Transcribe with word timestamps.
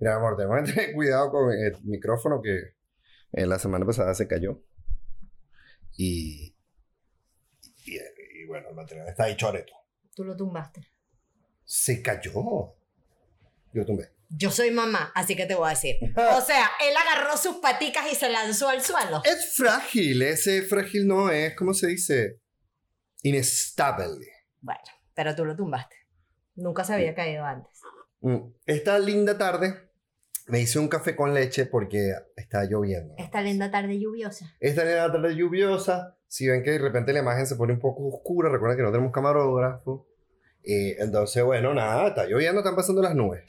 Mira, 0.00 0.16
amor, 0.16 0.36
tenemos 0.36 0.58
que 0.64 0.72
tener 0.72 0.92
cuidado 0.94 1.30
con 1.30 1.52
el 1.52 1.76
micrófono 1.84 2.40
que 2.42 2.74
eh, 3.32 3.46
la 3.46 3.58
semana 3.58 3.86
pasada 3.86 4.14
se 4.14 4.26
cayó. 4.26 4.62
Y, 5.96 6.56
y, 7.84 7.96
y 7.96 8.46
bueno, 8.46 8.70
el 8.70 8.74
material 8.74 9.08
está 9.08 9.24
ahí 9.24 9.36
choreto. 9.36 9.74
Tú 10.14 10.24
lo 10.24 10.34
tumbaste. 10.36 10.90
Se 11.64 12.02
cayó. 12.02 12.32
Yo 13.72 13.84
tumbé. 13.84 14.08
Yo 14.30 14.50
soy 14.50 14.70
mamá, 14.70 15.12
así 15.14 15.34
que 15.36 15.44
te 15.46 15.54
voy 15.54 15.66
a 15.66 15.70
decir. 15.70 15.96
O 16.16 16.40
sea, 16.40 16.70
él 16.80 16.94
agarró 16.96 17.36
sus 17.36 17.56
paticas 17.56 18.10
y 18.10 18.14
se 18.14 18.30
lanzó 18.30 18.68
al 18.68 18.80
suelo. 18.82 19.20
Es 19.24 19.54
frágil, 19.56 20.22
ese 20.22 20.62
frágil 20.62 21.06
no 21.06 21.30
es, 21.30 21.54
¿cómo 21.56 21.74
se 21.74 21.88
dice? 21.88 22.40
Inestable. 23.22 24.26
Bueno, 24.60 24.80
pero 25.14 25.34
tú 25.34 25.44
lo 25.44 25.54
tumbaste. 25.56 25.96
Nunca 26.54 26.84
se 26.84 26.94
había 26.94 27.14
caído 27.14 27.44
antes. 27.44 27.80
Mm, 28.20 28.52
Esta 28.66 28.98
linda 28.98 29.36
tarde 29.36 29.89
me 30.48 30.60
hice 30.60 30.78
un 30.78 30.88
café 30.88 31.14
con 31.16 31.32
leche 31.34 31.66
porque 31.66 32.12
está 32.36 32.64
lloviendo. 32.64 33.14
Esta 33.18 33.40
linda 33.42 33.70
tarde 33.70 33.98
lluviosa. 33.98 34.54
Esta 34.60 34.84
linda 34.84 35.12
tarde 35.12 35.34
lluviosa, 35.36 36.16
si 36.26 36.48
ven 36.48 36.62
que 36.62 36.72
de 36.72 36.78
repente 36.78 37.12
la 37.12 37.20
imagen 37.20 37.46
se 37.46 37.56
pone 37.56 37.72
un 37.74 37.80
poco 37.80 38.08
oscura, 38.08 38.48
recuerden 38.50 38.76
que 38.78 38.82
no 38.84 38.90
tenemos 38.92 39.12
camarógrafo. 39.12 40.06
Eh, 40.62 40.96
entonces, 40.98 41.42
bueno, 41.42 41.72
nada, 41.74 42.08
está 42.08 42.26
lloviendo, 42.26 42.60
están 42.60 42.76
pasando 42.76 43.00
las 43.02 43.14
nubes. 43.14 43.42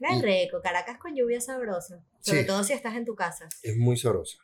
Es 0.00 0.18
Y- 0.18 0.22
rico, 0.22 0.60
Caracas 0.62 0.98
con 0.98 1.14
lluvia 1.14 1.40
sabrosa. 1.40 2.04
Sobre 2.20 2.40
Sí. 2.42 2.46
todo 2.46 2.64
si 2.64 2.72
estás 2.72 2.96
en 2.96 3.04
tu 3.04 3.14
casa. 3.14 3.48
Es 3.62 3.76
muy 3.76 3.96
sabrosa. 3.96 4.38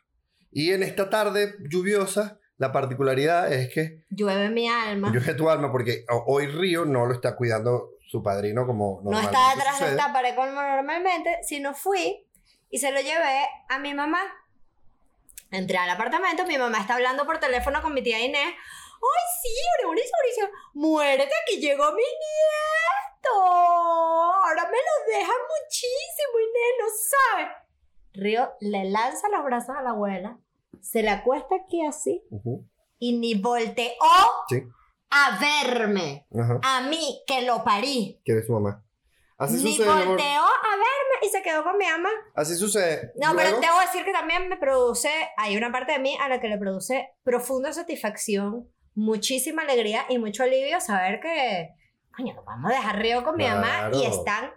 Y 0.51 0.71
en 0.71 0.83
esta 0.83 1.09
tarde 1.09 1.55
lluviosa, 1.69 2.39
la 2.67 2.71
particularidad 2.71 3.51
es 3.51 3.73
que 3.73 4.03
Llueve 4.09 4.49
mi 4.49 4.67
alma. 4.69 5.11
llueve 5.11 5.33
tu 5.35 5.49
alma 5.49 5.71
porque 5.71 6.05
ho- 6.09 6.23
hoy 6.27 6.47
Río 6.47 6.85
no 6.85 7.05
lo 7.05 7.13
está 7.13 7.35
cuidando 7.35 7.89
su 8.07 8.23
padrino 8.23 8.65
como 8.65 9.01
no 9.03 9.11
normalmente 9.11 9.37
estaba 9.37 9.55
detrás 9.55 9.79
de 9.79 9.89
esta 9.91 10.13
pared 10.13 10.35
como 10.35 10.51
normalmente, 10.51 11.39
sino 11.43 11.73
fui 11.73 12.25
y 12.69 12.77
se 12.79 12.91
lo 12.91 13.01
llevé 13.01 13.45
a 13.69 13.79
mi 13.79 13.93
mamá. 13.93 14.21
Entré 15.51 15.77
al 15.77 15.89
apartamento, 15.89 16.45
mi 16.45 16.57
mamá 16.57 16.79
está 16.79 16.95
hablando 16.95 17.25
por 17.25 17.39
teléfono 17.39 17.81
con 17.81 17.93
mi 17.93 18.01
tía 18.01 18.19
Inés. 18.19 18.47
¡Ay, 18.47 19.23
sí! 19.41 19.49
Mauricio, 19.85 20.11
Mauricio! 20.15 20.49
¡Muérete 20.73 21.33
que 21.47 21.57
llegó 21.57 21.91
mi 21.91 22.01
nieto! 22.01 23.29
Ahora 23.41 24.63
me 24.71 24.77
lo 24.77 25.17
dejan 25.17 25.35
muchísimo, 25.61 26.39
Inés, 26.39 26.73
no 26.79 26.85
sabe. 27.11 27.51
Río 28.13 28.51
le 28.61 28.85
lanza 28.85 29.27
los 29.29 29.43
brazos 29.43 29.75
a 29.77 29.81
la 29.81 29.89
abuela, 29.91 30.37
se 30.83 31.01
le 31.01 31.09
acuesta 31.09 31.55
aquí 31.63 31.83
así 31.85 32.21
y 32.99 33.17
ni 33.17 33.35
volteó 33.35 33.91
Sí. 34.49 34.61
a 35.09 35.39
verme. 35.39 36.27
Ajá. 36.37 36.59
A 36.61 36.81
mí, 36.81 37.23
que 37.25 37.41
lo 37.41 37.63
parí. 37.63 38.21
¿Quién 38.25 38.39
es 38.39 38.45
su 38.45 38.53
mamá? 38.53 38.83
Así 39.37 39.55
Ni 39.63 39.71
sucede, 39.75 39.85
mi 39.87 39.91
amor. 39.91 40.07
volteó 40.09 40.41
a 40.41 40.71
verme 40.75 41.25
y 41.25 41.29
se 41.29 41.41
quedó 41.41 41.63
con 41.63 41.77
mi 41.77 41.85
mamá. 41.85 42.09
Así 42.35 42.55
sucede. 42.55 43.11
No, 43.15 43.33
Luego- 43.33 43.49
pero 43.49 43.59
te 43.61 43.67
voy 43.67 43.83
a 43.83 43.87
decir 43.87 44.05
que 44.05 44.11
también 44.11 44.47
me 44.47 44.57
produce, 44.57 45.09
hay 45.37 45.57
una 45.57 45.71
parte 45.71 45.93
de 45.93 45.99
mí 45.99 46.15
a 46.21 46.29
la 46.29 46.39
que 46.39 46.47
le 46.49 46.57
produce 46.57 47.09
profunda 47.23 47.73
satisfacción, 47.73 48.69
muchísima 48.95 49.63
alegría 49.63 50.05
y 50.09 50.17
mucho 50.19 50.43
alivio 50.43 50.79
saber 50.79 51.19
que, 51.19 51.69
coño, 52.15 52.35
nos 52.35 52.45
vamos 52.45 52.71
a 52.71 52.75
dejar 52.75 52.99
río 52.99 53.23
con 53.23 53.35
mi 53.35 53.45
mamá 53.45 53.89
y 53.91 53.99
Claro. 53.99 54.15
están 54.15 54.51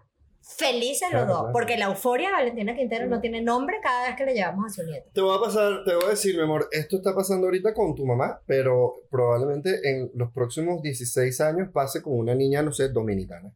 felices 0.49 1.09
Claro, 1.11 1.27
los 1.27 1.29
dos. 1.29 1.39
claro. 1.41 1.53
Porque 1.53 1.77
la 1.77 1.87
euforia 1.87 2.29
de 2.29 2.35
Valentina 2.35 2.75
Quintero 2.77 3.07
no 3.07 3.21
tiene 3.21 3.43
nombre 3.43 3.79
cada 3.83 4.07
vez 4.09 4.17
que 4.17 4.25
le 4.25 4.35
llevamos 4.35 4.67
a 4.67 4.69
su 4.75 4.83
nieto. 4.89 5.11
Te 5.13 5.21
voy 5.21 5.37
a 5.37 5.41
pasar, 5.41 5.83
te 5.85 5.95
voy 5.95 6.05
a 6.05 6.11
decir, 6.11 6.37
mi 6.37 6.43
amor, 6.43 6.69
esto 6.71 6.97
está 6.97 7.15
pasando 7.15 7.47
ahorita 7.49 7.75
con 7.75 7.95
tu 7.95 8.07
mamá, 8.07 8.41
pero 8.47 9.03
probablemente 9.11 9.81
en 9.91 10.11
los 10.15 10.31
próximos 10.33 10.81
16 10.83 11.41
años 11.41 11.69
pase 11.73 12.01
con 12.01 12.15
una 12.19 12.35
niña, 12.35 12.63
no 12.63 12.71
sé, 12.73 12.89
dominicana. 12.91 13.53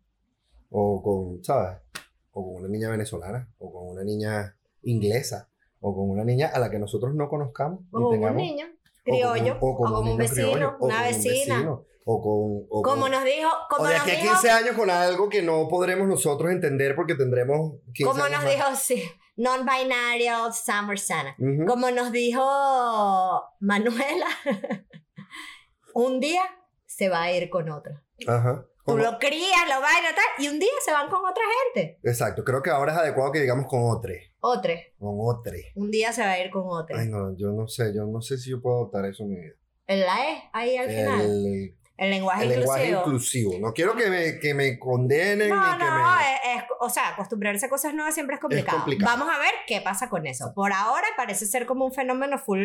O 0.71 1.03
con, 1.03 1.45
¿sabes? 1.45 1.79
O 2.33 2.45
con 2.45 2.57
una 2.63 2.69
niña 2.69 2.91
venezolana, 2.91 3.49
o 3.59 3.73
con 3.73 3.89
una 3.89 4.05
niña 4.05 4.57
inglesa, 4.83 5.49
o 5.81 5.95
con 5.95 6.11
una 6.11 6.25
niña 6.25 6.49
a 6.53 6.59
la 6.59 6.71
que 6.71 6.79
nosotros 6.79 7.15
no 7.15 7.29
conozcamos. 7.29 7.81
O 7.81 7.85
ni 7.85 7.91
como 7.93 8.09
un 8.09 8.13
tengamos- 8.15 8.43
niño 8.43 8.67
o 8.67 9.03
criollo, 9.05 9.57
o 9.61 9.77
como 9.77 9.77
como, 9.77 9.99
un 10.01 10.05
niño 10.07 10.17
vecino, 10.19 10.47
criollo, 10.53 10.77
o 10.79 10.87
una 10.87 10.97
un 10.99 11.03
vecina. 11.05 11.55
vecino, 11.57 11.85
o 12.13 12.21
con, 12.21 12.67
o 12.71 12.83
Como 12.83 13.03
con- 13.03 13.11
nos 13.13 13.25
dijo, 13.25 13.49
como 13.69 13.85
o 13.85 13.87
de 13.89 13.95
nos 13.95 14.03
aquí 14.03 14.11
a 14.13 14.15
dijo, 14.17 14.31
15 14.33 14.51
años 14.51 14.77
con 14.77 14.91
algo 14.91 15.29
que 15.29 15.43
no 15.43 15.69
podremos 15.69 16.09
nosotros 16.09 16.51
entender 16.51 16.95
porque 16.97 17.15
tendremos 17.15 17.75
15 17.95 18.05
como 18.05 18.25
años 18.25 18.43
nos 18.43 18.45
más. 18.45 18.55
dijo, 18.55 18.67
sí, 18.77 19.11
non-binario 19.37 20.53
summer 20.53 20.99
sana. 20.99 21.37
Ujú. 21.39 21.67
Como 21.67 21.91
nos 21.91 22.11
dijo 22.13 22.43
Manuela, 23.61 24.27
un 25.95 26.21
día 26.21 26.43
se 26.87 27.09
va 27.09 27.23
a 27.23 27.33
ir 27.33 27.49
con 27.51 27.71
otra. 27.71 28.03
Ajá. 28.27 28.67
Tú 28.87 28.97
lo 28.97 29.19
crías, 29.19 29.69
lo 29.69 29.81
bailas, 29.81 30.15
tal, 30.17 30.45
y 30.45 30.49
un 30.49 30.59
día 30.59 30.71
se 30.85 30.91
van 30.91 31.09
con 31.09 31.21
otra 31.25 31.45
gente. 31.75 32.01
Exacto, 32.03 32.43
creo 32.43 32.61
que 32.61 32.71
ahora 32.71 32.93
es 32.93 32.99
adecuado 32.99 33.31
que 33.31 33.41
digamos 33.41 33.67
con 33.69 33.85
otro. 33.89 34.13
Otra. 34.41 34.75
Con 34.99 35.17
otro. 35.21 35.53
Un 35.77 35.91
día 35.93 36.13
se 36.13 36.23
va 36.23 36.33
a 36.33 36.41
ir 36.45 36.51
con 36.51 36.65
otra. 36.67 36.99
Ay, 36.99 37.09
no, 37.09 37.37
yo 37.37 37.53
no 37.53 37.69
sé, 37.69 37.93
yo 37.95 38.05
no 38.07 38.21
sé 38.21 38.37
si 38.39 38.51
yo 38.51 38.61
puedo 38.61 38.77
adoptar 38.79 39.05
eso 39.05 39.23
en 39.25 39.29
mi 39.29 39.37
vida. 39.37 39.55
El 39.87 40.01
la 40.01 40.31
E, 40.33 40.43
ahí 40.53 40.77
al 40.77 40.89
final. 40.89 41.77
El, 42.01 42.11
lenguaje 42.11 42.45
el 42.45 42.49
lenguaje 42.49 42.89
inclusivo. 42.91 43.59
No 43.61 43.75
quiero 43.75 43.95
que 43.95 44.09
me, 44.09 44.39
que 44.39 44.55
me 44.55 44.79
condenen 44.79 45.51
No, 45.51 45.73
ni 45.73 45.79
que 45.79 45.85
no, 45.85 46.17
me... 46.17 46.35
es- 46.35 46.41
es- 46.57 46.65
o 46.81 46.89
sea, 46.89 47.11
acostumbrarse 47.11 47.67
a 47.67 47.69
cosas 47.69 47.93
nuevas 47.93 48.15
siempre 48.15 48.37
es 48.37 48.41
complicado. 48.41 48.79
complicado. 48.79 49.19
Vamos 49.19 49.35
a 49.35 49.39
ver 49.39 49.51
qué 49.67 49.83
pasa 49.83 50.09
con 50.09 50.27
eso. 50.27 50.55
Por 50.55 50.73
ahora 50.73 51.07
parece 51.17 51.45
ser 51.45 51.67
como 51.67 51.85
un 51.85 51.93
fenómeno 51.93 52.39
full 52.39 52.65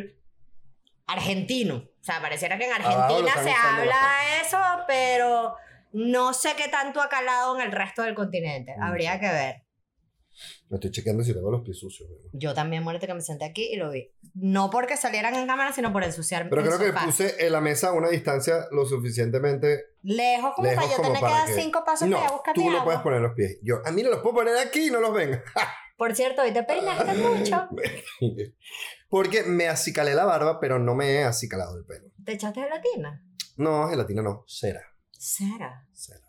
argentino. 1.07 1.75
O 1.75 2.03
sea, 2.03 2.21
pareciera 2.21 2.57
que 2.57 2.63
en 2.63 2.69
lo 2.69 2.75
Argentina 2.77 3.33
se 3.43 3.51
habla 3.51 3.95
eso, 4.41 4.57
pero 4.87 5.55
no 5.91 6.33
sé 6.33 6.53
qué 6.55 6.67
tanto 6.69 7.01
ha 7.01 7.09
calado 7.09 7.55
en 7.59 7.61
el 7.65 7.71
resto 7.71 8.03
del 8.03 8.15
continente. 8.15 8.73
Mm. 8.77 8.83
Habría 8.83 9.19
que 9.19 9.27
ver. 9.27 9.64
Me 10.75 10.77
estoy 10.79 10.91
chequeando 10.91 11.23
si 11.23 11.33
tengo 11.33 11.49
los 11.49 11.61
pies 11.61 11.79
sucios. 11.79 12.09
¿verdad? 12.09 12.29
Yo 12.33 12.53
también 12.53 12.83
muérete 12.83 13.07
que 13.07 13.13
me 13.13 13.21
senté 13.21 13.45
aquí 13.45 13.69
y 13.71 13.77
lo 13.77 13.91
vi. 13.91 14.11
No 14.33 14.69
porque 14.69 14.97
salieran 14.97 15.33
en 15.33 15.47
cámara, 15.47 15.71
sino 15.71 15.93
por 15.93 16.03
ensuciarme. 16.03 16.49
Pero 16.49 16.63
creo 16.63 16.77
que 16.77 16.87
sofá. 16.87 17.05
puse 17.05 17.45
en 17.45 17.53
la 17.53 17.61
mesa 17.61 17.87
a 17.87 17.91
una 17.93 18.09
distancia 18.09 18.67
lo 18.71 18.85
suficientemente 18.85 19.85
Lejos 20.01 20.53
como 20.53 20.67
lejos 20.67 20.83
para 20.83 20.97
yo 20.97 21.01
tener 21.01 21.19
que 21.19 21.33
dar 21.33 21.47
cinco 21.47 21.83
pasos 21.85 22.09
no, 22.09 22.17
para 22.17 22.31
buscar 22.33 22.55
tú 22.55 22.65
no 22.65 22.71
agua. 22.71 22.83
puedes 22.83 22.99
poner 22.99 23.21
los 23.21 23.33
pies. 23.35 23.57
Yo, 23.63 23.77
a 23.85 23.91
mí 23.93 24.03
no 24.03 24.09
los 24.09 24.19
puedo 24.19 24.35
poner 24.35 24.57
aquí 24.57 24.87
y 24.87 24.91
no 24.91 24.99
los 24.99 25.13
ven. 25.13 25.41
Por 25.97 26.13
cierto, 26.13 26.41
hoy 26.41 26.51
te 26.51 26.63
peinaste 26.63 27.13
mucho. 27.13 27.69
Porque 29.09 29.43
me 29.43 29.69
acicalé 29.69 30.13
la 30.13 30.25
barba, 30.25 30.59
pero 30.59 30.77
no 30.77 30.93
me 30.93 31.09
he 31.09 31.23
acicalado 31.23 31.77
el 31.77 31.85
pelo. 31.85 32.09
¿Te 32.25 32.33
echaste 32.33 32.61
gelatina? 32.61 33.25
No, 33.55 33.87
gelatina 33.87 34.21
no, 34.21 34.43
cera. 34.45 34.81
Cera. 35.17 35.87
Cera. 35.93 36.19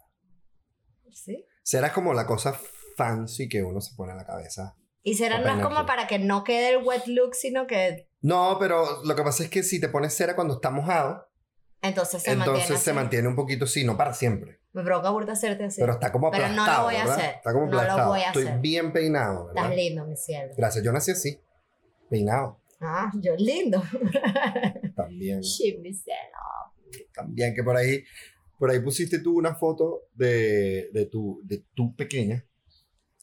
¿Sí? 1.11 1.45
Cera 1.65 1.89
es 1.89 1.93
como 1.93 2.15
la 2.15 2.29
cosa 2.29 2.57
fancy 2.97 3.49
que 3.49 3.63
uno 3.63 3.81
se 3.81 3.95
pone 3.95 4.13
en 4.13 4.19
la 4.19 4.27
cabeza. 4.27 4.75
Y 5.03 5.15
cera 5.15 5.39
no 5.39 5.49
es 5.57 5.63
como 5.65 5.87
para 5.87 6.07
que 6.09 6.19
no 6.19 6.43
quede 6.43 6.71
el 6.71 6.83
wet 6.85 7.07
look, 7.07 7.35
sino 7.37 7.67
que 7.69 8.09
No, 8.23 8.57
pero 8.59 9.05
lo 9.05 9.15
que 9.15 9.23
pasa 9.23 9.45
es 9.45 9.51
que 9.51 9.63
si 9.63 9.81
te 9.81 9.89
pones 9.89 10.13
cera 10.15 10.35
cuando 10.35 10.55
está 10.55 10.71
mojado, 10.71 11.29
entonces 11.83 12.23
se 12.23 12.33
entonces 12.33 12.55
mantiene 12.55 12.81
se 12.81 12.91
así. 12.91 12.97
mantiene 12.97 13.29
un 13.29 13.37
poquito, 13.37 13.67
sí, 13.67 13.85
no 13.85 13.97
para 13.97 14.13
siempre. 14.13 14.59
Me 14.73 14.83
provoca 14.83 15.11
burda 15.11 15.35
hacerte 15.35 15.65
así. 15.65 15.81
Pero 15.81 15.93
está 15.93 16.11
como 16.11 16.31
Pero 16.31 16.45
aplastado. 16.47 16.67
no 16.73 16.79
lo 16.79 16.85
voy 16.85 16.97
a 16.97 16.99
¿verdad? 17.05 17.19
hacer. 17.19 17.35
Está 17.37 17.53
como 17.53 17.67
No 17.67 17.73
lo 17.73 17.79
aplastado. 17.79 18.09
voy 18.09 18.21
a 18.21 18.27
Estoy 18.27 18.43
hacer. 18.47 18.59
bien 18.61 18.93
peinado, 18.93 19.47
¿verdad? 19.47 19.63
Estás 19.65 19.77
lindo, 19.77 20.07
mi 20.07 20.17
cielo. 20.17 20.53
Gracias, 20.57 20.85
yo 20.85 20.93
nací 20.93 21.11
así. 21.13 21.41
Peinado. 22.11 22.61
Ah, 22.81 23.11
yo 23.21 23.35
lindo. 23.37 23.83
También. 24.97 25.43
Sí, 25.45 25.79
mi 25.81 25.93
cielo. 25.95 26.19
También 27.15 27.55
que 27.55 27.63
por 27.63 27.77
ahí, 27.77 28.03
por 28.59 28.71
ahí 28.71 28.81
pusiste 28.81 29.21
tú 29.21 29.39
una 29.39 29.55
foto 29.55 30.03
de, 30.15 30.91
de, 30.93 31.07
tu, 31.07 31.41
de 31.45 31.65
tu 31.75 31.95
pequeña. 31.95 32.45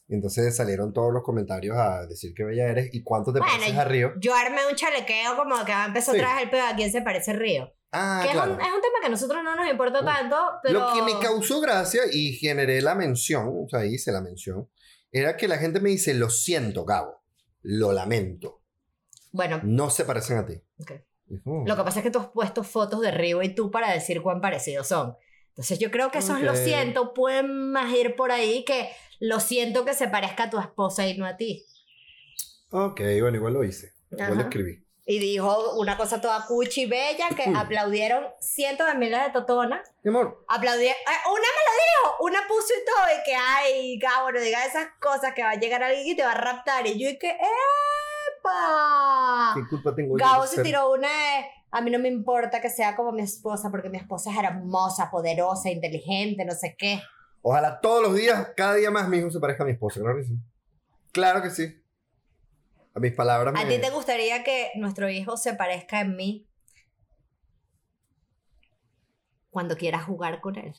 Y 0.06 0.14
entonces 0.14 0.54
salieron 0.54 0.92
todos 0.92 1.12
los 1.12 1.22
comentarios 1.22 1.76
a 1.78 2.06
decir 2.06 2.34
que 2.34 2.44
bella 2.44 2.68
eres 2.68 2.90
y 2.92 3.02
cuánto 3.02 3.32
te 3.32 3.38
Bueno, 3.38 3.54
pareces 3.54 3.76
a 3.78 3.84
Río. 3.84 4.12
Yo 4.20 4.34
armé 4.34 4.66
un 4.68 4.74
chalequeo 4.76 5.36
como 5.36 5.64
que 5.64 5.72
va 5.72 5.84
a 5.84 5.86
empezar 5.86 6.14
Sí. 6.14 6.20
otra 6.20 6.34
vez 6.34 6.44
el 6.44 6.50
pedo 6.50 6.62
a 6.66 6.76
quién 6.76 6.92
se 6.92 7.00
parece 7.02 7.32
Río. 7.32 7.72
Ah, 7.90 8.20
que 8.22 8.28
es, 8.28 8.34
claro. 8.34 8.52
un, 8.54 8.60
es 8.60 8.66
un 8.66 8.80
tema 8.82 8.98
que 9.00 9.06
a 9.06 9.10
nosotros 9.10 9.42
no 9.44 9.54
nos 9.56 9.70
importa 9.70 10.02
Bueno, 10.02 10.18
tanto, 10.18 10.36
pero... 10.62 10.80
Lo 10.80 10.92
que 10.94 11.02
me 11.02 11.18
causó 11.20 11.60
gracia 11.60 12.02
y 12.12 12.32
generé 12.34 12.82
la 12.82 12.94
mención, 12.94 13.48
o 13.48 13.66
sea, 13.68 13.86
hice 13.86 14.10
la 14.12 14.20
mención, 14.20 14.68
era 15.12 15.36
que 15.36 15.46
la 15.48 15.58
gente 15.58 15.80
me 15.80 15.90
dice, 15.90 16.12
lo 16.12 16.28
siento, 16.28 16.84
Gabo, 16.84 17.22
lo 17.62 17.92
lamento, 17.92 18.60
Bueno, 19.30 19.60
no 19.62 19.90
se 19.90 20.04
parecen 20.04 20.38
a 20.38 20.44
ti. 20.44 20.60
ok. 20.80 20.92
Y 21.28 21.36
fue, 21.38 21.52
"Oh". 21.60 21.64
Lo 21.66 21.76
que 21.76 21.82
pasa 21.84 22.00
es 22.00 22.02
que 22.02 22.10
tú 22.10 22.18
has 22.18 22.26
puesto 22.26 22.62
fotos 22.64 23.00
de 23.00 23.10
Río 23.10 23.42
y 23.42 23.54
tú 23.54 23.70
para 23.70 23.90
decir 23.92 24.20
cuán 24.22 24.40
parecidos 24.42 24.88
son. 24.88 25.16
Entonces 25.50 25.78
yo 25.78 25.90
creo 25.92 26.10
que 26.10 26.18
esos 26.18 26.40
lo 26.40 26.50
Ok. 26.50 26.58
siento 26.58 27.14
pueden 27.14 27.70
más 27.70 27.90
ir 27.94 28.16
por 28.16 28.32
ahí 28.32 28.64
que 28.64 28.88
lo 29.26 29.40
siento 29.40 29.84
que 29.84 29.94
se 29.94 30.08
parezca 30.08 30.44
a 30.44 30.50
tu 30.50 30.58
esposa 30.60 31.06
y 31.06 31.16
no 31.16 31.24
a 31.26 31.36
ti. 31.36 31.64
Ok, 32.70 33.00
bueno, 33.20 33.36
igual 33.36 33.52
lo 33.54 33.64
hice. 33.64 33.92
Igual 34.10 34.34
lo 34.36 34.42
escribí. 34.42 34.80
Y 35.06 35.18
dijo 35.18 35.74
una 35.78 35.96
cosa 35.98 36.20
toda 36.20 36.46
cuchi 36.46 36.82
y 36.82 36.86
bella 36.86 37.28
que 37.36 37.44
aplaudieron 37.54 38.24
cientos 38.40 38.86
de 38.86 38.94
miles 38.94 39.22
de 39.22 39.30
totonas. 39.32 39.80
Mi 40.02 40.08
amor, 40.10 40.44
Aplaudieron. 40.48 40.96
eh, 40.96 41.28
una 41.28 41.40
me 41.40 41.62
lo 41.66 41.72
dijo, 41.84 42.16
una 42.24 42.38
puso 42.48 42.72
y 42.72 42.84
todo 42.86 43.04
y 43.20 43.24
que 43.24 43.34
ay, 43.34 43.98
Gabo, 43.98 44.32
no 44.32 44.40
digas 44.40 44.66
esas 44.66 44.88
cosas 45.00 45.34
que 45.34 45.42
va 45.42 45.50
a 45.50 45.54
llegar 45.60 45.82
alguien 45.82 46.06
y 46.06 46.16
te 46.16 46.22
va 46.24 46.32
a 46.32 46.40
raptar. 46.40 46.86
Y 46.86 46.98
yo 46.98 47.08
y 47.10 47.18
que 47.18 47.36
¡epa! 48.38 49.52
¿qué 49.54 49.68
culpa 49.68 49.94
tengo 49.94 50.18
yo 50.18 50.24
Gabo 50.24 50.46
se 50.46 50.56
ser- 50.56 50.64
tiró 50.64 50.90
una 50.92 51.08
de, 51.08 51.46
a 51.70 51.80
mí 51.80 51.90
no 51.90 51.98
me 51.98 52.08
importa 52.08 52.60
que 52.60 52.70
sea 52.70 52.96
como 52.96 53.12
mi 53.12 53.22
esposa, 53.22 53.70
porque 53.70 53.88
mi 53.90 53.98
esposa 53.98 54.30
es 54.30 54.38
hermosa, 54.38 55.10
poderosa, 55.10 55.70
inteligente, 55.70 56.44
no 56.44 56.54
sé 56.54 56.76
qué. 56.78 57.00
Ojalá 57.46 57.78
todos 57.82 58.00
los 58.02 58.14
días, 58.14 58.52
cada 58.56 58.72
día 58.76 58.90
más 58.90 59.06
mi 59.06 59.18
hijo 59.18 59.30
se 59.30 59.38
parezca 59.38 59.64
a 59.64 59.66
mi 59.66 59.72
esposa, 59.72 60.00
claro 60.00 60.16
que 60.16 60.24
sí. 60.24 60.32
Claro 61.12 61.42
que 61.42 61.50
sí. 61.50 61.78
A 62.94 63.00
mis 63.00 63.12
palabras 63.12 63.54
¿A 63.54 63.66
me- 63.66 63.74
ti 63.76 63.82
te 63.82 63.90
gustaría 63.90 64.42
que 64.42 64.70
nuestro 64.76 65.10
hijo 65.10 65.36
se 65.36 65.52
parezca 65.52 66.00
en 66.00 66.16
mí 66.16 66.48
cuando 69.50 69.76
quieras 69.76 70.04
jugar 70.04 70.40
con 70.40 70.56
él? 70.56 70.74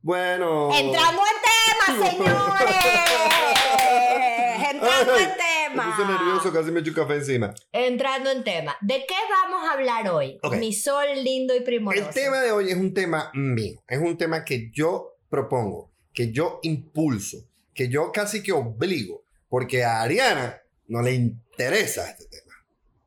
Bueno... 0.00 0.70
Entrando 0.74 1.20
en 1.26 1.36
tema, 1.44 1.84
señores. 2.08 2.30
Entrando 4.70 5.12
Ay, 5.14 5.22
en 5.24 5.36
tema. 5.36 5.49
Me 5.74 5.82
puse 5.82 6.04
nervioso, 6.06 6.52
casi 6.52 6.70
me 6.70 6.80
echo 6.80 6.90
un 6.90 6.96
café 6.96 7.14
encima. 7.14 7.54
Entrando 7.72 8.30
en 8.30 8.44
tema. 8.44 8.76
¿De 8.80 9.04
qué 9.06 9.14
vamos 9.30 9.68
a 9.68 9.72
hablar 9.74 10.08
hoy? 10.10 10.38
Ok. 10.42 10.56
Mi 10.56 10.72
sol 10.72 11.06
lindo 11.22 11.54
y 11.54 11.60
primoroso. 11.60 12.08
El 12.08 12.14
tema 12.14 12.40
de 12.40 12.52
hoy 12.52 12.70
es 12.70 12.76
un 12.76 12.92
tema 12.92 13.30
mío, 13.34 13.82
es 13.86 13.98
un 13.98 14.16
tema 14.16 14.44
que 14.44 14.70
yo 14.72 15.18
propongo, 15.28 15.92
que 16.12 16.32
yo 16.32 16.60
impulso, 16.62 17.38
que 17.74 17.88
yo 17.88 18.10
casi 18.12 18.42
que 18.42 18.52
obligo, 18.52 19.24
porque 19.48 19.84
a 19.84 20.02
Ariana 20.02 20.60
no 20.88 21.02
le 21.02 21.14
interesa 21.14 22.10
este 22.10 22.26
tema. 22.26 22.54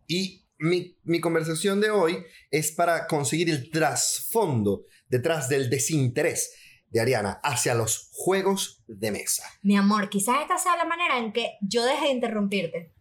Y 0.07 0.45
mi, 0.59 0.97
mi 1.03 1.19
conversación 1.19 1.81
de 1.81 1.89
hoy 1.89 2.23
es 2.49 2.71
para 2.71 3.07
conseguir 3.07 3.49
el 3.49 3.69
trasfondo 3.69 4.85
detrás 5.09 5.49
del 5.49 5.69
desinterés 5.69 6.53
de 6.93 7.01
Ariana 7.01 7.39
hacia 7.43 7.73
los 7.73 8.09
juegos 8.13 8.83
de 8.87 9.11
mesa. 9.11 9.43
Mi 9.63 9.75
amor, 9.75 10.09
quizás 10.09 10.41
esta 10.41 10.57
sea 10.59 10.77
la 10.77 10.85
manera 10.85 11.17
en 11.17 11.33
que 11.33 11.57
yo 11.61 11.83
deje 11.83 12.05
de 12.05 12.11
interrumpirte. 12.11 12.93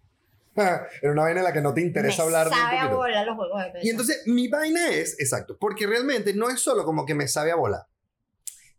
Era 0.57 1.13
una 1.13 1.23
vaina 1.23 1.41
en 1.41 1.45
la 1.45 1.53
que 1.53 1.61
no 1.61 1.73
te 1.73 1.83
interesa 1.83 2.23
Me 2.23 2.27
hablar 2.27 2.49
de 2.49 2.55
un 2.55 2.61
sabe 2.61 2.79
a 2.79 2.89
bola 2.89 3.25
los 3.25 3.37
juegos 3.37 3.63
de 3.63 3.73
mesa. 3.73 3.87
Y 3.87 3.91
entonces 3.91 4.23
mi 4.27 4.49
vaina 4.49 4.89
es, 4.89 5.19
exacto, 5.21 5.57
porque 5.59 5.87
realmente 5.87 6.35
no 6.35 6.49
es 6.49 6.61
solo 6.61 6.85
como 6.85 7.05
que 7.05 7.15
me 7.15 7.29
sabe 7.29 7.53
a 7.53 7.57
volar. 7.57 7.87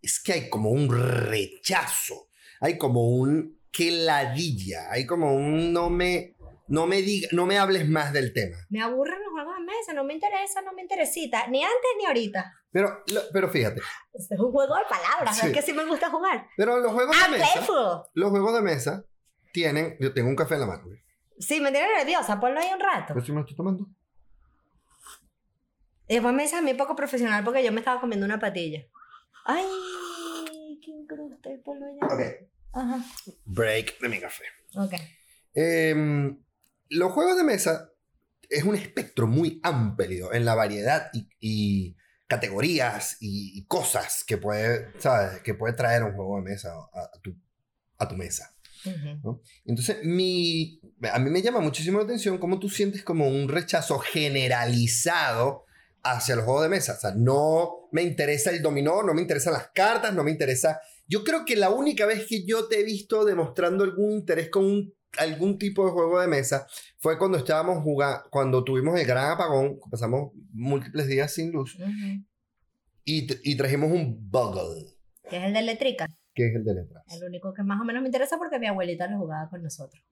Es 0.02 0.20
que 0.20 0.34
hay 0.34 0.50
como 0.50 0.72
un 0.72 0.90
rechazo, 0.90 2.28
hay 2.60 2.78
como 2.78 3.08
un 3.08 3.60
que 3.72 3.92
ladilla, 3.92 4.92
hay 4.92 5.06
como 5.06 5.34
un 5.34 5.74
no 5.74 5.90
me, 5.90 6.33
no 6.68 6.88
me 6.88 7.02
diga, 7.02 7.28
no 7.32 7.46
me 7.46 7.58
hables 7.58 7.88
más 7.88 8.14
del 8.14 8.34
tema. 8.34 8.58
Me 8.70 8.82
aburren 8.82 9.20
los 9.22 9.32
juegos 9.32 9.56
de 9.58 9.64
mesa, 9.66 9.94
no 9.94 10.04
me 10.04 10.14
interesa, 10.14 10.62
no 10.62 10.74
me 10.74 10.82
interesita, 10.82 11.48
ni 11.48 11.64
antes 11.64 11.90
ni 11.98 12.06
ahorita. 12.06 12.54
Pero, 12.72 13.04
lo- 13.08 13.22
pero 13.32 13.50
fíjate, 13.50 13.82
Este 14.14 14.36
es 14.36 14.40
un 14.40 14.52
juego 14.52 14.76
de 14.76 14.84
palabras, 14.90 15.38
Sí. 15.38 15.48
es 15.48 15.54
que 15.54 15.62
sí 15.62 15.74
me 15.74 15.86
gusta 15.86 16.10
jugar. 16.10 16.48
pero 16.58 16.80
los 16.80 16.92
juegos 16.94 17.16
Ah, 17.22 17.26
de 17.32 17.38
mesa, 17.38 17.52
playful. 17.54 18.02
los 18.14 18.30
juegos 18.32 18.54
de 18.56 18.62
mesa 18.62 19.06
tienen, 19.52 19.98
yo 20.00 20.14
tengo 20.14 20.30
un 20.30 20.36
café 20.36 20.56
en 20.56 20.62
la 20.62 20.68
mano. 20.68 20.84
Sí, 21.40 21.60
me 21.60 21.72
tiene 21.72 21.88
nerviosa, 21.98 22.40
ponlo 22.40 22.60
ahí 22.60 22.70
un 22.74 22.80
rato. 22.80 23.14
pero 23.14 23.26
si 23.26 23.32
me 23.32 23.36
lo 23.38 23.42
estoy 23.42 23.56
tomando. 23.58 23.86
Y 26.08 26.16
después 26.16 26.34
me 26.34 26.44
dice 26.44 26.56
a 26.58 26.62
mí 26.62 26.74
poco 26.74 26.96
profesional 26.96 27.44
porque 27.44 27.64
yo 27.64 27.72
me 27.72 27.80
estaba 27.80 28.00
comiendo 28.02 28.26
una 28.26 28.40
patilla. 28.40 28.84
Ay, 29.46 29.66
qué 30.84 30.92
incruste, 30.92 31.60
ponlo 31.64 31.86
allá. 31.86 32.14
Ok, 32.14 32.50
Ajá, 32.74 32.98
break 33.46 34.00
de 34.00 34.10
mi 34.10 34.20
café. 34.20 34.44
ok. 34.76 34.94
Em, 35.56 36.38
los 36.94 37.12
juegos 37.12 37.38
de 37.38 37.44
mesa 37.44 37.90
es 38.50 38.64
un 38.64 38.76
espectro 38.76 39.28
muy 39.28 39.60
amplio 39.64 40.34
en 40.34 40.46
la 40.46 40.56
variedad 40.56 41.10
y, 41.14 41.28
y 41.40 41.96
categorías 42.28 43.18
y, 43.20 43.58
y 43.58 43.66
cosas 43.66 44.24
que 44.24 44.38
puede, 44.38 44.90
¿sabes? 45.00 45.42
que 45.42 45.54
puede 45.54 45.74
traer 45.74 46.04
un 46.04 46.14
juego 46.14 46.38
de 46.38 46.44
mesa 46.44 46.72
a, 46.72 47.02
a 47.02 47.20
tu, 47.22 47.36
a 47.98 48.08
tu 48.08 48.16
mesa. 48.16 48.56
Ujú. 48.86 49.42
Entonces, 49.66 50.04
mi, 50.04 50.82
a 51.12 51.18
mí 51.20 51.30
me 51.30 51.42
llama 51.42 51.62
muchísimo 51.62 52.00
la 52.00 52.04
atención 52.06 52.38
cómo 52.38 52.60
tú 52.60 52.70
sientes 52.70 53.04
como 53.04 53.28
un 53.28 53.48
rechazo 53.48 54.00
generalizado 54.00 55.66
hacia 56.04 56.36
los 56.36 56.46
juegos 56.46 56.64
de 56.64 56.70
mesa. 56.70 56.94
O 56.94 57.00
sea, 57.00 57.14
no 57.16 57.88
me 57.92 58.02
interesa 58.04 58.50
el 58.52 58.62
dominó, 58.62 59.04
no 59.04 59.14
me 59.14 59.22
interesan 59.22 59.54
las 59.54 59.70
cartas, 59.74 60.14
no 60.14 60.24
me 60.24 60.32
interesa... 60.32 60.82
Yo 61.08 61.24
creo 61.24 61.46
que 61.46 61.56
la 61.56 61.70
única 61.70 62.06
vez 62.06 62.26
que 62.28 62.46
yo 62.46 62.68
te 62.68 62.80
he 62.80 62.84
visto 62.84 63.26
demostrando 63.26 63.84
algún 63.84 64.12
interés 64.12 64.50
con 64.50 64.66
un- 64.66 64.94
algún 65.18 65.58
tipo 65.58 65.86
de 65.86 65.92
juego 65.92 66.20
de 66.20 66.28
mesa 66.28 66.68
fue 67.00 67.18
cuando 67.18 67.38
estábamos 67.38 67.84
jugando, 67.84 68.24
cuando 68.30 68.64
tuvimos 68.64 69.00
el 69.00 69.06
gran 69.06 69.32
apagón, 69.32 69.80
pasamos 69.92 70.32
múltiples 70.52 71.08
días 71.08 71.32
sin 71.34 71.52
luz 71.52 71.76
Ujú. 71.76 72.24
y, 73.06 73.28
t- 73.28 73.40
y 73.44 73.56
trajimos 73.58 73.92
un 73.92 74.30
Buggle, 74.32 74.96
Que 75.30 75.38
es 75.38 75.44
el 75.44 75.54
de 75.54 75.62
Letrica. 75.62 76.08
que 76.34 76.48
es 76.50 76.56
el 76.56 76.64
de 76.64 76.74
letras. 76.76 77.04
El 77.10 77.24
único 77.26 77.54
que 77.54 77.64
más 77.64 77.80
o 77.80 77.84
menos 77.84 78.02
me 78.02 78.08
interesa 78.08 78.38
porque 78.38 78.58
mi 78.60 78.68
abuelita 78.68 79.08
lo 79.08 79.18
jugaba 79.20 79.50
con 79.50 79.62
nosotros. 79.64 80.04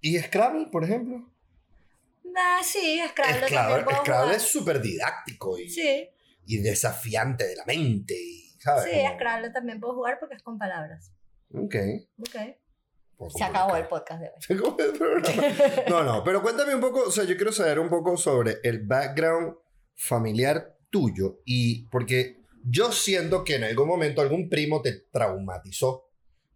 Y 0.00 0.18
Scrabble, 0.18 0.66
por 0.72 0.84
ejemplo. 0.84 1.28
Ah, 2.36 2.60
sí, 2.62 3.00
Scrabble, 3.10 3.46
Scrabble, 3.48 3.84
puedo 3.84 3.98
Scrabble 4.00 4.24
jugar. 4.26 4.36
es 4.36 4.42
súper 4.42 4.80
didáctico 4.80 5.58
y, 5.58 5.68
Sí, 5.68 6.08
y 6.46 6.58
desafiante 6.58 7.44
de 7.46 7.56
la 7.56 7.64
mente. 7.64 8.14
y, 8.14 8.50
¿sabes? 8.60 8.84
sí, 8.84 9.00
Scrabble 9.14 9.50
también 9.50 9.80
puedo 9.80 9.94
jugar 9.94 10.18
porque 10.20 10.36
es 10.36 10.42
con 10.42 10.56
palabras. 10.58 11.10
Ok. 11.52 11.74
Ok. 12.20 12.36
Se 13.28 13.44
acabó 13.44 13.76
el 13.76 13.86
podcast 13.88 14.20
de 14.20 14.28
hoy. 14.28 14.34
Se 14.40 14.54
acabó 14.54 14.76
el 14.78 14.92
programa. 14.92 15.54
No, 15.88 16.04
no, 16.04 16.24
pero 16.24 16.40
cuéntame 16.42 16.74
un 16.74 16.80
poco, 16.80 17.04
o 17.08 17.10
sea, 17.10 17.24
yo 17.24 17.36
quiero 17.36 17.52
saber 17.52 17.78
un 17.78 17.88
poco 17.88 18.16
sobre 18.16 18.58
el 18.62 18.86
background 18.86 19.56
familiar 19.96 20.76
tuyo 20.90 21.40
y 21.44 21.86
porque 21.88 22.42
yo 22.64 22.92
siento 22.92 23.44
que 23.44 23.56
en 23.56 23.64
algún 23.64 23.88
momento 23.88 24.20
algún 24.20 24.48
primo 24.48 24.80
te 24.80 24.92
traumatizó 25.10 26.08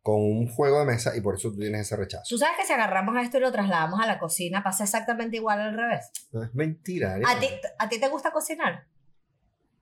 con 0.03 0.17
un 0.17 0.49
juego 0.49 0.81
de 0.81 0.87
mesa 0.87 1.17
y 1.17 1.21
por 1.21 1.37
eso 1.37 1.51
tú 1.51 1.59
tienes 1.59 1.83
ese 1.83 1.97
rechazo. 1.97 2.25
Tú 2.29 2.39
sabes 2.39 2.57
que 2.59 2.67
si 2.67 2.73
agarramos 2.73 3.17
esto 3.23 3.39
y 3.39 3.41
lo 3.41 3.53
trasladamos 3.53 4.01
a 4.01 4.07
la 4.07 4.19
cocina, 4.19 4.63
pasa 4.63 4.85
exactamente 4.85 5.37
igual 5.37 5.61
al 5.61 5.77
revés. 5.77 6.11
No, 6.33 6.43
es 6.43 6.55
mentira. 6.55 7.19
¿A 7.25 7.39
ti, 7.39 7.49
¿A 7.79 7.89
ti 7.89 8.01
te 8.01 8.09
gusta 8.09 8.33
cocinar? 8.33 8.87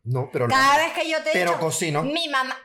No, 0.05 0.29
pero 0.31 0.47
no. 0.47 0.55
Cada 0.55 0.77
vez 0.79 0.93
que 0.93 1.11
yo 1.11 1.23
te 1.23 1.31
Pero 1.33 1.53
digo, 1.53 1.61
cocino, 1.61 2.03
mi 2.03 2.29
mamá, 2.29 2.57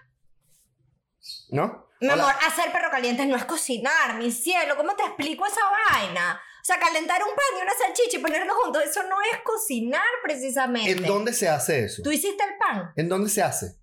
¿no? 1.49 1.84
Mi 2.01 2.07
Hola. 2.09 2.23
amor, 2.23 2.35
hacer 2.45 2.71
perro 2.71 2.89
caliente 2.91 3.25
no 3.25 3.35
es 3.35 3.45
cocinar, 3.45 4.17
mi 4.17 4.31
cielo. 4.31 4.75
¿Cómo 4.75 4.95
te 4.95 5.03
explico 5.03 5.45
esa 5.45 5.61
vaina? 5.91 6.39
O 6.61 6.65
sea, 6.65 6.79
calentar 6.79 7.21
un 7.21 7.29
pan 7.29 7.59
y 7.59 7.61
una 7.61 7.71
salchicha 7.73 8.17
y 8.17 8.21
ponerlos 8.21 8.55
juntos, 8.57 8.83
eso 8.83 9.03
no 9.03 9.15
es 9.31 9.39
cocinar 9.43 10.01
precisamente. 10.23 10.91
¿En 10.91 11.03
dónde 11.05 11.31
se 11.33 11.47
hace 11.47 11.85
eso? 11.85 12.01
¿Tú 12.03 12.11
hiciste 12.11 12.43
el 12.43 12.57
pan? 12.57 12.91
¿En 12.95 13.07
dónde 13.07 13.29
se 13.29 13.43
hace? 13.43 13.77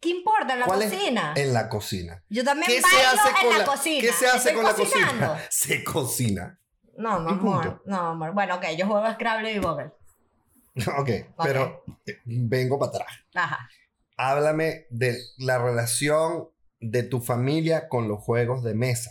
¿Qué 0.00 0.10
importa 0.10 0.52
en 0.52 0.60
la 0.60 0.66
¿Cuál 0.66 0.82
es? 0.82 0.92
cocina? 0.92 1.32
En 1.36 1.52
la 1.52 1.68
cocina. 1.68 2.22
Yo 2.28 2.44
también 2.44 2.70
¿Qué 2.70 2.80
se 2.80 2.94
bailo 2.94 3.08
hace 3.08 3.28
en 3.28 3.34
con 3.34 3.52
la, 3.52 3.58
la, 3.58 3.64
cocina. 3.64 4.00
¿qué 4.00 4.12
se 4.12 4.26
hace 4.26 4.36
Estoy 4.36 4.54
con 4.54 4.64
la 4.64 4.74
cocinando. 4.74 5.26
cocina? 5.28 5.46
Se 5.50 5.84
cocina. 5.84 6.60
No, 6.96 7.18
no, 7.20 7.30
amor. 7.30 7.82
No, 7.86 7.96
amor. 8.10 8.32
Bueno, 8.34 8.54
ok, 8.56 8.66
yo 8.76 8.86
juego 8.86 9.04
a 9.04 9.14
Scrabble 9.14 9.52
y 9.52 9.58
Boggle. 9.58 9.92
ok, 10.98 11.10
pero 11.42 11.84
eh, 12.06 12.20
vengo 12.24 12.78
para 12.78 12.90
atrás. 12.90 13.08
Ajá. 13.34 13.68
Háblame 14.16 14.86
de 14.90 15.18
la 15.38 15.58
relación 15.58 16.50
de 16.90 17.02
tu 17.02 17.20
familia 17.20 17.88
con 17.88 18.08
los 18.08 18.20
juegos 18.22 18.62
de 18.62 18.74
mesa, 18.74 19.10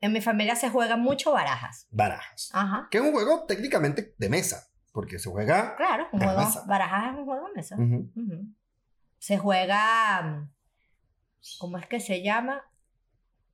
En 0.00 0.12
mi 0.12 0.20
familia 0.20 0.54
se 0.56 0.68
juega 0.70 0.96
mucho 0.96 1.32
barajas. 1.32 1.86
barajas. 1.90 2.50
Ajá. 2.52 2.88
Que 2.90 2.98
es 2.98 3.04
un 3.04 3.12
juego 3.12 3.44
técnicamente 3.46 4.14
de 4.18 4.28
mesa, 4.28 4.66
porque 4.92 5.18
se 5.18 5.30
juega... 5.30 5.74
Claro, 5.76 6.06
un 6.12 6.20
juego. 6.20 6.40
mesa. 6.40 6.64
Barajas 6.66 7.12
es 7.12 7.18
un 7.18 7.24
juego 7.24 7.46
de 7.48 7.52
mesa. 7.54 7.76
Se 9.18 9.38
juega. 9.38 10.22
mm, 10.22 10.50
¿Cómo 11.58 11.78
es 11.78 11.86
que 11.86 12.00
se 12.00 12.22
llama? 12.22 12.62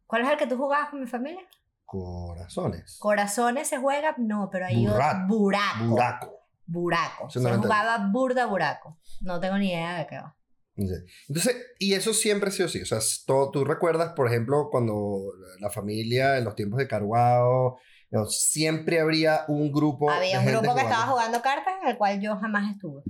¿Cuál 0.07 0.23
es 0.23 0.31
el 0.31 0.37
que 0.39 0.47
tú 0.49 0.57
jugabas 0.57 0.91
con 0.91 1.01
mi 1.01 1.07
familia? 1.07 1.43
Corazones. 1.85 2.99
Corazones 3.01 3.69
se 3.69 3.79
juega, 3.79 4.15
no, 4.19 4.49
pero 4.51 4.67
hay 4.67 4.87
otro. 4.89 5.01
Buraco. 5.29 5.85
Buraco. 5.87 6.37
Buraco. 6.67 7.31
Se 7.31 7.41
jugaba 7.41 7.99
burda 8.13 8.47
buraco. 8.47 8.99
No 9.21 9.39
tengo 9.41 9.57
ni 9.59 9.69
idea 9.73 9.99
de 9.99 10.07
qué 10.07 10.17
va. 10.19 10.37
Entonces, 11.29 11.57
y 11.79 11.95
eso 11.95 12.13
siempre 12.15 12.49
ha 12.49 12.53
sido 12.53 12.67
así. 12.67 12.81
O 12.83 12.87
sea, 12.87 12.99
es 12.99 13.25
todo, 13.27 13.51
tú 13.51 13.65
recuerdas, 13.65 14.13
por 14.15 14.27
ejemplo, 14.29 14.69
cuando 14.71 15.21
la 15.61 15.71
familia, 15.71 16.39
en 16.39 16.45
los 16.45 16.55
tiempos 16.55 16.79
de 16.79 16.89
Caruao, 16.89 17.79
no, 18.11 18.27
siempre 18.27 18.99
habría 19.01 19.43
un 19.49 19.71
grupo. 19.73 20.11
Había 20.11 20.33
de 20.33 20.39
un 20.39 20.45
gente 20.45 20.53
grupo 20.59 20.75
que 20.75 20.81
jugando. 20.83 20.91
estaba 20.91 21.13
jugando 21.13 21.43
cartas 21.43 21.75
en 21.83 21.89
el 21.89 21.97
cual 21.99 22.21
yo 22.21 22.37
jamás 22.37 22.73
estuve. 22.73 23.03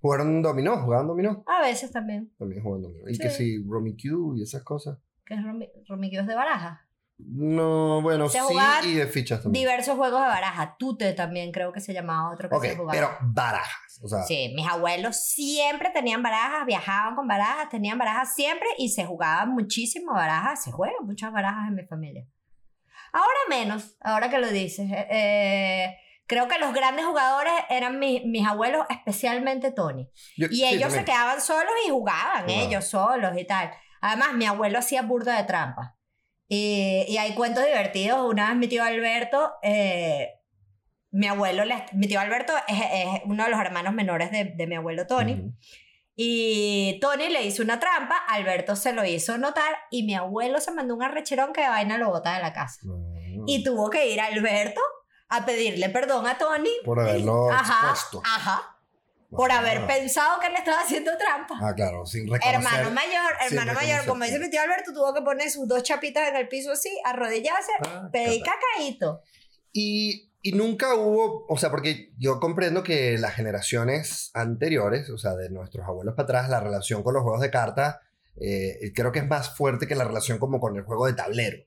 Jugaron 0.00 0.42
dominó, 0.42 0.82
jugaban 0.82 1.06
dominó. 1.06 1.44
A 1.46 1.60
veces 1.62 1.90
también. 1.92 2.32
También 2.38 2.62
jugaban 2.62 2.82
dominó. 2.82 3.08
Y 3.08 3.14
Sí. 3.14 3.20
que 3.22 3.30
sí, 3.30 3.64
Romy 3.68 3.96
Q 3.96 4.36
y 4.36 4.42
esas 4.42 4.62
cosas. 4.62 4.98
Que 5.24 5.34
es 5.34 5.40
Romi- 5.40 5.70
Romiquillos 5.88 6.26
de 6.26 6.34
baraja. 6.34 6.85
No, 7.18 8.02
bueno, 8.02 8.28
Se 8.28 8.38
sí, 8.40 8.90
y 8.90 8.94
de 8.94 9.06
fichas 9.06 9.42
también. 9.42 9.62
Diversos 9.64 9.96
juegos 9.96 10.20
de 10.20 10.26
baraja. 10.28 10.76
Tute 10.78 11.12
también 11.14 11.50
creo 11.50 11.72
que 11.72 11.80
se 11.80 11.92
llamaba 11.94 12.30
otro 12.32 12.48
que 12.50 12.60
se 12.68 12.76
jugaba. 12.76 12.92
pero 12.92 13.18
barajas. 13.32 14.00
O 14.02 14.08
sea, 14.08 14.22
Sí, 14.24 14.52
mis 14.54 14.68
abuelos 14.68 15.16
siempre 15.24 15.88
tenían 15.90 16.22
barajas, 16.22 16.66
viajaban 16.66 17.16
con 17.16 17.26
barajas, 17.26 17.70
tenían 17.70 17.96
barajas 17.96 18.34
siempre 18.34 18.68
y 18.76 18.90
se 18.90 19.06
jugaban 19.06 19.50
muchísimo 19.54 20.12
barajas, 20.12 20.62
se 20.64 20.70
juegan 20.72 21.06
muchas 21.06 21.32
barajas 21.32 21.68
en 21.68 21.74
mi 21.76 21.84
familia. 21.86 22.26
Ahora 23.12 23.38
menos, 23.48 23.96
ahora 24.02 24.28
que 24.28 24.38
lo 24.38 24.48
dices. 24.50 24.90
eh, 24.90 25.06
eh, 25.10 25.96
creo 26.26 26.48
que 26.48 26.58
los 26.58 26.74
grandes 26.74 27.06
jugadores 27.06 27.52
eran 27.70 27.98
mi- 27.98 28.22
mis 28.26 28.46
abuelos, 28.46 28.84
especialmente 28.90 29.70
Tony. 29.72 30.10
yo- 30.36 30.48
Y 30.50 30.56
sí, 30.56 30.64
ellos 30.66 30.92
se 30.92 30.98
también. 30.98 31.04
quedaban 31.06 31.40
solos 31.40 31.72
y 31.86 31.90
jugaban, 31.90 32.42
Jugaban. 32.44 32.50
ellos 32.68 32.84
solos 32.84 33.32
y 33.38 33.46
tal. 33.46 33.70
Además, 34.02 34.34
mi 34.34 34.44
abuelo 34.44 34.78
hacía 34.78 35.00
burda 35.00 35.38
de 35.38 35.44
trampa. 35.44 35.95
Y, 36.48 37.04
y 37.08 37.18
hay 37.18 37.34
cuentos 37.34 37.64
divertidos. 37.64 38.30
Una 38.30 38.48
vez 38.48 38.56
mi 38.56 38.68
tío 38.68 38.84
Alberto, 38.84 39.54
eh, 39.62 40.28
mi 41.10 41.26
abuelo, 41.26 41.64
mi 41.92 42.06
tío 42.06 42.20
Alberto 42.20 42.52
es, 42.68 42.80
es 42.92 43.20
uno 43.24 43.44
de 43.44 43.50
los 43.50 43.60
hermanos 43.60 43.94
menores 43.94 44.30
de, 44.30 44.44
de 44.56 44.66
mi 44.66 44.76
abuelo 44.76 45.06
Tony. 45.06 45.52
Y 46.18 46.98
Tony 47.00 47.28
le 47.28 47.44
hizo 47.44 47.62
una 47.62 47.78
trampa, 47.78 48.16
Alberto 48.28 48.74
se 48.74 48.94
lo 48.94 49.04
hizo 49.04 49.36
notar 49.36 49.76
y 49.90 50.04
mi 50.04 50.14
abuelo 50.14 50.60
se 50.60 50.70
mandó 50.70 50.94
un 50.94 51.02
arrecherón 51.02 51.52
que 51.52 51.60
de 51.60 51.68
vaina 51.68 51.98
lo 51.98 52.08
bota 52.08 52.34
de 52.34 52.42
la 52.42 52.54
casa. 52.54 52.80
Mm. 52.84 53.44
Y 53.46 53.62
tuvo 53.62 53.90
que 53.90 54.08
ir 54.08 54.20
a 54.20 54.26
Alberto 54.26 54.80
a 55.28 55.44
pedirle 55.44 55.90
perdón 55.90 56.26
a 56.26 56.38
Tony. 56.38 56.70
Por 56.84 57.00
haberlo 57.00 57.50
ajá, 57.50 57.90
expuesto. 57.90 58.22
ajá. 58.24 58.75
Por 59.30 59.50
haber 59.50 59.86
pensado 59.86 60.38
que 60.40 60.48
le 60.48 60.56
estaba 60.56 60.80
haciendo 60.80 61.10
trampa. 61.16 61.58
Ah, 61.60 61.74
claro, 61.74 62.06
sin 62.06 62.30
reconocer. 62.30 62.54
Hermano 62.54 62.90
mayor, 62.90 63.32
hermano 63.44 63.72
mayor, 63.74 64.06
como 64.06 64.24
dice 64.24 64.38
mi 64.38 64.48
tío 64.50 64.62
Alberto, 64.62 64.92
tuvo 64.92 65.12
que 65.12 65.22
poner 65.22 65.50
sus 65.50 65.66
dos 65.66 65.82
chapitas 65.82 66.28
en 66.28 66.36
el 66.36 66.48
piso 66.48 66.72
así, 66.72 66.90
arrodillarse, 67.04 67.72
Ah, 67.84 68.08
pedir 68.12 68.42
cacaíto. 68.42 69.22
Y, 69.72 70.30
y 70.42 70.52
nunca 70.52 70.94
hubo, 70.94 71.44
o 71.48 71.56
sea, 71.56 71.70
porque 71.70 72.12
yo 72.18 72.38
comprendo 72.40 72.82
que 72.82 73.18
las 73.18 73.34
generaciones 73.34 74.30
anteriores, 74.32 75.10
o 75.10 75.18
sea, 75.18 75.34
de 75.34 75.50
nuestros 75.50 75.86
abuelos 75.86 76.14
para 76.14 76.24
atrás, 76.24 76.48
la 76.48 76.60
relación 76.60 77.02
con 77.02 77.14
los 77.14 77.22
juegos 77.22 77.40
de 77.40 77.50
cartas, 77.50 77.96
eh, 78.40 78.92
creo 78.94 79.12
que 79.12 79.18
es 79.18 79.26
más 79.26 79.56
fuerte 79.56 79.86
que 79.86 79.94
la 79.94 80.04
relación 80.04 80.38
como 80.38 80.60
con 80.60 80.76
el 80.76 80.84
juego 80.84 81.06
de 81.06 81.14
tablero. 81.14 81.58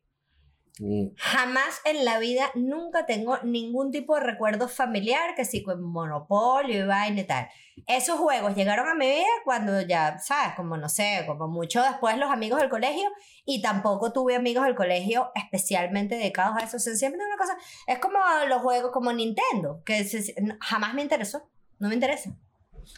Jamás 1.17 1.81
en 1.83 2.05
la 2.05 2.19
vida, 2.19 2.51
nunca 2.55 3.05
tengo 3.05 3.37
ningún 3.43 3.91
tipo 3.91 4.15
de 4.15 4.21
recuerdo 4.21 4.69
familiar 4.69 5.35
que 5.35 5.43
sí 5.43 5.61
con 5.61 5.83
Monopolio 5.83 6.83
y 6.83 6.87
vaina 6.87 7.19
y 7.21 7.23
tal. 7.25 7.49
Esos 7.85 8.17
juegos 8.17 8.55
llegaron 8.55 8.87
a 8.87 8.95
mi 8.95 9.05
vida 9.07 9.25
cuando 9.43 9.81
ya, 9.81 10.17
¿sabes? 10.19 10.55
Como 10.55 10.77
no 10.77 10.87
sé, 10.87 11.23
como 11.27 11.47
mucho 11.49 11.81
después 11.83 12.17
los 12.17 12.31
amigos 12.31 12.61
del 12.61 12.69
colegio 12.69 13.09
y 13.45 13.61
tampoco 13.61 14.13
tuve 14.13 14.35
amigos 14.35 14.63
del 14.65 14.75
colegio 14.75 15.31
especialmente 15.35 16.15
dedicados 16.15 16.55
a 16.57 16.65
eso. 16.65 16.77
O 16.77 16.79
sea, 16.79 16.95
siempre 16.95 17.19
una 17.25 17.37
cosa, 17.37 17.57
es 17.85 17.99
como 17.99 18.17
los 18.47 18.61
juegos 18.61 18.91
como 18.91 19.11
Nintendo, 19.11 19.81
que 19.85 20.05
se- 20.05 20.33
jamás 20.61 20.93
me 20.93 21.01
interesó, 21.01 21.41
no 21.79 21.89
me 21.89 21.95
interesa. 21.95 22.31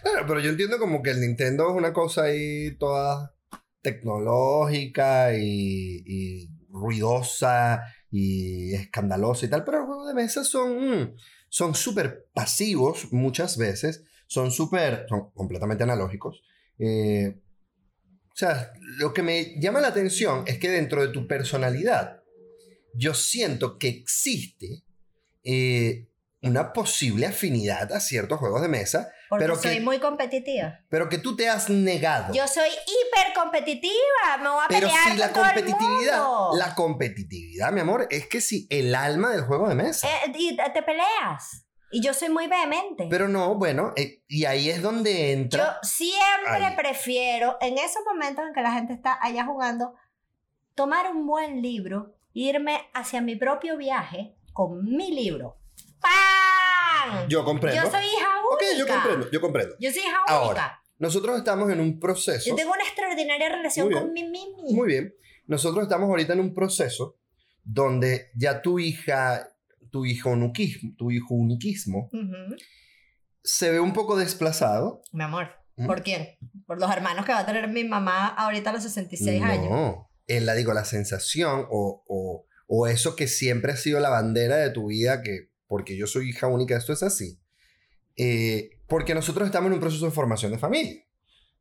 Claro, 0.03 0.25
pero 0.27 0.39
yo 0.39 0.51
entiendo 0.51 0.77
como 0.77 1.01
que 1.01 1.09
el 1.11 1.19
Nintendo 1.21 1.69
es 1.69 1.75
una 1.75 1.93
cosa 1.93 2.23
ahí 2.25 2.77
toda 2.77 3.33
tecnológica 3.81 5.33
y, 5.35 6.03
y 6.05 6.49
ruidosa 6.71 7.83
y 8.09 8.73
escandalosa 8.73 9.45
y 9.45 9.49
tal, 9.49 9.63
pero 9.63 9.79
los 9.79 9.87
juegos 9.87 10.07
de 10.07 10.13
mesa 10.13 10.43
son 10.43 11.01
mm, 11.01 11.15
son 11.51 11.75
súper 11.75 12.29
pasivos 12.33 13.11
muchas 13.11 13.57
veces, 13.57 14.05
son 14.25 14.51
súper, 14.51 15.05
son 15.09 15.31
completamente 15.31 15.83
analógicos. 15.83 16.41
Eh, 16.79 17.41
o 18.25 18.35
sea, 18.35 18.71
lo 18.97 19.13
que 19.13 19.21
me 19.21 19.59
llama 19.59 19.81
la 19.81 19.89
atención 19.89 20.45
es 20.47 20.57
que 20.57 20.69
dentro 20.69 21.01
de 21.05 21.09
tu 21.09 21.27
personalidad, 21.27 22.21
yo 22.95 23.13
siento 23.13 23.77
que 23.77 23.89
existe 23.89 24.85
eh, 25.43 26.07
una 26.41 26.71
posible 26.71 27.25
afinidad 27.25 27.91
a 27.91 27.99
ciertos 27.99 28.39
juegos 28.39 28.61
de 28.61 28.69
mesa, 28.69 29.11
Porque 29.31 29.45
Pero 29.45 29.55
soy 29.55 29.75
que- 29.75 29.79
muy 29.81 29.97
competitiva. 29.99 30.81
pero 30.89 31.07
que 31.07 31.17
tú 31.17 31.37
te 31.37 31.47
has 31.47 31.69
negado. 31.69 32.33
Yo 32.33 32.45
soy 32.49 32.67
hiper 32.67 33.33
competitiva, 33.33 33.93
me 34.41 34.49
voy 34.49 34.59
a 34.61 34.67
Pero 34.67 34.87
pelear 34.89 35.11
si 35.13 35.17
la 35.17 35.31
todo 35.31 35.45
el 35.45 35.51
competitividad, 35.53 36.17
mundo. 36.17 36.49
la 36.57 36.75
competitividad, 36.75 37.71
mi 37.71 37.79
amor, 37.79 38.07
es 38.09 38.27
que 38.27 38.41
si 38.41 38.67
el 38.69 38.93
alma 38.93 39.29
del 39.29 39.43
juego 39.45 39.69
de 39.69 39.75
mesa. 39.75 40.05
Eh, 40.25 40.33
y 40.37 40.57
te 40.57 40.83
peleas. 40.83 41.65
Y 41.93 42.01
yo 42.03 42.13
soy 42.13 42.27
muy 42.27 42.47
vehemente. 42.47 43.07
Pero 43.09 43.29
no, 43.29 43.55
bueno, 43.55 43.93
eh, 43.95 44.21
y 44.27 44.43
ahí 44.43 44.69
es 44.69 44.81
donde 44.81 45.13
yo 45.13 45.19
entra. 45.33 45.79
siempre 45.81 46.65
Ahí. 46.65 46.75
prefiero, 46.75 47.57
en 47.61 47.77
esos 47.77 48.03
momentos 48.05 48.45
en 48.45 48.53
que 48.53 48.61
la 48.61 48.73
gente 48.73 48.91
está 48.91 49.17
allá 49.21 49.45
jugando, 49.45 49.95
tomar 50.75 51.09
un 51.09 51.25
buen 51.25 51.61
libro, 51.61 52.13
irme 52.33 52.89
hacia 52.93 53.21
mi 53.21 53.37
propio 53.37 53.77
viaje 53.77 54.35
con 54.51 54.83
mi 54.83 55.11
libro. 55.13 55.55
¡Pam! 56.01 56.11
Yo 57.27 57.43
comprendo. 57.43 57.81
Yo 57.83 57.89
soy 57.89 58.03
hija 58.05 58.27
ok, 58.51 58.61
única. 58.61 58.77
yo 58.77 58.87
comprendo, 58.87 59.31
yo 59.31 59.41
comprendo. 59.41 59.75
Yo 59.79 59.91
soy 59.91 60.01
hija 60.01 60.17
Ahora, 60.27 60.49
única. 60.49 60.83
Nosotros 60.99 61.37
estamos 61.37 61.71
en 61.71 61.79
un 61.79 61.99
proceso. 61.99 62.49
Yo 62.49 62.55
tengo 62.55 62.73
una 62.73 62.83
extraordinaria 62.83 63.49
relación 63.49 63.91
con 63.91 64.13
mi 64.13 64.23
mimi. 64.23 64.73
Muy 64.73 64.87
bien. 64.87 65.15
Nosotros 65.47 65.83
estamos 65.83 66.09
ahorita 66.09 66.33
en 66.33 66.39
un 66.39 66.53
proceso 66.53 67.17
donde 67.63 68.29
ya 68.35 68.61
tu 68.61 68.79
hija, 68.79 69.49
tu 69.91 70.05
hijo 70.05 70.29
uniquismo, 70.29 70.93
tu 70.97 71.11
hijo 71.11 71.33
uniquismo 71.33 72.09
se 73.43 73.71
ve 73.71 73.79
un 73.79 73.93
poco 73.93 74.17
desplazado. 74.17 75.01
Mi 75.11 75.23
amor. 75.23 75.49
¿Mm? 75.75 75.87
¿Por 75.87 76.03
quién? 76.03 76.37
Por 76.65 76.79
los 76.79 76.91
hermanos 76.91 77.25
que 77.25 77.31
va 77.31 77.39
a 77.39 77.45
tener 77.45 77.67
mi 77.67 77.83
mamá 77.83 78.27
ahorita 78.27 78.69
a 78.69 78.73
los 78.73 78.83
66 78.83 79.41
años. 79.41 79.69
No, 79.69 80.11
la 80.27 80.53
digo, 80.53 80.73
la 80.73 80.85
sensación 80.85 81.65
o, 81.69 82.03
o, 82.07 82.45
o 82.67 82.87
eso 82.87 83.15
que 83.15 83.27
siempre 83.27 83.71
ha 83.73 83.77
sido 83.77 83.99
la 83.99 84.09
bandera 84.09 84.57
de 84.57 84.69
tu 84.69 84.87
vida, 84.87 85.21
que 85.23 85.50
porque 85.71 85.95
yo 85.95 86.05
soy 86.05 86.29
hija 86.31 86.47
única, 86.47 86.75
esto 86.75 86.91
es 86.91 87.01
así. 87.01 87.39
Eh, 88.17 88.71
porque 88.87 89.15
nosotros 89.15 89.45
estamos 89.45 89.67
en 89.67 89.75
un 89.75 89.79
proceso 89.79 90.03
de 90.05 90.11
formación 90.11 90.51
de 90.51 90.57
familia, 90.57 91.01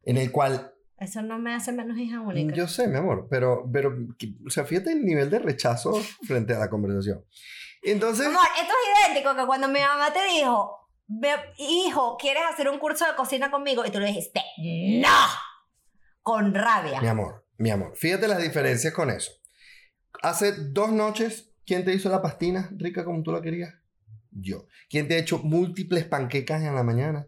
en 0.03 0.17
el 0.17 0.33
cual, 0.33 0.75
Eso 0.99 1.23
no 1.23 1.39
me 1.39 1.55
hace 1.55 1.71
menos 1.71 1.97
hija 1.97 2.21
única. 2.21 2.53
yo 2.57 2.67
sé, 2.67 2.89
mi 2.89 2.97
amor, 2.97 3.29
pero, 3.31 3.71
pero, 3.73 3.97
o 4.45 4.51
sea, 4.51 4.65
fíjate 4.65 4.91
el 4.91 5.05
nivel 5.05 5.31
de 5.31 5.39
rechazo 5.39 5.93
frente 6.27 6.53
a 6.55 6.59
la 6.59 6.69
conversación. 6.69 7.25
Entonces, 7.83 8.27
Amor, 8.27 8.41
esto 8.61 8.73
es 8.75 9.09
idéntico 9.13 9.37
que 9.37 9.47
cuando 9.47 9.69
mi 9.69 9.79
mamá 9.79 10.13
te 10.13 10.25
dijo, 10.35 10.77
"Ve- 11.07 11.53
hijo, 11.59 12.17
¿quieres 12.19 12.43
hacer 12.53 12.69
un 12.69 12.81
curso 12.81 13.07
de 13.07 13.15
cocina 13.15 13.49
conmigo? 13.53 13.87
Y 13.87 13.91
tú 13.93 14.01
le 14.01 14.09
dijiste, 14.09 14.43
no, 15.01 15.17
con 16.21 16.53
rabia. 16.53 17.01
mi 17.01 17.07
amor, 17.07 17.47
mi 17.59 17.71
amor, 17.71 17.95
fíjate 17.97 18.27
las 18.27 18.43
diferencias 18.43 18.93
con 18.93 19.09
eso. 19.09 19.31
Hace 20.21 20.53
dos 20.73 20.91
noches, 20.91 21.53
¿quién 21.65 21.85
te 21.85 21.95
hizo 21.95 22.09
la 22.11 22.21
pastina 22.21 22.69
rica 22.77 23.05
como 23.05 23.23
tú 23.23 23.31
la 23.31 23.41
querías? 23.41 23.73
Yo. 24.31 24.67
¿Quién 24.89 25.09
te 25.09 25.15
ha 25.15 25.19
hecho 25.19 25.39
múltiples 25.39 26.05
panquecas 26.05 26.63
en 26.63 26.75
la 26.75 26.83
mañana? 26.83 27.27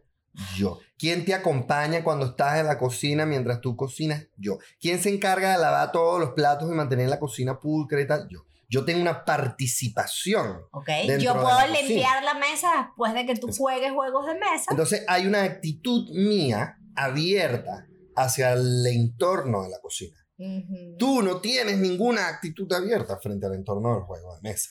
Yo. 0.57 0.79
¿Quién 0.97 1.25
te 1.25 1.35
acompaña 1.35 2.03
cuando 2.05 2.27
estás 2.27 2.59
en 2.59 2.67
la 2.67 2.79
cocina 2.79 3.27
mientras 3.27 3.61
tú 3.61 3.77
cocinas? 3.77 4.27
Yo. 4.37 4.59
¿Quién 4.81 5.01
se 5.01 5.11
encarga 5.11 5.53
de 5.53 5.59
lavar 5.59 5.93
todos 5.93 6.21
los 6.21 6.31
platos 6.31 6.71
y 6.71 6.75
mantener 6.75 7.09
la 7.09 7.19
cocina 7.19 7.59
pulcra 7.59 8.01
y 8.01 8.07
tal? 8.07 8.29
Yo. 8.31 8.45
Yo 8.69 8.87
tengo 8.87 9.03
una 9.03 9.25
participación. 9.27 10.63
¿Ok? 10.71 10.89
Yo 11.19 11.35
puedo 11.35 11.49
la 11.51 11.67
limpiar 11.67 12.25
la 12.25 12.33
mesa 12.33 12.69
después 12.87 13.13
de 13.13 13.27
que 13.27 13.37
tú 13.37 13.49
juegues 13.55 13.93
juegos 13.93 14.27
de 14.27 14.35
mesa. 14.35 14.71
Entonces 14.71 15.05
hay 15.09 15.27
una 15.27 15.43
actitud 15.43 16.09
mía 16.11 16.79
abierta 16.97 17.87
hacia 18.17 18.55
el 18.55 18.87
entorno 18.87 19.65
de 19.65 19.69
la 19.69 19.79
cocina. 19.79 20.17
Ujú. 20.39 20.97
Tú 20.99 21.23
no 21.23 21.43
tienes 21.43 21.79
ninguna 21.79 22.29
actitud 22.29 22.73
abierta 22.73 23.19
frente 23.19 23.45
al 23.45 23.55
entorno 23.55 23.95
del 23.95 24.05
juego 24.05 24.35
de 24.37 24.41
mesa. 24.49 24.71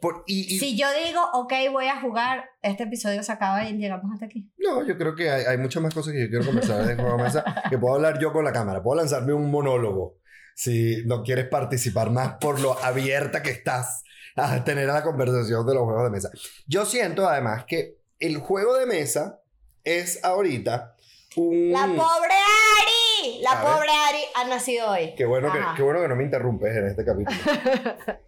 Por- 0.00 0.24
y, 0.26 0.54
y- 0.54 0.58
Si 0.58 0.76
yo 0.76 0.86
digo, 1.06 1.20
ok, 1.32 1.52
voy 1.72 1.86
a 1.86 2.00
jugar, 2.00 2.50
este 2.62 2.84
episodio 2.84 3.22
se 3.22 3.32
acaba 3.32 3.64
y 3.68 3.72
llegamos 3.76 4.12
hasta 4.12 4.26
aquí. 4.26 4.50
No, 4.58 4.86
yo 4.86 4.96
creo 4.98 5.14
que 5.14 5.30
hay, 5.30 5.44
hay 5.44 5.58
muchas 5.58 5.82
más 5.82 5.94
cosas 5.94 6.12
que 6.12 6.20
yo 6.24 6.28
quiero 6.28 6.44
conversar 6.46 6.84
de 6.86 6.94
juego 6.96 7.16
de 7.16 7.22
mesa 7.22 7.44
que 7.70 7.78
puedo 7.78 7.94
hablar 7.94 8.18
yo 8.18 8.32
con 8.32 8.44
la 8.44 8.52
cámara. 8.52 8.82
Puedo 8.82 8.98
lanzarme 9.00 9.32
un 9.32 9.50
monólogo 9.50 10.16
si 10.54 11.02
no 11.06 11.22
quieres 11.22 11.46
participar 11.48 12.10
más 12.10 12.34
por 12.40 12.60
lo 12.60 12.78
abierta 12.82 13.42
que 13.42 13.50
estás 13.50 14.04
a 14.36 14.64
tener 14.64 14.88
a 14.90 14.94
la 14.94 15.02
conversación 15.02 15.66
de 15.66 15.74
los 15.74 15.84
juegos 15.84 16.04
de 16.04 16.10
mesa. 16.10 16.30
Yo 16.66 16.84
siento 16.84 17.28
además 17.28 17.64
que 17.66 17.96
el 18.18 18.36
juego 18.38 18.76
de 18.76 18.86
mesa 18.86 19.40
es 19.84 20.22
ahorita 20.24 20.94
un... 21.36 21.72
La 21.72 21.86
pobre 21.86 22.34
Ari, 22.34 23.40
la 23.42 23.60
pobre 23.62 23.88
Ari 23.90 24.18
ha 24.34 24.48
nacido 24.48 24.90
hoy. 24.90 25.14
Qué 25.16 25.24
bueno, 25.26 25.52
que, 25.52 25.58
qué 25.76 25.82
bueno 25.82 26.00
que 26.00 26.08
no 26.08 26.16
me 26.16 26.24
interrumpes 26.24 26.74
en 26.76 26.86
este 26.86 27.04
capítulo. 27.04 27.36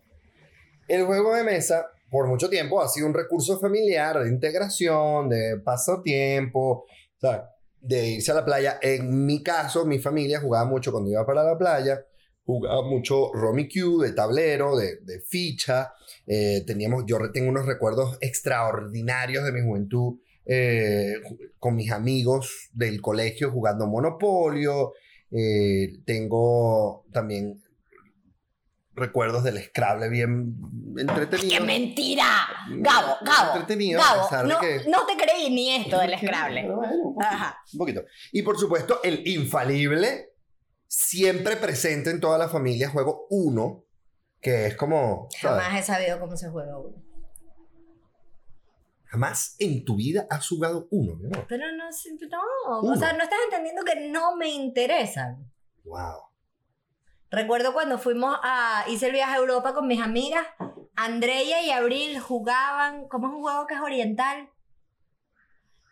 El 0.89 1.05
juego 1.05 1.35
de 1.35 1.45
mesa, 1.45 1.87
por 2.11 2.27
mucho 2.27 2.49
tiempo, 2.49 2.81
ha 2.81 2.89
sido 2.89 3.07
un 3.07 3.15
recurso 3.15 3.61
familiar 3.61 4.19
de 4.23 4.31
integración, 4.31 5.29
de 5.29 5.61
pasatiempo, 5.63 6.87
sea, 7.19 7.51
de 7.81 8.09
irse 8.09 8.31
a 8.33 8.37
la 8.37 8.45
playa. 8.45 8.79
En 8.81 9.27
mi 9.27 9.43
caso, 9.43 9.85
mi 9.85 9.99
familia 9.99 10.41
jugaba 10.41 10.65
mucho 10.65 10.91
cuando 10.91 11.11
iba 11.11 11.27
para 11.27 11.45
la 11.45 11.59
playa, 11.59 12.05
jugaba 12.45 12.83
mucho 12.83 13.31
Romy 13.35 13.69
Q, 13.69 14.01
de 14.01 14.13
tablero, 14.13 14.77
de, 14.79 15.21
ficha. 15.29 15.93
Eh, 16.27 16.65
teníamos, 16.67 17.05
yo 17.07 17.19
tengo 17.33 17.51
unos 17.51 17.67
recuerdos 17.67 18.17
extraordinarios 18.23 19.45
de 19.45 19.53
mi 19.53 19.61
juventud 19.61 20.19
eh, 20.47 21.17
con 21.59 21.77
mis 21.77 21.93
amigos 21.93 22.71
del 22.73 23.03
colegio 23.03 23.51
jugando 23.51 23.87
Monopolio. 23.87 24.95
Eh, 25.31 25.99
tengo 26.07 27.05
también 27.13 27.61
recuerdos 28.99 29.45
del 29.45 29.63
Scrabble 29.63 30.09
bien 30.09 30.55
entretenido. 30.99 31.49
¡Qué 31.59 31.61
mentira! 31.65 32.27
Gabo, 32.71 33.17
Gabo, 33.23 33.53
Entretenido, 33.55 34.01
a 34.01 34.29
Gabo, 34.31 34.43
de 34.43 34.49
no, 34.55 34.61
que- 34.61 34.83
no 34.89 35.07
te 35.07 35.17
creí 35.17 35.51
ni 35.51 35.75
esto 35.77 35.99
del 35.99 36.17
Scrabble. 36.19 36.63
Pero 36.63 36.77
bueno, 36.77 36.95
un 36.95 37.15
poquito, 37.15 37.35
Ajá. 37.35 37.59
un 37.73 37.79
poquito. 37.79 38.03
Y 38.33 38.43
por 38.43 38.59
supuesto, 38.59 39.01
el 39.03 39.27
infalible, 39.27 40.33
siempre 40.87 41.57
presente 41.57 42.11
en 42.11 42.21
toda 42.21 42.39
la 42.39 42.49
familia, 42.49 42.89
juego 42.91 43.27
uno, 43.31 43.85
que 44.41 44.67
es 44.67 44.77
como... 44.77 45.29
¿sabes? 45.41 45.63
Jamás 45.65 45.81
he 45.81 45.87
sabido 45.87 46.21
cómo 46.21 46.37
se 46.37 46.49
juega 46.49 46.79
uno. 46.79 46.97
Jamás 49.07 49.57
en 49.59 49.85
tu 49.87 49.97
vida 49.97 50.27
has 50.29 50.47
jugado 50.47 50.87
uno, 50.91 51.17
mi 51.17 51.27
amor. 51.27 51.47
Pero 51.49 51.65
no, 51.73 51.85
no. 51.89 52.81
Uno. 52.83 52.93
O 52.93 52.97
sea, 52.97 53.15
no 53.15 53.25
estás 53.25 53.39
entendiendo 53.45 53.83
que 53.83 54.09
no 54.11 54.37
me 54.37 54.51
interesan. 54.51 55.51
Wow. 55.85 56.28
Recuerdo 57.31 57.73
cuando 57.73 57.99
fuimos 57.99 58.39
a. 58.43 58.85
Hice 58.89 59.07
el 59.07 59.13
viaje 59.13 59.35
a 59.35 59.39
Europa 59.39 59.75
con 59.75 59.87
mis 59.87 60.01
amigas. 60.01 60.47
Andrea 60.97 61.63
y 61.63 61.71
Abril 61.71 62.19
jugaban. 62.21 63.09
¿Cómo 63.09 63.29
es 63.29 63.35
un 63.35 63.43
juego 63.43 63.67
que 63.67 63.75
es 63.75 63.81
oriental? 63.81 64.51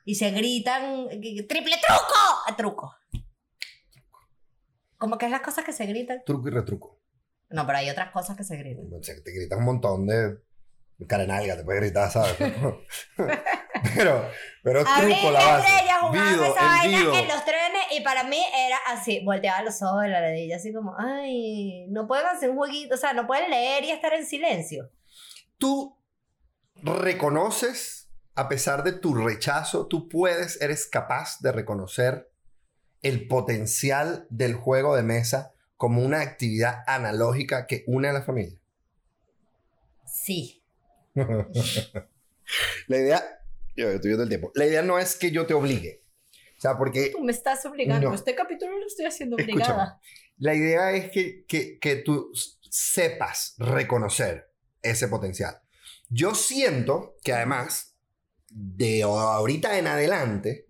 Y 0.05 0.15
se 0.15 0.31
gritan, 0.31 1.09
¡triple 1.49 1.77
truco! 1.85 2.57
Truco. 2.57 2.97
Como 4.99 5.19
que 5.19 5.27
es 5.27 5.33
las 5.33 5.41
cosas 5.41 5.65
que 5.65 5.73
se 5.73 5.85
gritan. 5.85 6.23
Truco 6.25 6.49
y 6.49 6.53
retruco. 6.53 7.01
No, 7.51 7.67
pero 7.67 7.79
hay 7.79 7.91
otras 7.91 8.13
cosas 8.13 8.37
que 8.37 8.45
se 8.45 8.57
gritan. 8.57 8.87
O 8.93 9.03
sea, 9.03 9.17
te 9.23 9.33
gritan 9.33 9.59
un 9.59 9.65
montón 9.65 10.07
de 10.07 10.39
carenalga, 11.09 11.57
te 11.57 11.65
puedes 11.65 11.83
gritar, 11.83 12.11
¿sabes? 12.11 12.37
pero, 13.95 14.31
pero 14.63 14.81
es 14.81 14.87
A 14.87 15.03
mí 15.03 15.17
la 15.23 15.31
base. 15.31 15.69
ella 15.83 15.99
jugaba 16.01 16.47
esa 16.47 16.65
vaina 16.65 16.99
vido. 16.99 17.15
en 17.15 17.29
los 17.29 17.45
trenes 17.45 17.83
y 17.93 18.01
para 18.01 18.25
mí 18.25 18.43
era 18.67 18.79
así, 18.89 19.23
volteaba 19.25 19.63
los 19.63 19.83
ojos 19.83 20.03
de 20.03 20.09
la 20.09 20.21
ladilla, 20.21 20.57
así 20.57 20.73
como, 20.73 20.95
ay, 20.99 21.87
no 21.89 22.07
pueden 22.07 22.27
hacer 22.27 22.51
un 22.51 22.57
jueguito, 22.57 22.95
o 22.95 22.99
sea, 22.99 23.13
no 23.13 23.27
pueden 23.27 23.51
leer 23.51 23.85
y 23.85 23.91
estar 23.91 24.13
en 24.15 24.27
silencio. 24.27 24.91
Tú 25.59 25.99
reconoces, 26.83 28.11
a 28.35 28.49
pesar 28.49 28.83
de 28.85 28.93
tu 28.93 29.15
rechazo, 29.15 29.87
tú 29.87 30.09
puedes, 30.09 30.61
eres 30.61 30.87
capaz 30.87 31.41
de 31.41 31.53
reconocer 31.53 32.31
el 33.03 33.27
potencial 33.29 34.27
del 34.31 34.55
juego 34.55 34.97
de 34.97 35.03
mesa 35.03 35.53
como 35.77 36.03
una 36.03 36.21
actividad 36.21 36.83
analógica 36.87 37.67
que 37.67 37.85
une 37.87 38.09
a 38.09 38.13
la 38.13 38.23
familia. 38.23 38.59
Sí. 40.07 40.65
la 41.15 42.97
idea, 42.97 43.36
yo 43.77 43.91
estoy 43.91 44.09
viendo 44.11 44.23
el 44.23 44.29
tiempo, 44.29 44.53
la 44.55 44.67
idea 44.67 44.83
no 44.83 44.99
es 44.99 45.17
que 45.17 45.31
yo 45.31 45.47
te 45.47 45.55
obligue. 45.55 46.03
O 46.57 46.61
sea, 46.61 46.79
porque 46.79 47.11
Tú 47.11 47.23
me 47.23 47.33
estás 47.33 47.65
obligando. 47.67 48.09
No. 48.09 48.15
Este 48.15 48.35
capítulo 48.35 48.79
lo 48.79 48.87
estoy 48.87 49.05
haciendo 49.07 49.37
Escúchame. 49.37 49.63
obligada. 49.63 50.01
La 50.39 50.55
idea 50.55 50.93
es 50.93 51.11
que, 51.11 51.45
que, 51.47 51.79
que 51.79 51.97
tú 51.97 52.31
sepas 52.71 53.55
reconocer 53.59 54.51
ese 54.83 55.09
potencial. 55.09 55.61
Yo 56.09 56.35
siento 56.35 57.17
que 57.23 57.33
además, 57.33 57.97
de 58.49 59.03
ahorita 59.03 59.79
en 59.79 59.87
adelante, 59.87 60.67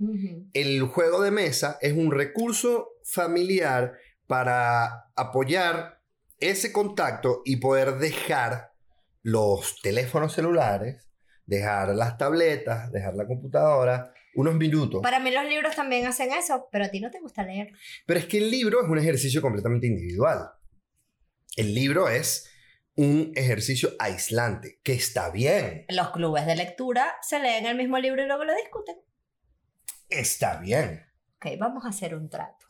el 0.52 0.82
juego 0.82 1.20
de 1.22 1.30
mesa 1.30 1.78
es 1.80 1.92
un 1.92 2.10
recurso 2.10 2.88
familiar 3.04 3.96
para 4.26 5.10
apoyar 5.14 6.00
ese 6.38 6.72
contacto 6.72 7.42
y 7.44 7.56
poder 7.56 7.98
dejar 7.98 8.72
los 9.22 9.80
teléfonos 9.82 10.32
celulares, 10.32 11.05
dejar 11.46 11.94
las 11.94 12.18
tabletas, 12.18 12.90
dejar 12.92 13.14
la 13.14 13.26
computadora, 13.26 14.12
unos 14.34 14.54
minutos. 14.54 15.00
Para 15.02 15.20
mí 15.20 15.30
los 15.30 15.44
libros 15.46 15.74
también 15.74 16.06
hacen 16.06 16.32
eso, 16.32 16.68
pero 16.70 16.84
a 16.84 16.88
ti 16.88 17.00
no 17.00 17.10
te 17.10 17.20
gusta 17.20 17.42
leer. 17.42 17.72
Pero 18.06 18.20
es 18.20 18.26
que 18.26 18.38
el 18.38 18.50
libro 18.50 18.82
es 18.82 18.88
un 18.88 18.98
ejercicio 18.98 19.40
completamente 19.40 19.86
individual. 19.86 20.50
El 21.56 21.74
libro 21.74 22.08
es 22.08 22.50
un 22.96 23.32
ejercicio 23.34 23.90
aislante, 23.98 24.80
que 24.82 24.92
está 24.94 25.30
bien, 25.30 25.84
Los 25.88 26.10
clubes 26.10 26.46
de 26.46 26.56
lectura 26.56 27.14
se 27.22 27.38
leen 27.38 27.66
el 27.66 27.76
mismo 27.76 27.98
libro 27.98 28.22
y 28.22 28.26
luego 28.26 28.44
lo 28.44 28.54
discuten. 28.54 28.96
está 30.08 30.58
bien. 30.58 31.06
Ok, 31.36 31.58
vamos 31.58 31.84
a 31.84 31.88
hacer 31.88 32.14
un 32.14 32.28
trato. 32.30 32.66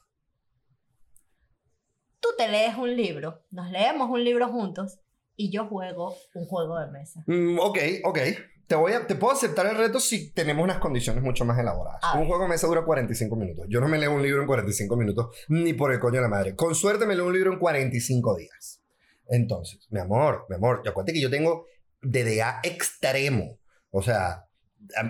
Tú 2.20 2.28
te 2.36 2.48
lees 2.48 2.76
un 2.76 2.96
libro, 2.96 3.44
nos 3.50 3.70
leemos 3.70 4.10
un 4.10 4.24
libro 4.24 4.48
juntos 4.48 4.98
y 5.36 5.50
yo 5.52 5.66
juego 5.66 6.16
un 6.34 6.46
juego 6.46 6.78
de 6.80 6.90
mesa. 6.90 7.22
Mm, 7.26 7.58
ok, 7.60 7.78
ok. 8.04 8.18
Te, 8.66 8.74
voy 8.74 8.92
a, 8.92 9.06
te 9.06 9.14
puedo 9.14 9.32
aceptar 9.32 9.66
el 9.66 9.76
reto 9.76 10.00
si 10.00 10.32
tenemos 10.32 10.64
unas 10.64 10.78
condiciones 10.78 11.22
mucho 11.22 11.44
más 11.44 11.58
elaboradas. 11.58 12.00
A 12.02 12.18
un 12.18 12.26
juego 12.26 12.42
de 12.42 12.48
mesa 12.48 12.66
dura 12.66 12.84
45 12.84 13.36
minutos. 13.36 13.66
Yo 13.68 13.80
no 13.80 13.88
me 13.88 13.98
leo 13.98 14.12
un 14.12 14.22
libro 14.22 14.40
en 14.40 14.46
45 14.46 14.96
minutos, 14.96 15.36
ni 15.48 15.72
por 15.72 15.92
el 15.92 16.00
coño 16.00 16.16
de 16.16 16.22
la 16.22 16.28
madre. 16.28 16.56
Con 16.56 16.74
suerte 16.74 17.06
me 17.06 17.14
leo 17.14 17.26
un 17.26 17.32
libro 17.32 17.52
en 17.52 17.58
45 17.58 18.36
días. 18.36 18.82
Entonces, 19.28 19.86
mi 19.90 20.00
amor, 20.00 20.46
mi 20.48 20.56
amor, 20.56 20.82
acuérdate 20.86 21.12
que 21.12 21.20
yo 21.20 21.30
tengo 21.30 21.66
DDA 22.02 22.60
extremo. 22.62 23.58
O 23.90 24.02
sea, 24.02 24.46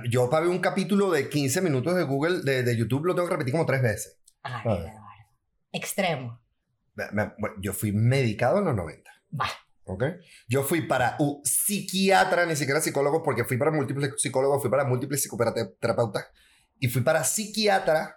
yo 0.08 0.28
para 0.31 0.42
ver 0.42 0.50
un 0.50 0.61
capítulo 0.61 1.11
de 1.11 1.28
15 1.28 1.61
minutos 1.61 1.94
de 1.94 2.04
Google, 2.04 2.42
de, 2.42 2.62
de 2.62 2.76
YouTube, 2.76 3.07
lo 3.07 3.14
tengo 3.14 3.28
que 3.28 3.35
repetir 3.35 3.52
como 3.52 3.66
tres 3.66 3.83
veces. 3.83 4.18
Ay. 4.42 4.87
Extremo. 5.72 6.40
Yo 7.61 7.72
fui 7.72 7.92
medicado 7.92 8.59
en 8.59 8.66
los 8.66 8.76
90. 8.76 9.11
Va. 9.38 9.46
¿Ok? 9.87 10.05
Yo 10.49 10.62
fui 10.64 10.83
para 10.87 11.16
un 11.20 11.40
psiquiatra, 11.44 12.44
ni 12.46 12.57
siquiera 12.57 12.81
psicólogo, 12.81 13.22
porque 13.22 13.44
fui 13.44 13.57
para 13.57 13.70
múltiples 13.70 14.14
psicólogos, 14.18 14.61
fui 14.61 14.70
para 14.70 14.85
múltiples 14.85 15.20
psicoterapeutas 15.22 16.27
y 16.81 16.88
fui 16.88 17.03
para 17.03 17.22
psiquiatra 17.25 18.16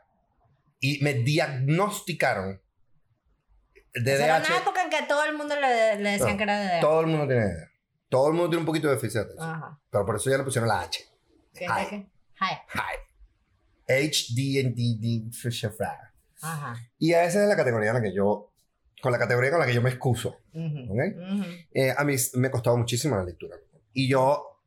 y 0.79 1.03
me 1.03 1.13
diagnosticaron 1.13 2.61
Esa 3.93 4.25
Era 4.25 4.37
una 4.37 4.45
DDH. 4.47 4.61
época 4.61 4.83
en 4.83 4.89
que 4.89 5.03
todo 5.03 5.23
el 5.25 5.35
mundo 5.37 5.55
le, 5.59 5.97
le 5.97 6.09
decían 6.11 6.31
No, 6.31 6.37
que 6.37 6.43
era 6.43 6.59
de 6.59 6.81
Todo 6.81 7.01
el 7.01 7.07
mundo 7.07 7.27
tiene 7.27 7.45
DDH. 7.45 7.69
Todo 8.09 8.27
el 8.27 8.33
mundo 8.33 8.49
tiene 8.49 8.59
un 8.61 8.65
poquito 8.65 8.87
de 8.87 8.95
déficit 8.95 9.21
de. 9.21 9.35
Pero 9.91 10.05
por 10.05 10.15
eso 10.15 10.29
ya 10.31 10.37
le 10.37 10.43
pusieron 10.43 10.67
la 10.67 10.81
H. 10.81 11.05
¿Qué, 11.53 11.65
Hi. 11.65 11.85
qué? 11.89 11.95
Hi. 12.41 12.57
Hi. 12.73 14.07
H, 14.07 14.33
D, 14.35 14.61
and 14.65 14.75
D, 14.75 14.97
D, 14.99 15.31
Fisher. 15.31 15.71
Ajá. 16.41 16.75
Y 16.97 17.11
esa 17.13 17.43
es 17.43 17.47
la 17.49 17.55
categoría 17.55 17.89
en 17.89 17.95
la 17.95 18.01
que 18.01 18.13
yo, 18.15 18.48
con 19.01 19.11
la 19.11 19.19
categoría 19.19 19.51
con 19.51 19.59
la 19.59 19.65
que 19.65 19.73
yo 19.73 19.81
me 19.81 19.89
excuso. 19.89 20.37
Eh, 21.73 21.93
a 21.95 22.03
mí 22.03 22.15
me 22.35 22.47
ha 22.47 22.51
costado 22.51 22.77
muchísimo 22.77 23.15
la 23.15 23.23
lectura. 23.23 23.57
Y 23.93 24.07
yo, 24.07 24.61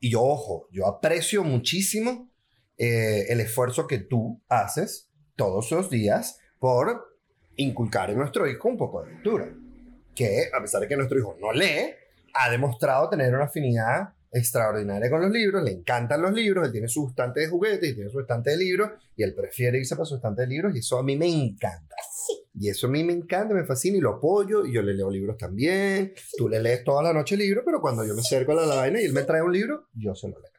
y 0.00 0.10
yo, 0.10 0.22
ojo, 0.22 0.68
yo 0.70 0.86
aprecio 0.86 1.44
muchísimo 1.44 2.30
eh, 2.76 3.26
el 3.28 3.40
esfuerzo 3.40 3.86
que 3.86 3.98
tú 3.98 4.40
haces 4.48 5.10
todos 5.36 5.70
los 5.70 5.90
días 5.90 6.38
por 6.58 7.16
inculcar 7.56 8.10
en 8.10 8.18
nuestro 8.18 8.46
hijo 8.46 8.68
un 8.68 8.76
poco 8.76 9.02
de 9.02 9.12
lectura. 9.12 9.52
Que, 10.14 10.48
a 10.52 10.60
pesar 10.60 10.80
de 10.80 10.88
que 10.88 10.96
nuestro 10.96 11.18
hijo 11.18 11.36
no 11.40 11.52
lee, 11.52 11.94
ha 12.34 12.50
demostrado 12.50 13.08
tener 13.08 13.34
una 13.34 13.44
afinidad 13.44 14.14
extraordinaria 14.30 15.08
con 15.10 15.22
los 15.22 15.30
libros, 15.30 15.62
le 15.62 15.72
encantan 15.72 16.20
los 16.20 16.32
libros, 16.32 16.66
él 16.66 16.72
tiene 16.72 16.88
su 16.88 17.08
estante 17.08 17.40
de 17.40 17.48
juguetes 17.48 17.90
y 17.90 17.94
tiene 17.94 18.10
su 18.10 18.20
estante 18.20 18.50
de 18.50 18.58
libros, 18.58 18.90
y 19.16 19.22
él 19.22 19.34
prefiere 19.34 19.78
irse 19.78 19.96
para 19.96 20.06
su 20.06 20.16
estante 20.16 20.42
de 20.42 20.48
libros, 20.48 20.74
y 20.74 20.80
eso 20.80 20.98
a 20.98 21.02
mí 21.02 21.16
me 21.16 21.26
encanta. 21.26 21.96
Y 22.58 22.68
eso 22.68 22.88
a 22.88 22.90
mí 22.90 23.04
me 23.04 23.12
encanta, 23.12 23.54
me 23.54 23.64
fascina 23.64 23.98
y 23.98 24.00
lo 24.00 24.14
apoyo. 24.14 24.66
Y 24.66 24.72
yo 24.72 24.82
le 24.82 24.94
leo 24.94 25.10
libros 25.10 25.36
también. 25.36 26.12
Tú 26.36 26.48
le 26.48 26.60
lees 26.60 26.82
toda 26.82 27.02
la 27.02 27.12
noche 27.12 27.36
libros, 27.36 27.62
pero 27.64 27.80
cuando 27.80 28.04
yo 28.04 28.14
me 28.14 28.20
acerco 28.20 28.52
a 28.52 28.56
la, 28.56 28.66
la 28.66 28.74
vaina 28.74 29.00
y 29.00 29.04
él 29.04 29.12
me 29.12 29.22
trae 29.22 29.42
un 29.42 29.52
libro, 29.52 29.88
yo 29.94 30.14
se 30.14 30.28
lo 30.28 30.38
leo. 30.40 30.50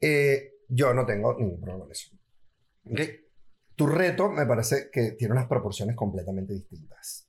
Eh, 0.00 0.54
yo 0.68 0.92
no 0.92 1.06
tengo 1.06 1.38
ningún 1.38 1.60
problema 1.60 1.84
con 1.84 1.92
eso. 1.92 2.10
¿Ok? 2.84 3.00
Tu 3.74 3.86
reto 3.86 4.30
me 4.30 4.46
parece 4.46 4.90
que 4.92 5.12
tiene 5.12 5.32
unas 5.32 5.46
proporciones 5.46 5.96
completamente 5.96 6.52
distintas. 6.52 7.28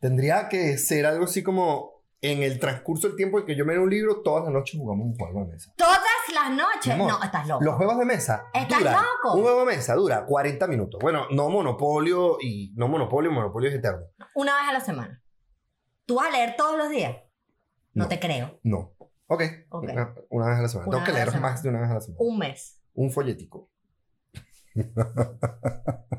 Tendría 0.00 0.48
que 0.48 0.78
ser 0.78 1.06
algo 1.06 1.24
así 1.24 1.42
como 1.42 2.04
en 2.20 2.42
el 2.42 2.58
transcurso 2.58 3.08
del 3.08 3.16
tiempo 3.16 3.38
en 3.38 3.46
que 3.46 3.54
yo 3.54 3.64
me 3.64 3.74
leo 3.74 3.82
un 3.82 3.90
libro, 3.90 4.22
todas 4.22 4.44
las 4.44 4.52
noches 4.52 4.80
jugamos 4.80 5.06
un 5.06 5.14
juego 5.14 5.44
de 5.44 5.52
mesa. 5.52 5.72
Todas 5.76 6.00
las 6.34 6.50
noches. 6.50 6.92
Amor, 6.94 7.08
No, 7.12 7.22
estás 7.22 7.46
loco. 7.48 7.64
Los 7.64 7.74
juegos 7.76 7.98
de 7.98 8.04
mesa 8.04 8.46
¿Estás 8.54 8.78
duran- 8.80 8.94
loco? 8.94 9.36
Un 9.36 9.42
juego 9.42 9.60
de 9.60 9.66
mesa 9.66 9.94
dura 9.94 10.24
40 10.26 10.66
minutos. 10.66 11.00
Bueno, 11.02 11.26
no 11.30 11.48
Monopolio 11.48 12.38
y 12.40 12.72
no 12.76 12.88
Monopolio, 12.88 13.30
Monopolio 13.32 13.68
es 13.70 13.76
eterno. 13.76 14.06
Una 14.34 14.54
vez 14.56 14.68
a 14.68 14.72
la 14.72 14.80
semana. 14.80 15.22
¿Tú 16.04 16.16
vas 16.16 16.26
a 16.28 16.30
leer 16.30 16.54
todos 16.56 16.76
los 16.78 16.88
días? 16.90 17.16
No, 17.94 18.04
No. 18.04 18.08
te 18.08 18.20
creo. 18.20 18.58
No. 18.62 18.92
Ok. 19.28 19.42
Ok. 19.70 19.82
Una, 19.84 20.14
una 20.30 20.46
vez 20.48 20.58
a 20.58 20.62
la 20.62 20.68
semana. 20.68 20.88
Una 20.88 20.96
Tengo 20.98 21.06
que 21.06 21.12
leer 21.12 21.30
semana. 21.30 21.48
más 21.52 21.62
de 21.62 21.68
una 21.68 21.80
vez 21.80 21.90
a 21.90 21.94
la 21.94 22.00
semana. 22.00 22.18
Un 22.20 22.38
mes. 22.38 22.80
Un 22.94 23.10
folletico. 23.10 23.68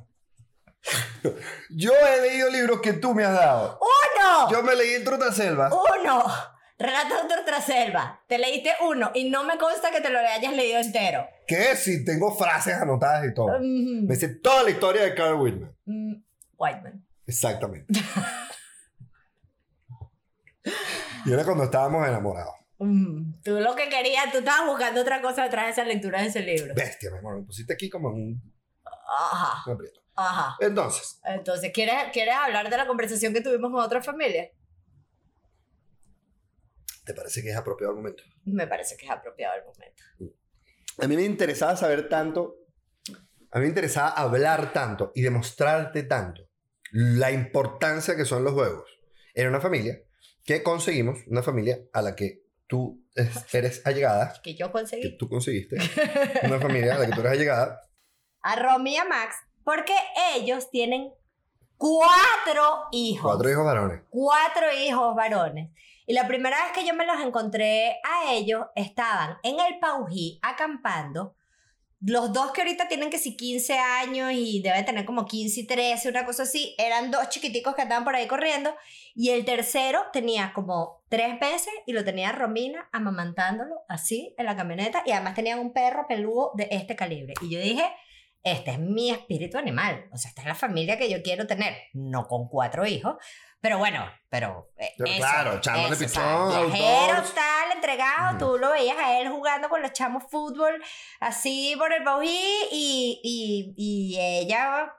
Yo 1.70 1.92
he 1.94 2.22
leído 2.22 2.50
libros 2.50 2.80
que 2.82 2.94
tú 2.94 3.14
me 3.14 3.24
has 3.26 3.34
dado. 3.34 3.80
¡Uno! 3.80 4.50
Yo 4.52 4.64
me 4.64 4.76
leí 4.76 4.94
el 4.94 5.04
Trotaselva. 5.04 5.70
¡Uno! 5.70 6.24
Relatos 6.80 7.28
de 7.28 7.36
otra 7.42 7.60
selva. 7.60 8.22
Te 8.28 8.38
leíste 8.38 8.72
uno 8.88 9.12
y 9.16 9.30
no 9.30 9.44
me 9.44 9.58
consta 9.58 9.90
que 9.90 10.00
te 10.02 10.10
lo 10.12 10.20
hayas 10.20 10.54
leído 10.54 10.80
entero. 10.80 11.28
Que 11.48 11.76
si 11.76 12.06
tengo 12.06 12.36
frases 12.36 12.76
anotadas 12.76 13.26
y 13.26 13.34
todo. 13.34 13.58
Mm, 13.60 14.06
Me 14.08 14.16
sé 14.16 14.30
toda 14.30 14.64
la 14.64 14.70
historia 14.70 15.02
de 15.04 15.16
Carl 15.16 15.40
Whitman. 15.40 15.76
mm, 15.86 16.14
Whiteman. 16.58 17.04
Exactamente. 17.26 17.94
y 21.26 21.32
era 21.34 21.44
cuando 21.44 21.64
estábamos 21.64 22.08
enamorados. 22.08 22.54
Mm, 22.80 23.42
Tú 23.44 23.60
lo 23.60 23.76
que 23.76 23.90
querías, 23.90 24.32
tú 24.32 24.38
estabas 24.40 24.68
buscando 24.68 25.02
otra 25.02 25.22
cosa 25.22 25.44
detrás 25.44 25.66
de 25.66 25.72
esa 25.72 25.84
lectura 25.84 26.22
de 26.22 26.28
ese 26.28 26.42
libro. 26.42 26.74
Bestia, 26.76 27.10
mi 27.12 27.18
amor. 27.18 27.38
Me 27.40 27.44
pusiste 27.44 27.74
aquí 27.74 27.90
como 27.90 28.10
en 28.10 28.16
un, 28.16 28.54
Ajá, 28.86 29.64
un 29.72 29.80
ajá. 30.16 30.56
Entonces, 30.60 31.20
Entonces, 31.24 31.72
¿quieres, 31.74 31.96
¿quieres 32.14 32.36
hablar 32.36 32.70
de 32.70 32.78
la 32.78 32.86
conversación 32.86 33.34
que 33.34 33.42
tuvimos 33.42 33.72
con 33.72 33.82
otra 33.82 34.02
familia? 34.02 34.52
¿Te 37.08 37.14
parece 37.16 37.42
que 37.42 37.50
es 37.50 37.56
apropiado 37.58 37.92
el 37.94 37.98
momento? 37.98 38.22
Me 38.46 38.68
parece 38.68 38.96
que 38.98 39.06
es 39.06 39.12
apropiado 39.12 39.56
el 39.56 39.64
momento. 39.66 40.04
A 41.00 41.08
mí 41.08 41.16
me 41.16 41.24
interesaba 41.24 41.76
saber 41.76 42.08
tanto, 42.10 42.56
a 43.52 43.58
mí 43.58 43.64
me 43.64 43.68
interesaba 43.70 44.10
hablar 44.10 44.74
tanto 44.74 45.12
y 45.16 45.22
demostrarte 45.24 46.04
tanto 46.04 46.44
la 46.92 47.32
importancia 47.32 48.16
que 48.16 48.26
son 48.26 48.44
los 48.44 48.54
juegos. 48.54 48.90
Era 49.34 49.50
una 49.50 49.62
familia 49.62 50.00
que 50.44 50.62
conseguimos, 50.64 51.20
una 51.28 51.42
familia 51.44 51.80
a 51.94 52.02
la 52.02 52.16
que 52.16 52.44
tú 52.68 53.04
es- 53.16 53.46
eres 53.54 53.86
allegada, 53.86 54.34
Que 54.44 54.56
yo 54.56 54.68
que 54.68 54.72
conseguí. 54.74 55.18
tú 55.18 55.28
conseguiste, 55.30 55.78
una 56.44 56.60
familia 56.60 56.96
a 56.96 57.00
la 57.00 57.06
que 57.08 57.14
tú 57.14 57.20
eres 57.22 57.32
allegada. 57.34 57.82
A 58.42 58.56
Romy 58.56 58.94
y 58.94 58.98
a 58.98 59.06
Max, 59.06 59.36
porque 59.64 59.94
ellos 60.36 60.70
tienen 60.72 61.12
cuatro 61.78 62.88
hijos. 62.92 63.32
Cuatro 63.32 63.50
hijos 63.50 63.66
varones. 63.66 64.02
cuatro 64.10 64.66
hijos 64.74 65.16
varones. 65.16 65.72
Y 66.08 66.14
la 66.14 66.28
primera 66.28 66.58
vez 66.64 66.72
que 66.74 66.88
yo 66.88 66.96
me 66.96 67.06
los 67.06 67.22
encontré 67.22 68.00
a 68.04 68.32
ellos, 68.32 68.66
estaban 68.76 69.38
en 69.44 69.60
el 69.60 69.78
Paují 69.80 70.40
acampando 70.42 71.36
los 72.00 72.32
dos 72.32 72.52
que 72.52 72.62
ahorita 72.62 72.88
tienen 72.88 73.10
que 73.10 73.18
sí 73.18 73.36
15 73.36 73.74
años 73.74 74.32
y 74.32 74.62
deben 74.62 74.86
tener 74.86 75.04
como 75.04 75.26
15 75.26 75.62
y 75.62 75.68
13, 75.68 76.10
una 76.10 76.26
cosa 76.26 76.44
así, 76.44 76.76
eran 76.78 77.10
dos 77.10 77.30
chiquiticos 77.30 77.74
que 77.76 77.82
andaban 77.82 78.04
por 78.04 78.16
ahí 78.16 78.28
corriendo. 78.28 78.76
Y 79.16 79.32
el 79.32 79.46
tercero 79.46 80.04
tenía 80.14 80.54
como 80.54 81.04
tres 81.10 81.40
meses 81.42 81.74
y 81.88 81.94
lo 81.94 82.06
tenía 82.06 82.32
Romina 82.32 82.88
amamantándolo 82.92 83.82
así 83.90 84.36
en 84.38 84.46
la 84.46 84.56
camioneta. 84.56 85.02
Y 85.06 85.12
además 85.12 85.34
tenían 85.34 85.60
un 85.60 85.74
perro 85.74 86.06
peludo 86.08 86.52
de 86.56 86.68
este 86.70 86.96
calibre. 86.96 87.34
Y 87.42 87.50
yo 87.50 87.60
dije, 87.60 87.84
este 88.44 88.72
es 88.72 88.80
mi 88.80 89.10
espíritu 89.10 89.58
animal. 89.58 90.06
O 90.14 90.18
sea, 90.18 90.30
esta 90.30 90.42
es 90.42 90.48
la 90.48 90.56
familia 90.56 91.00
que 91.00 91.10
yo 91.10 91.24
quiero 91.24 91.48
tener. 91.48 91.74
No 91.94 92.28
con 92.28 92.48
cuatro 92.48 92.86
hijos, 92.86 93.16
pero 93.62 93.78
bueno, 93.78 94.06
pero. 94.30 94.70
eh, 94.78 94.92
Pero 94.98 95.10
eso, 95.10 95.20
claro, 95.20 95.58
echándole 95.58 95.96
eso, 95.96 96.06
pichón, 96.06 96.72
Viajero, 96.72 97.24
tal, 97.34 97.72
entregado. 97.76 98.38
Tú 98.38 98.58
lo 98.58 98.72
veías 98.72 98.98
a 98.98 99.20
él 99.20 99.30
jugando 99.30 99.70
con 99.70 99.82
los 99.82 99.94
chamos 99.94 100.24
fútbol, 100.30 100.82
así 101.20 101.76
por 101.78 101.92
el 101.94 102.04
Baují, 102.04 102.40
y, 102.72 103.20
y, 103.24 103.74
y 103.78 104.20
ella, 104.20 104.94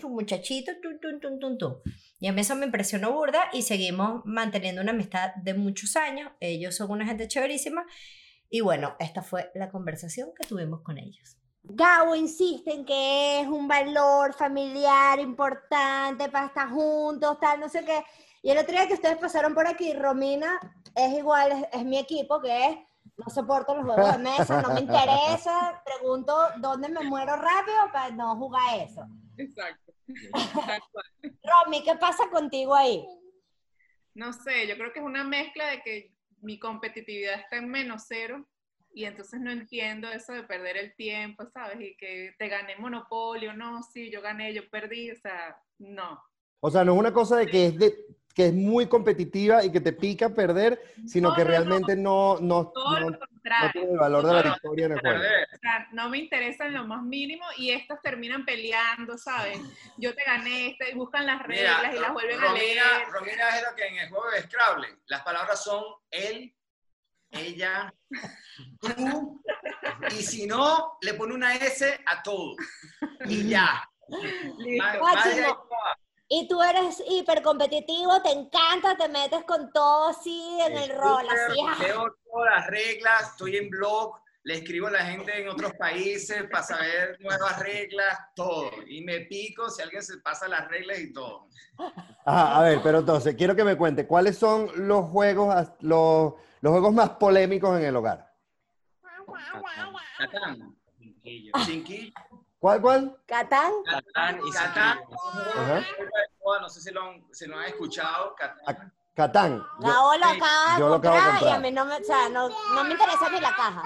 su 0.00 0.08
muchachito, 0.08 0.72
tum, 0.82 0.98
tum, 1.00 1.20
tum, 1.20 1.38
tum, 1.40 1.58
tum. 1.58 1.74
Y 2.18 2.28
a 2.28 2.32
mí 2.32 2.40
eso 2.40 2.54
me 2.54 2.64
impresionó 2.66 3.12
burda 3.12 3.50
y 3.52 3.62
seguimos 3.62 4.22
manteniendo 4.24 4.80
una 4.80 4.92
amistad 4.92 5.34
de 5.36 5.54
muchos 5.54 5.96
años. 5.96 6.32
Ellos 6.40 6.74
son 6.74 6.90
una 6.90 7.04
gente 7.06 7.28
chéverísima. 7.28 7.84
Y 8.48 8.60
bueno, 8.60 8.96
esta 9.00 9.22
fue 9.22 9.50
la 9.54 9.70
conversación 9.70 10.30
que 10.40 10.46
tuvimos 10.46 10.80
con 10.82 10.98
ellos. 10.98 11.36
Gabo 11.68 12.14
insiste 12.14 12.72
en 12.72 12.84
que 12.84 13.40
es 13.40 13.48
un 13.48 13.66
valor 13.66 14.32
familiar 14.34 15.18
importante 15.18 16.28
para 16.28 16.46
estar 16.46 16.68
juntos, 16.68 17.38
tal, 17.40 17.60
no 17.60 17.68
sé 17.68 17.84
qué. 17.84 18.04
Y 18.42 18.50
el 18.50 18.58
otro 18.58 18.72
día 18.72 18.86
que 18.86 18.94
ustedes 18.94 19.18
pasaron 19.18 19.54
por 19.54 19.66
aquí, 19.66 19.92
Romina 19.92 20.60
es 20.94 21.12
igual, 21.18 21.52
es, 21.52 21.64
es 21.72 21.84
mi 21.84 21.98
equipo, 21.98 22.40
que 22.40 22.66
es, 22.66 22.78
no 23.16 23.30
soporto 23.30 23.74
los 23.74 23.84
juegos 23.84 24.12
de 24.12 24.18
mesa, 24.18 24.62
no 24.62 24.74
me 24.74 24.80
interesa, 24.80 25.82
pregunto 25.84 26.36
dónde 26.58 26.88
me 26.88 27.00
muero 27.00 27.36
rápido 27.36 27.90
para 27.92 28.10
no 28.10 28.36
jugar 28.36 28.80
eso. 28.80 29.02
Exacto. 29.36 29.92
Romy, 31.22 31.82
¿qué 31.82 31.96
pasa 31.96 32.28
contigo 32.30 32.74
ahí? 32.74 33.04
No 34.14 34.32
sé, 34.32 34.66
yo 34.66 34.76
creo 34.76 34.92
que 34.92 35.00
es 35.00 35.04
una 35.04 35.24
mezcla 35.24 35.66
de 35.66 35.82
que 35.82 36.14
mi 36.40 36.58
competitividad 36.58 37.40
está 37.40 37.56
en 37.56 37.68
menos 37.68 38.04
cero 38.06 38.46
y 38.96 39.04
entonces 39.04 39.38
no 39.40 39.50
entiendo 39.50 40.08
eso 40.08 40.32
de 40.32 40.42
perder 40.44 40.78
el 40.78 40.94
tiempo, 40.94 41.44
¿sabes? 41.52 41.78
Y 41.82 41.94
que 41.98 42.34
te 42.38 42.48
gané 42.48 42.76
monopolio, 42.76 43.52
no, 43.52 43.82
sí, 43.82 44.10
yo 44.10 44.22
gané, 44.22 44.54
yo 44.54 44.66
perdí, 44.70 45.10
o 45.10 45.16
sea, 45.16 45.54
no. 45.78 46.18
O 46.60 46.70
sea, 46.70 46.82
no 46.82 46.94
es 46.94 46.98
una 46.98 47.12
cosa 47.12 47.36
de 47.36 47.46
que 47.46 47.66
es, 47.66 47.78
de, 47.78 47.94
que 48.34 48.46
es 48.46 48.54
muy 48.54 48.86
competitiva 48.88 49.62
y 49.62 49.70
que 49.70 49.82
te 49.82 49.92
pica 49.92 50.30
perder, 50.34 50.80
sino 51.06 51.28
No, 51.28 51.34
que 51.36 51.42
no, 51.42 51.44
no. 51.44 51.50
realmente 51.50 51.94
no, 51.94 52.38
no, 52.40 52.68
Todo 52.74 52.90
no, 52.92 53.00
lo 53.00 53.10
no 53.10 53.18
contrario. 53.18 53.70
tiene 53.74 53.92
el 53.92 53.98
valor 53.98 54.26
de 54.26 54.32
la 54.32 54.42
No, 54.44 54.52
victoria 54.54 54.86
en 54.86 54.92
el 54.92 55.00
juego. 55.00 55.20
Perder. 55.20 55.48
O 55.54 55.58
sea, 55.58 55.88
no 55.92 56.08
me 56.08 56.16
interesa 56.18 56.66
en 56.66 56.72
lo 56.72 56.86
más 56.86 57.02
mínimo 57.02 57.44
y 57.58 57.72
estos 57.72 58.00
terminan 58.00 58.46
peleando, 58.46 59.18
¿sabes? 59.18 59.58
Yo 59.98 60.14
te 60.14 60.24
gané, 60.24 60.68
este, 60.68 60.92
y 60.92 60.94
buscan 60.94 61.26
las 61.26 61.42
reglas 61.42 61.80
Mira, 61.82 61.96
y 61.96 62.00
las 62.00 62.12
vuelven 62.14 62.40
a 62.42 62.52
leer. 62.54 62.78
Romina, 62.82 63.10
Romina 63.12 63.56
es 63.58 63.62
lo 63.68 63.76
que 63.76 63.86
en 63.88 63.98
el 63.98 64.08
juego 64.08 64.30
de 64.30 64.40
Scrabble. 64.40 64.88
Las 65.08 65.20
palabras 65.22 65.62
son 65.62 65.84
él, 66.10 66.54
ella, 67.30 67.92
tú, 68.80 69.42
y 70.10 70.22
si 70.22 70.46
no, 70.46 70.98
le 71.00 71.14
pone 71.14 71.34
una 71.34 71.54
S 71.54 72.00
a 72.06 72.22
todo. 72.22 72.54
Y 73.26 73.48
ya. 73.48 73.88
Y 76.28 76.48
tú 76.48 76.60
eres 76.62 77.02
hiper 77.08 77.42
competitivo, 77.42 78.20
te 78.22 78.30
encanta, 78.30 78.96
te 78.96 79.08
metes 79.08 79.44
con 79.44 79.72
todo 79.72 80.08
así 80.08 80.58
en 80.60 80.76
el 80.76 80.90
rol, 80.96 81.26
así. 81.28 81.84
Leo 81.84 82.16
todas 82.24 82.54
las 82.56 82.66
reglas, 82.66 83.30
estoy 83.30 83.56
en 83.56 83.70
blog, 83.70 84.18
le 84.46 84.54
escribo 84.54 84.86
a 84.86 84.92
la 84.92 85.04
gente 85.04 85.40
en 85.40 85.48
otros 85.48 85.72
países 85.74 86.44
para 86.48 86.62
saber 86.62 87.18
nuevas 87.20 87.58
reglas, 87.58 88.16
todo. 88.36 88.70
Y 88.86 89.02
me 89.02 89.22
pico 89.22 89.68
si 89.68 89.82
alguien 89.82 90.00
se 90.00 90.18
pasa 90.18 90.46
las 90.46 90.68
reglas 90.68 91.00
y 91.00 91.12
todo. 91.12 91.48
Ajá, 92.24 92.56
a 92.56 92.62
ver, 92.62 92.78
pero 92.80 93.00
entonces, 93.00 93.34
quiero 93.34 93.56
que 93.56 93.64
me 93.64 93.76
cuente, 93.76 94.06
¿cuáles 94.06 94.38
son 94.38 94.70
los 94.86 95.10
juegos, 95.10 95.52
los, 95.80 96.34
los 96.60 96.70
juegos 96.70 96.94
más 96.94 97.10
polémicos 97.10 97.76
en 97.76 97.86
el 97.86 97.96
hogar? 97.96 98.32
Catán. 100.16 100.76
Cinquillo. 101.64 102.12
¿Cuál, 102.60 102.80
cuál? 102.80 103.16
Catán. 103.26 103.72
Catán 103.84 104.38
y 104.46 104.52
Catán. 104.52 104.98
Ajá. 105.56 105.84
No 106.60 106.68
sé 106.68 106.80
si 106.82 106.92
lo 106.92 107.02
han, 107.02 107.26
si 107.32 107.46
lo 107.46 107.58
han 107.58 107.64
escuchado. 107.64 108.36
Catán. 108.36 108.92
Catán. 109.16 109.58
Yo- 109.80 109.88
Gabo 109.88 110.16
lo 110.18 110.24
acaba 110.26 110.74
de 110.74 110.80
yo 110.80 110.88
lo 110.90 110.94
acabo 110.96 111.16
de 111.16 111.22
comprar 111.22 111.36
y 111.36 111.38
comprar. 111.40 111.54
a 111.56 111.58
mí 111.60 111.72
no 111.72 111.84
me, 111.86 111.94
o 111.96 112.04
sea, 112.04 112.28
no, 112.28 112.48
no 112.74 112.84
me 112.84 112.90
interesa 112.92 113.30
ni 113.30 113.40
la 113.40 113.56
caja. 113.56 113.82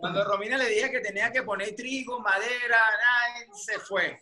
Cuando 0.00 0.24
Romina 0.24 0.58
le 0.58 0.68
dije 0.68 0.90
que 0.90 1.00
tenía 1.00 1.30
que 1.30 1.42
poner 1.44 1.74
trigo, 1.76 2.18
madera, 2.20 2.76
nada, 2.76 3.46
se 3.54 3.78
fue. 3.78 4.18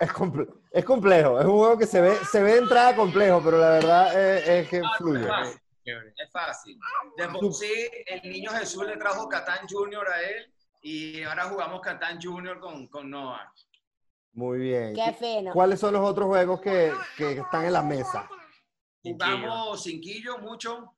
es, 0.00 0.12
comple- 0.12 0.48
es 0.70 0.84
complejo, 0.84 1.40
es 1.40 1.46
un 1.46 1.58
juego 1.58 1.76
que 1.78 1.86
se 1.86 2.00
ve, 2.00 2.16
se 2.30 2.42
ve 2.42 2.52
de 2.52 2.58
entrada 2.58 2.94
complejo, 2.94 3.42
pero 3.44 3.58
la 3.58 3.70
verdad 3.70 4.06
es, 4.38 4.48
es 4.48 4.68
que 4.68 4.82
fluye. 4.96 5.24
Es 5.24 5.28
fácil. 5.28 5.60
Es 6.16 6.30
fácil. 6.32 6.78
De 7.16 7.28
por 7.28 7.52
sí, 7.52 7.90
el 8.06 8.22
niño 8.30 8.50
Jesús 8.52 8.86
le 8.86 8.96
trajo 8.96 9.28
Catán 9.28 9.66
Junior 9.68 10.06
a 10.08 10.22
él 10.22 10.52
y 10.82 11.22
ahora 11.24 11.44
jugamos 11.44 11.80
Catán 11.80 12.20
Junior 12.22 12.60
con, 12.60 12.86
con 12.88 13.10
Noah. 13.10 13.52
Muy 14.38 14.60
bien. 14.60 14.94
Qué 14.94 15.12
fino. 15.14 15.52
¿Cuáles 15.52 15.80
son 15.80 15.94
los 15.94 16.08
otros 16.08 16.28
juegos 16.28 16.60
que, 16.60 16.92
que 17.16 17.32
están 17.32 17.64
en 17.64 17.72
la 17.72 17.82
mesa? 17.82 18.30
Jugamos 19.02 19.82
Cinquillo 19.82 20.38
mucho. 20.38 20.94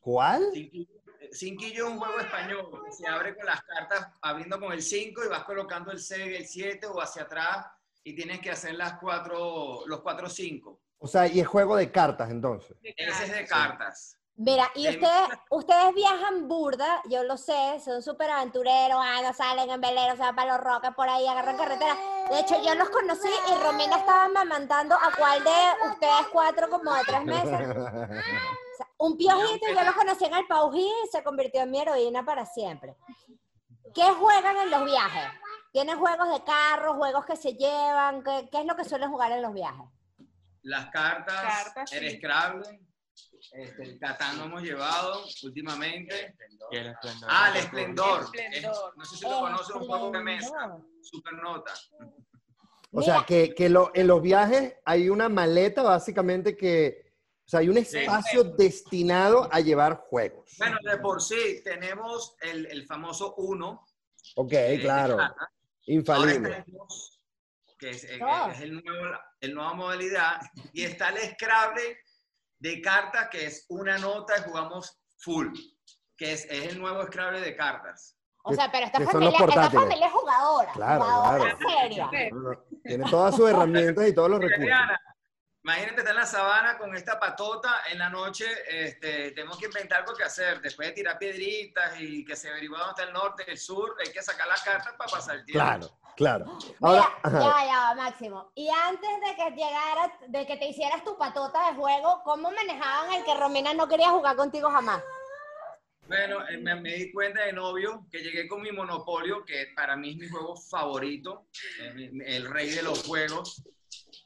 ¿Cuál? 0.00 0.50
Cinquillo, 0.52 1.00
Cinquillo 1.32 1.86
es 1.86 1.92
un 1.92 2.00
juego 2.00 2.18
español. 2.18 2.82
Se 2.90 3.06
abre 3.06 3.36
con 3.36 3.46
las 3.46 3.62
cartas 3.62 4.08
abriendo 4.20 4.58
con 4.58 4.72
el 4.72 4.82
5 4.82 5.24
y 5.24 5.28
vas 5.28 5.44
colocando 5.44 5.92
el 5.92 6.00
6, 6.00 6.40
el 6.40 6.44
7 6.44 6.88
o 6.88 7.00
hacia 7.00 7.22
atrás 7.22 7.68
y 8.02 8.16
tienes 8.16 8.40
que 8.40 8.50
hacer 8.50 8.74
las 8.74 8.94
cuatro, 8.98 9.86
los 9.86 10.00
4 10.00 10.28
5. 10.28 10.80
O 10.98 11.06
sea, 11.06 11.28
y 11.28 11.38
es 11.38 11.46
juego 11.46 11.76
de 11.76 11.92
cartas 11.92 12.32
entonces. 12.32 12.76
Ese 12.82 13.24
es 13.26 13.32
de 13.32 13.46
cartas. 13.46 14.18
Mira, 14.44 14.68
y 14.74 14.88
ustedes, 14.88 15.28
ustedes 15.50 15.94
viajan 15.94 16.48
burda, 16.48 17.00
yo 17.08 17.22
lo 17.22 17.36
sé, 17.36 17.78
son 17.78 18.02
súper 18.02 18.28
aventureros, 18.28 18.98
ah, 19.00 19.20
no 19.22 19.32
salen 19.32 19.70
en 19.70 19.80
velero, 19.80 20.16
se 20.16 20.22
van 20.22 20.34
para 20.34 20.56
los 20.56 20.64
roques 20.64 20.90
por 20.96 21.08
ahí, 21.08 21.28
agarran 21.28 21.56
carretera. 21.56 21.96
De 22.28 22.40
hecho, 22.40 22.60
yo 22.60 22.74
los 22.74 22.90
conocí 22.90 23.28
y 23.28 23.62
Romina 23.62 23.98
estaba 23.98 24.26
mamantando 24.26 24.96
a 24.96 25.12
cuál 25.16 25.44
de 25.44 25.90
ustedes 25.92 26.26
cuatro 26.32 26.68
como 26.68 26.92
de 26.92 27.02
tres 27.06 27.24
meses. 27.24 27.76
O 27.76 28.76
sea, 28.76 28.86
un 28.98 29.16
piojito, 29.16 29.66
yo 29.68 29.84
lo 29.84 29.94
conocí 29.94 30.24
en 30.24 30.34
el 30.34 30.46
Paují 30.48 30.90
y 31.04 31.08
se 31.12 31.22
convirtió 31.22 31.60
en 31.60 31.70
mi 31.70 31.80
heroína 31.80 32.24
para 32.24 32.44
siempre. 32.44 32.96
¿Qué 33.94 34.02
juegan 34.02 34.56
en 34.56 34.70
los 34.72 34.84
viajes? 34.84 35.30
¿Tienen 35.70 36.00
juegos 36.00 36.28
de 36.30 36.42
carros, 36.42 36.96
juegos 36.96 37.24
que 37.26 37.36
se 37.36 37.52
llevan? 37.52 38.24
¿Qué, 38.24 38.48
qué 38.50 38.58
es 38.58 38.66
lo 38.66 38.74
que 38.74 38.84
suelen 38.84 39.08
jugar 39.08 39.30
en 39.30 39.42
los 39.42 39.52
viajes? 39.52 39.86
Las 40.62 40.86
cartas, 40.86 41.42
Cartas, 41.42 41.92
el 41.92 42.10
sí. 42.10 42.16
Scrabble, 42.16 42.80
este, 43.52 43.82
el 43.82 43.98
Catán 43.98 44.38
lo 44.38 44.44
hemos 44.44 44.62
llevado 44.62 45.24
últimamente. 45.44 46.34
Y 46.70 46.76
el 46.76 46.86
esplendor. 46.88 47.28
Ah, 47.30 47.50
el 47.50 47.56
Esplendor. 47.64 48.18
El 48.32 48.40
Esplendor. 48.54 48.72
Es- 48.92 48.96
no 48.96 49.04
sé 49.04 49.16
si 49.16 49.24
lo 49.24 49.40
conoces, 49.40 49.76
un 49.76 49.86
juego 49.86 50.10
de 50.10 50.20
mesa. 50.22 50.78
Supernota. 51.02 51.72
O 52.92 53.02
sea, 53.02 53.24
que, 53.26 53.54
que 53.54 53.68
lo- 53.68 53.90
en 53.94 54.06
los 54.06 54.20
viajes 54.22 54.74
hay 54.84 55.08
una 55.08 55.28
maleta 55.28 55.82
básicamente 55.82 56.56
que, 56.56 57.14
o 57.46 57.48
sea, 57.48 57.60
hay 57.60 57.68
un 57.68 57.78
espacio 57.78 58.44
destinado 58.44 59.48
a 59.52 59.60
llevar 59.60 59.96
juegos. 60.08 60.54
Bueno, 60.58 60.76
de 60.84 60.98
por 60.98 61.20
sí 61.22 61.62
tenemos 61.64 62.36
el, 62.40 62.66
el 62.66 62.86
famoso 62.86 63.34
uno. 63.36 63.86
Ok, 64.36 64.50
de 64.52 64.80
claro, 64.80 65.16
infalible. 65.86 66.50
tenemos, 66.64 67.20
que 67.78 67.90
es, 67.90 68.04
eh, 68.04 68.18
Ah. 68.22 68.46
que 68.50 68.56
es 68.56 68.60
el 68.62 68.74
nuevo, 68.82 69.16
el 69.40 69.54
nueva 69.54 69.74
modalidad, 69.74 70.40
y 70.72 70.84
está 70.84 71.08
el 71.08 71.18
Scrabble 71.34 71.98
de 72.62 72.80
cartas, 72.80 73.28
que 73.28 73.46
es 73.46 73.66
una 73.68 73.98
nota 73.98 74.38
y 74.38 74.42
jugamos 74.42 74.96
full, 75.18 75.48
que 76.16 76.32
es, 76.32 76.44
es 76.44 76.68
el 76.68 76.78
nuevo 76.78 77.04
Scrabble 77.04 77.40
de 77.40 77.56
cartas. 77.56 78.16
O 78.44 78.54
sea, 78.54 78.70
pero 78.70 78.86
esta 78.86 79.00
familia, 79.00 79.38
esta 79.48 79.70
familia 79.70 80.06
es 80.06 80.12
jugadora. 80.12 80.72
Claro, 80.72 81.02
jugadora 81.02 81.56
claro. 81.56 81.80
seria. 81.80 82.10
Tiene 82.84 83.10
todas 83.10 83.36
sus 83.36 83.50
herramientas 83.50 84.08
y 84.08 84.14
todos 84.14 84.30
los 84.30 84.40
recursos. 84.40 84.78
Imagínate 85.64 86.00
estar 86.00 86.14
en 86.14 86.20
la 86.20 86.26
sabana 86.26 86.78
con 86.78 86.96
esta 86.96 87.20
patota 87.20 87.82
en 87.90 87.98
la 87.98 88.10
noche, 88.10 88.46
este, 88.68 89.30
tenemos 89.30 89.58
que 89.58 89.66
inventar 89.66 90.00
algo 90.00 90.14
que 90.14 90.24
hacer. 90.24 90.60
Después 90.60 90.88
de 90.88 90.94
tirar 90.94 91.18
piedritas 91.18 92.00
y 92.00 92.24
que 92.24 92.34
se 92.34 92.48
averigua 92.48 92.78
dónde 92.78 92.92
está 92.92 93.04
el 93.04 93.12
norte, 93.12 93.44
el 93.48 93.58
sur, 93.58 93.96
hay 94.04 94.12
que 94.12 94.22
sacar 94.22 94.48
las 94.48 94.62
cartas 94.62 94.94
para 94.98 95.10
pasar 95.10 95.36
el 95.36 95.44
tiempo. 95.44 95.64
Claro, 95.64 95.98
claro. 96.16 96.46
Mira, 96.80 97.08
ya, 97.24 97.30
va, 97.30 97.64
ya, 97.64 97.78
va, 97.80 97.94
Máximo. 97.94 98.50
Y 98.54 98.68
antes 98.68 99.10
de 99.20 99.36
que 99.36 99.50
llegaras, 99.50 100.10
de 100.28 100.46
que 100.46 100.56
te 100.56 100.68
hicieras 100.68 101.04
tu 101.04 101.16
patota 101.16 101.70
de 101.70 101.76
juego, 101.76 102.22
¿cómo 102.24 102.50
manejaban 102.50 103.12
el 103.12 103.24
que 103.24 103.34
Romina 103.34 103.74
no 103.74 103.88
quería 103.88 104.10
jugar 104.10 104.36
contigo 104.36 104.70
jamás? 104.70 105.02
Bueno, 106.06 106.46
eh, 106.48 106.58
me, 106.58 106.74
me 106.74 106.94
di 106.94 107.12
cuenta 107.12 107.44
de 107.44 107.52
novio 107.52 108.06
que 108.10 108.18
llegué 108.18 108.48
con 108.48 108.60
mi 108.60 108.72
Monopolio, 108.72 109.44
que 109.44 109.68
para 109.74 109.96
mí 109.96 110.10
es 110.10 110.16
mi 110.16 110.28
juego 110.28 110.56
favorito, 110.56 111.46
eh, 111.80 112.10
el 112.26 112.50
rey 112.50 112.70
de 112.70 112.82
los 112.82 113.04
juegos. 113.04 113.62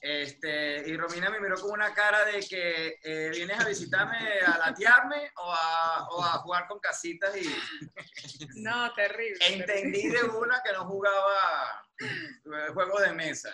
Este, 0.09 0.89
y 0.89 0.97
Romina 0.97 1.31
me 1.31 1.41
miró 1.41 1.61
con 1.61 1.73
una 1.73 1.93
cara 1.93 2.25
de 2.27 2.39
que 2.39 3.01
eh, 3.03 3.29
vienes 3.35 3.59
a 3.59 3.67
visitarme 3.67 4.17
a 4.47 4.57
latearme 4.57 5.33
o 5.37 5.53
a, 5.53 6.09
o 6.11 6.23
a 6.25 6.29
jugar 6.39 6.69
con 6.69 6.79
casitas 6.79 7.37
y 7.37 7.43
No, 8.63 8.93
terrible. 8.95 9.45
entendí 9.49 10.09
de 10.09 10.23
una 10.23 10.63
que 10.63 10.73
no 10.75 10.85
jugaba 10.85 11.89
eh, 11.99 12.69
juegos 12.73 13.03
de 13.03 13.15
mesa. 13.15 13.53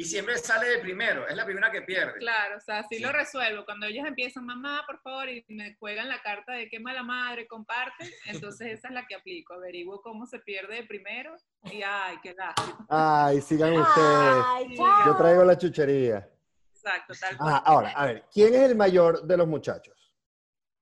Y 0.00 0.04
siempre 0.04 0.38
sale 0.38 0.66
de 0.66 0.78
primero, 0.78 1.28
es 1.28 1.36
la 1.36 1.44
primera 1.44 1.70
que 1.70 1.82
pierde. 1.82 2.20
Claro, 2.20 2.56
o 2.56 2.60
sea, 2.60 2.78
así 2.78 2.98
lo 3.00 3.12
resuelvo. 3.12 3.66
Cuando 3.66 3.84
ellos 3.84 4.06
empiezan, 4.06 4.46
mamá, 4.46 4.82
por 4.86 4.98
favor, 5.02 5.28
y 5.28 5.44
me 5.48 5.74
juegan 5.74 6.08
la 6.08 6.22
carta 6.22 6.54
de 6.54 6.70
qué 6.70 6.80
mala 6.80 7.02
madre, 7.02 7.46
comparte, 7.46 8.10
entonces 8.24 8.78
esa 8.78 8.88
es 8.88 8.94
la 8.94 9.06
que 9.06 9.14
aplico. 9.14 9.52
Averiguo 9.52 10.00
cómo 10.00 10.26
se 10.26 10.38
pierde 10.38 10.76
de 10.76 10.84
primero 10.84 11.36
y 11.64 11.82
ay, 11.82 12.16
qué 12.22 12.32
lástima. 12.32 12.86
Ay, 12.88 13.42
sigan 13.42 13.74
ustedes. 13.74 14.44
Ay, 14.46 14.74
Yo 15.04 15.16
traigo 15.18 15.44
la 15.44 15.58
chuchería. 15.58 16.26
Exacto, 16.72 17.12
tal 17.20 17.36
cual. 17.36 17.52
Ah, 17.52 17.62
ahora, 17.66 17.90
a 17.90 18.06
ver, 18.06 18.24
¿quién 18.32 18.54
es 18.54 18.70
el 18.70 18.76
mayor 18.76 19.26
de 19.26 19.36
los 19.36 19.46
muchachos? 19.46 20.14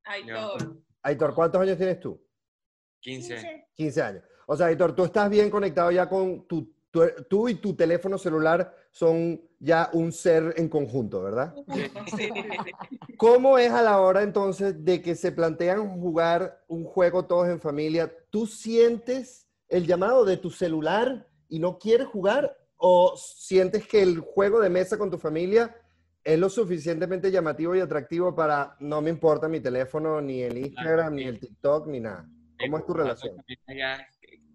Aitor. 0.05 0.81
Aitor, 1.03 1.35
¿cuántos 1.35 1.61
años 1.61 1.77
tienes 1.77 1.99
tú? 1.99 2.25
15. 3.01 3.69
15 3.75 4.01
años. 4.01 4.23
O 4.47 4.57
sea, 4.57 4.67
Aitor, 4.67 4.95
tú 4.95 5.05
estás 5.05 5.29
bien 5.29 5.51
conectado 5.51 5.91
ya 5.91 6.09
con 6.09 6.47
tu, 6.47 6.78
tú 6.91 7.49
y 7.49 7.57
tu 7.57 7.75
teléfono 7.75 8.19
celular 8.19 8.75
son 8.91 9.41
ya 9.59 9.91
un 9.93 10.13
ser 10.13 10.55
en 10.57 10.69
conjunto, 10.69 11.23
¿verdad? 11.23 11.55
Sí. 12.17 12.31
¿Cómo 13.17 13.59
es 13.59 13.71
a 13.73 13.83
la 13.83 14.01
hora 14.01 14.23
entonces 14.23 14.85
de 14.85 15.03
que 15.03 15.15
se 15.15 15.33
plantean 15.33 16.01
jugar 16.01 16.65
un 16.69 16.85
juego 16.85 17.27
todos 17.27 17.49
en 17.49 17.61
familia? 17.61 18.13
¿Tú 18.31 18.47
sientes 18.47 19.47
el 19.69 19.87
llamado 19.87 20.25
de 20.25 20.37
tu 20.37 20.51
celular 20.51 21.29
y 21.49 21.59
no 21.59 21.79
quieres 21.79 22.07
jugar? 22.07 22.57
¿O 22.77 23.15
sientes 23.17 23.87
que 23.87 24.03
el 24.03 24.21
juego 24.21 24.61
de 24.61 24.71
mesa 24.71 24.97
con 24.97 25.11
tu 25.11 25.19
familia 25.19 25.75
es 26.23 26.39
lo 26.39 26.49
suficientemente 26.49 27.31
llamativo 27.31 27.75
y 27.75 27.81
atractivo 27.81 28.35
para 28.35 28.77
no 28.81 29.01
me 29.01 29.11
importa 29.11 29.49
mi 29.49 29.61
teléfono, 29.61 30.21
ni 30.21 30.43
el 30.43 30.59
Instagram, 30.59 31.15
ni 31.15 31.25
el 31.25 31.41
TikTok, 31.41 31.89
ni 31.89 32.01
nada? 32.01 32.29
¿Cómo 32.61 32.79
es 32.79 32.87
tu 32.87 32.95
relación? 32.95 33.37
Ya, 33.69 34.07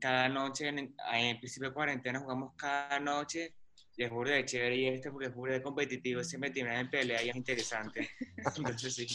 cada 0.03 0.27
noche, 0.27 0.67
en, 0.67 0.93
en 1.13 1.39
principio 1.39 1.69
de 1.69 1.73
cuarentena, 1.73 2.19
jugamos 2.19 2.53
cada 2.57 2.99
noche. 2.99 3.55
Y 3.95 4.03
es 4.03 4.09
burda 4.09 4.33
de 4.33 4.43
chévere 4.43 4.75
y 4.75 4.87
este 4.87 5.11
porque 5.11 5.27
es 5.27 5.33
burda 5.35 5.53
de 5.53 5.61
competitivo, 5.61 6.21
siempre 6.23 6.49
tiene 6.49 6.77
en 6.77 6.89
pelea 6.89 7.23
y 7.23 7.29
es 7.29 7.35
interesante. 7.35 8.09
Entonces 8.57 8.95
sí. 8.95 9.07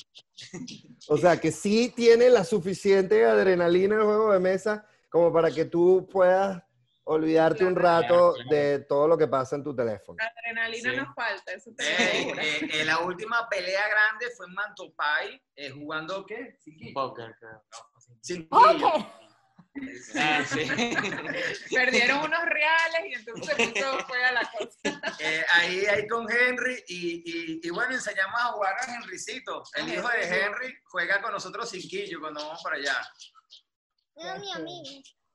O 1.09 1.18
sea, 1.18 1.38
que 1.38 1.51
sí 1.53 1.92
tiene 1.94 2.31
la 2.31 2.44
suficiente 2.44 3.24
adrenalina 3.27 3.96
el 3.96 4.03
juego 4.05 4.33
de 4.33 4.38
mesa 4.40 4.87
como 5.11 5.31
para 5.33 5.51
que 5.51 5.64
tú 5.66 6.09
puedas 6.11 6.62
olvidarte 7.05 7.64
un 7.64 7.74
rato 7.74 8.35
de 8.51 8.79
todo 8.88 9.09
lo 9.09 9.18
que 9.18 9.27
pasa 9.27 9.57
en 9.57 9.64
tu 9.64 9.74
teléfono. 9.74 10.16
La 10.18 10.31
adrenalina 10.40 10.90
Sí. 10.90 10.96
nos 10.96 11.14
falta, 11.14 11.53
eso 11.53 11.70
te 11.77 11.83
Eh, 11.85 12.33
eh, 12.40 12.68
eh, 12.81 12.85
la 12.85 13.01
última 13.01 13.48
pelea 13.48 13.83
grande 13.88 14.27
fue 14.37 14.46
en 14.46 14.55
Mantopay, 14.55 15.42
eh, 15.57 15.70
jugando 15.70 16.24
¿qué? 16.24 16.57
Póker, 16.94 17.35
creo. 17.40 17.62
Cinquillo. 18.22 18.88
Ok. 18.94 19.27
Ah, 20.16 20.44
sí. 20.46 20.68
Perdieron 21.74 22.18
unos 22.20 22.44
reales 22.44 23.02
y 23.08 23.14
entonces 23.14 23.56
se 23.56 23.68
puso 23.68 23.98
fue 24.06 24.24
a 24.24 24.32
la 24.32 24.50
cosa. 24.50 25.14
Eh, 25.20 25.44
ahí, 25.54 25.86
ahí 25.86 26.08
con 26.08 26.30
Henry 26.30 26.82
y, 26.88 27.22
y, 27.24 27.60
y 27.62 27.70
bueno, 27.70 27.94
enseñamos 27.94 28.40
a 28.40 28.52
jugar 28.52 28.74
a 28.80 28.94
Henrycito. 28.94 29.62
El 29.74 29.92
hijo 29.92 30.08
de 30.08 30.22
Henry 30.22 30.74
juega 30.84 31.20
con 31.20 31.32
nosotros 31.32 31.70
cinquillo 31.70 32.20
cuando 32.20 32.40
vamos 32.44 32.62
para 32.62 32.76
allá. 32.76 32.96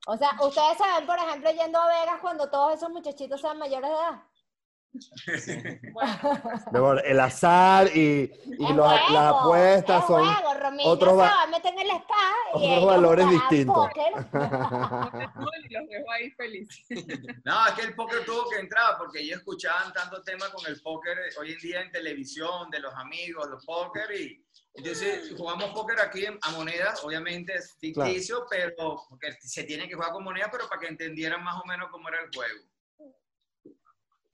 O 0.06 0.16
sea, 0.16 0.36
ustedes 0.40 0.78
saben, 0.78 1.06
por 1.06 1.18
ejemplo, 1.18 1.50
yendo 1.50 1.80
a 1.80 1.86
Vegas 1.86 2.20
cuando 2.20 2.50
todos 2.50 2.74
esos 2.74 2.90
muchachitos 2.90 3.40
sean 3.40 3.58
mayores 3.58 3.88
de 3.88 3.96
edad. 3.96 4.22
Amor, 6.74 7.02
el 7.04 7.20
azar 7.20 7.88
y, 7.94 8.00
y 8.00 8.52
Es 8.52 8.58
los- 8.58 8.86
juego, 8.86 9.10
las 9.12 9.34
apuestas 9.34 10.00
es 10.02 10.06
son 10.06 10.24
juego. 10.34 10.54
Romina 10.54 10.88
otros 10.90 11.12
va- 11.18 11.22
va 11.22 11.42
a 11.42 11.46
meter 11.46 11.72
en 11.74 11.78
el 11.80 11.90
spa 11.90 12.32
y 12.54 12.70
otros 12.72 12.86
valores 12.86 13.30
distintos. 13.30 13.74
póker. 13.88 14.12
Y 15.64 15.72
los 15.72 15.88
dejo 15.88 16.10
ahí 16.12 16.30
felices. 16.32 16.86
No, 17.44 17.66
es 17.66 17.72
que 17.74 17.82
el 17.82 17.94
póker 17.94 18.24
tuvo 18.24 18.48
que 18.50 18.58
entrar 18.58 18.96
porque 18.98 19.20
ellos 19.20 19.38
escuchaban 19.38 19.92
tanto 19.92 20.22
tema 20.22 20.46
con 20.52 20.64
el 20.66 20.80
póker 20.80 21.18
hoy 21.38 21.52
en 21.52 21.58
día 21.58 21.80
en 21.80 21.90
televisión, 21.92 22.70
de 22.70 22.80
los 22.80 22.94
amigos, 22.94 23.48
los 23.48 23.64
póker 23.64 24.10
y 24.18 24.44
entonces 24.76 25.32
jugamos 25.36 25.70
póker 25.70 26.00
aquí 26.00 26.24
a 26.26 26.50
monedas, 26.50 27.02
obviamente 27.04 27.54
es 27.54 27.76
ficticio, 27.80 28.44
pero 28.50 29.00
porque 29.08 29.32
se 29.40 29.62
tiene 29.64 29.88
que 29.88 29.94
jugar 29.94 30.10
con 30.10 30.24
monedas, 30.24 30.48
pero 30.50 30.68
para 30.68 30.80
que 30.80 30.88
entendieran 30.88 31.42
más 31.44 31.60
o 31.62 31.64
menos 31.66 31.88
cómo 31.90 32.08
era 32.08 32.18
el 32.20 32.30
juego. 32.34 32.60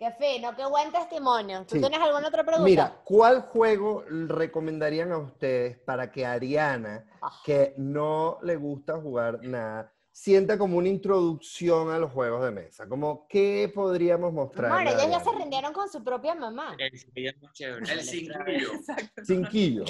Qué 0.00 0.10
fino, 0.12 0.56
qué 0.56 0.64
buen 0.64 0.90
testimonio. 0.90 1.66
¿Tú 1.66 1.74
Sí. 1.74 1.80
tienes 1.82 2.00
alguna 2.00 2.26
otra 2.28 2.42
pregunta? 2.42 2.64
Mira, 2.64 3.02
¿cuál 3.04 3.42
juego 3.42 4.02
recomendarían 4.08 5.12
a 5.12 5.18
ustedes 5.18 5.76
para 5.80 6.10
que 6.10 6.24
Ariana, 6.24 7.04
Ah. 7.20 7.30
que 7.44 7.74
no 7.76 8.38
le 8.42 8.56
gusta 8.56 8.98
jugar 8.98 9.40
nada, 9.42 9.92
sienta 10.10 10.56
como 10.56 10.78
una 10.78 10.88
introducción 10.88 11.90
a 11.90 11.98
los 11.98 12.10
juegos 12.12 12.42
de 12.42 12.50
mesa? 12.50 12.88
Como, 12.88 13.26
¿qué 13.28 13.70
podríamos 13.74 14.32
mostrar? 14.32 14.72
Amor, 14.72 14.86
ellos 14.90 15.10
ya 15.10 15.20
se 15.20 15.32
rindieron 15.32 15.74
con 15.74 15.86
su 15.90 16.02
propia 16.02 16.34
mamá. 16.34 16.74
El 16.78 16.98
cinquillo. 16.98 17.32
El 17.76 18.00
cinquillo. 18.02 18.72
Exacto. 18.72 19.22
Cinquillo. 19.26 19.84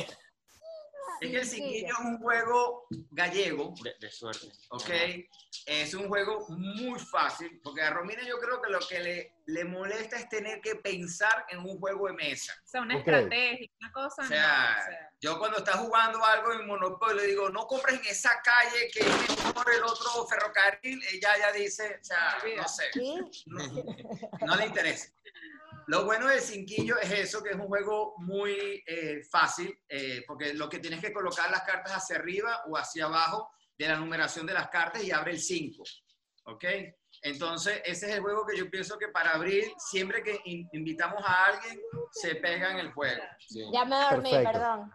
Es 1.20 1.30
que 1.30 1.38
el 1.38 1.46
cinquillo 1.46 1.86
es 1.86 1.98
un 2.00 2.18
juego 2.18 2.86
gallego, 3.10 3.74
De, 3.82 3.94
de 4.00 4.10
suerte. 4.10 4.48
¿ok? 4.70 4.90
Es 5.66 5.94
un 5.94 6.08
juego 6.08 6.46
muy 6.48 6.98
fácil, 6.98 7.60
porque 7.62 7.82
a 7.82 7.90
Romina 7.90 8.22
yo 8.26 8.38
creo 8.38 8.60
que 8.62 8.70
lo 8.70 8.78
que 8.80 8.98
le, 9.00 9.34
le 9.46 9.64
molesta 9.64 10.16
es 10.16 10.28
tener 10.28 10.60
que 10.60 10.76
pensar 10.76 11.44
en 11.50 11.58
un 11.58 11.78
juego 11.78 12.06
de 12.06 12.14
mesa. 12.14 12.54
O 12.64 12.68
sea, 12.68 12.80
una 12.82 12.94
Ok. 12.94 13.00
estrategia, 13.00 13.68
una 13.80 13.92
cosa. 13.92 14.22
O 14.22 14.24
no, 14.24 14.28
sea, 14.28 14.76
o 14.80 14.84
sea, 14.90 15.10
yo 15.20 15.38
cuando 15.38 15.58
está 15.58 15.72
jugando 15.78 16.24
algo 16.24 16.52
en 16.52 16.66
Monopoly, 16.66 17.16
le 17.16 17.26
digo, 17.26 17.50
no 17.50 17.66
compres 17.66 18.00
en 18.00 18.06
esa 18.06 18.40
calle 18.42 18.90
que 18.92 19.00
es 19.00 19.06
mejor 19.44 19.66
el 19.74 19.82
otro 19.84 20.26
ferrocarril, 20.28 21.02
ella 21.12 21.30
ya 21.38 21.52
dice, 21.52 21.98
o 22.00 22.04
sea, 22.04 22.38
no 22.56 22.68
sé, 22.68 22.84
¿Sí? 22.94 23.16
no, 23.46 23.58
no 24.46 24.56
le 24.56 24.66
interesa. 24.66 25.08
Lo 25.90 26.04
bueno 26.04 26.28
del 26.28 26.40
cinquillo 26.40 26.96
es 27.00 27.10
eso, 27.10 27.42
que 27.42 27.50
es 27.50 27.56
un 27.56 27.66
juego 27.66 28.14
muy 28.18 28.80
eh, 28.86 29.22
fácil, 29.28 29.76
eh, 29.88 30.22
porque 30.24 30.54
lo 30.54 30.68
que 30.68 30.78
tienes 30.78 31.00
que 31.00 31.12
colocar 31.12 31.50
las 31.50 31.62
cartas 31.62 31.92
hacia 31.94 32.14
arriba 32.14 32.60
o 32.68 32.76
hacia 32.76 33.06
abajo 33.06 33.50
de 33.76 33.88
la 33.88 33.96
numeración 33.96 34.46
de 34.46 34.52
las 34.54 34.68
cartas 34.68 35.02
y 35.02 35.10
abre 35.10 35.32
el 35.32 35.40
5. 35.40 35.82
¿Ok? 36.44 36.64
Entonces, 37.22 37.82
ese 37.84 38.06
es 38.08 38.14
el 38.14 38.20
juego 38.20 38.46
que 38.46 38.56
yo 38.56 38.70
pienso 38.70 38.96
que 38.98 39.08
para 39.08 39.32
abrir, 39.32 39.64
siempre 39.90 40.22
que 40.22 40.40
in- 40.44 40.68
invitamos 40.72 41.22
a 41.26 41.46
alguien, 41.46 41.80
se 42.12 42.36
pega 42.36 42.70
en 42.70 42.78
el 42.78 42.92
juego. 42.92 43.22
Sí. 43.48 43.60
Ya 43.72 43.84
me 43.84 43.96
dormí, 44.00 44.30
Perfecto. 44.30 44.52
perdón. 44.52 44.92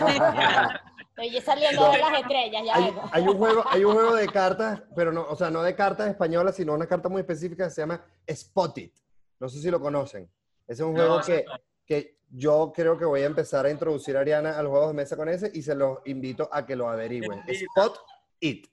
hay, 0.00 1.26
Estoy 1.28 1.40
saliendo 1.42 1.90
de 1.92 1.98
las 1.98 2.20
estrellas, 2.20 2.62
ya 2.64 2.78
vengo. 2.78 3.08
hay 3.12 3.22
un 3.22 3.36
juego, 3.36 3.64
hay 3.68 3.84
un 3.84 3.92
juego 3.92 4.14
de 4.14 4.28
cartas, 4.32 4.82
pero 4.96 5.12
no, 5.12 5.22
o 5.28 5.36
sea, 5.36 5.50
no 5.50 5.62
de 5.62 5.74
cartas 5.76 6.08
españolas, 6.08 6.56
sino 6.56 6.72
una 6.72 6.86
carta 6.86 7.08
muy 7.10 7.20
específica 7.20 7.64
que 7.64 7.70
se 7.70 7.82
llama 7.82 8.02
Spot 8.26 8.78
It. 8.78 8.94
No 9.38 9.48
sé 9.48 9.60
si 9.60 9.70
lo 9.70 9.80
conocen. 9.80 10.24
Ese 10.66 10.82
es 10.82 10.86
un 10.88 10.94
juego 10.94 11.18
No, 11.18 11.24
que, 11.24 11.44
que 11.84 12.18
yo 12.30 12.72
creo 12.74 12.98
que 12.98 13.04
voy 13.04 13.22
a 13.22 13.26
empezar 13.26 13.66
a 13.66 13.70
introducir 13.70 14.16
a 14.16 14.20
Ariana 14.20 14.58
a 14.58 14.62
los 14.62 14.70
juegos 14.70 14.88
de 14.88 14.94
mesa 14.94 15.16
con 15.16 15.28
ese 15.28 15.50
y 15.54 15.62
se 15.62 15.74
los 15.74 15.98
invito 16.06 16.48
a 16.52 16.64
que 16.66 16.74
lo 16.76 16.88
averigüen. 16.88 17.42
Spot 17.46 17.98
It. 18.40 18.66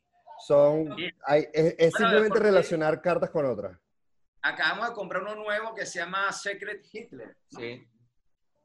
Son, 0.46 0.90
hay- 1.26 1.48
es, 1.54 1.76
es 1.78 1.92
Bueno, 1.92 1.98
simplemente 2.10 2.40
relacionar 2.40 3.02
cartas 3.02 3.30
con 3.30 3.46
otras. 3.46 3.78
Acabamos 4.42 4.90
de 4.90 4.96
comprar 4.96 5.22
uno 5.22 5.36
nuevo 5.36 5.74
que 5.74 5.86
se 5.86 6.00
llama 6.00 6.32
Secret 6.32 6.86
Hitler. 6.92 7.38
Sí. 7.48 7.88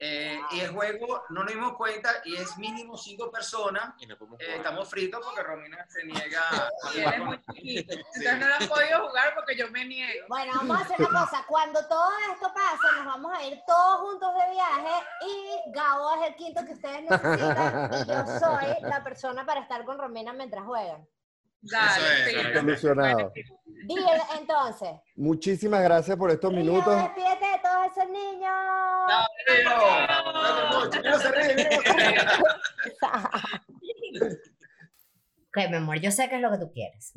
Eh, 0.00 0.38
y 0.52 0.60
el 0.60 0.70
juego, 0.70 1.24
no 1.30 1.42
nos 1.42 1.52
dimos 1.52 1.72
cuenta, 1.76 2.08
y 2.24 2.36
es 2.36 2.56
mínimo 2.56 2.96
cinco 2.96 3.30
personas. 3.32 3.94
Y 3.98 4.06
no 4.06 4.16
podemos 4.16 4.40
Eh, 4.40 4.56
estamos 4.56 4.88
fritos 4.88 5.20
porque 5.24 5.42
Romina 5.42 5.84
se 5.88 6.04
niega 6.04 6.40
a 6.50 6.70
Y 6.94 6.98
él 6.98 7.04
jugar 7.04 7.24
muy 7.24 7.42
chiquito. 7.52 7.94
Entonces 7.94 8.38
no 8.38 8.48
lo 8.48 8.54
han 8.54 8.68
podido 8.68 9.08
jugar 9.08 9.34
porque 9.34 9.56
yo 9.56 9.70
me 9.70 9.84
niego. 9.84 10.26
Bueno, 10.28 10.52
vamos 10.56 10.78
a 10.78 10.84
hacer 10.84 11.00
una 11.00 11.08
cosa. 11.08 11.44
Cuando 11.48 11.86
todo 11.88 12.10
esto 12.32 12.52
pase, 12.54 12.96
nos 12.96 13.06
vamos 13.06 13.36
a 13.36 13.44
ir 13.44 13.60
todos 13.66 14.00
juntos 14.00 14.30
de 14.34 14.50
viaje 14.52 15.06
y 15.26 15.72
Gabo 15.72 16.14
es 16.22 16.28
el 16.28 16.36
quinto 16.36 16.64
que 16.64 16.72
ustedes 16.72 17.02
necesitan 17.02 17.90
y 17.92 18.06
yo 18.06 18.38
soy 18.38 18.82
la 18.82 19.02
persona 19.02 19.44
para 19.44 19.62
estar 19.62 19.84
con 19.84 19.98
Romina 19.98 20.32
mientras 20.32 20.64
juegan. 20.64 21.06
Dale, 21.60 22.72
Eso 22.72 22.92
es, 22.92 23.32
sí. 23.34 23.42
Solucionado. 23.88 24.16
Deal, 24.16 24.40
entonces. 24.40 24.90
Muchísimas 25.16 25.82
gracias 25.82 26.16
por 26.16 26.30
estos 26.30 26.52
minutos. 26.52 26.94
despídete 26.96 27.46
de 27.46 27.58
todos 27.62 27.86
esos 27.96 28.10
niños. 28.10 28.52
Ríe. 31.32 31.68
Ok, 35.50 35.70
mi 35.70 35.76
amor, 35.76 35.98
yo 35.98 36.10
sé 36.10 36.28
qué 36.28 36.36
es 36.36 36.42
lo 36.42 36.50
que 36.50 36.58
tú 36.58 36.70
quieres. 36.70 37.12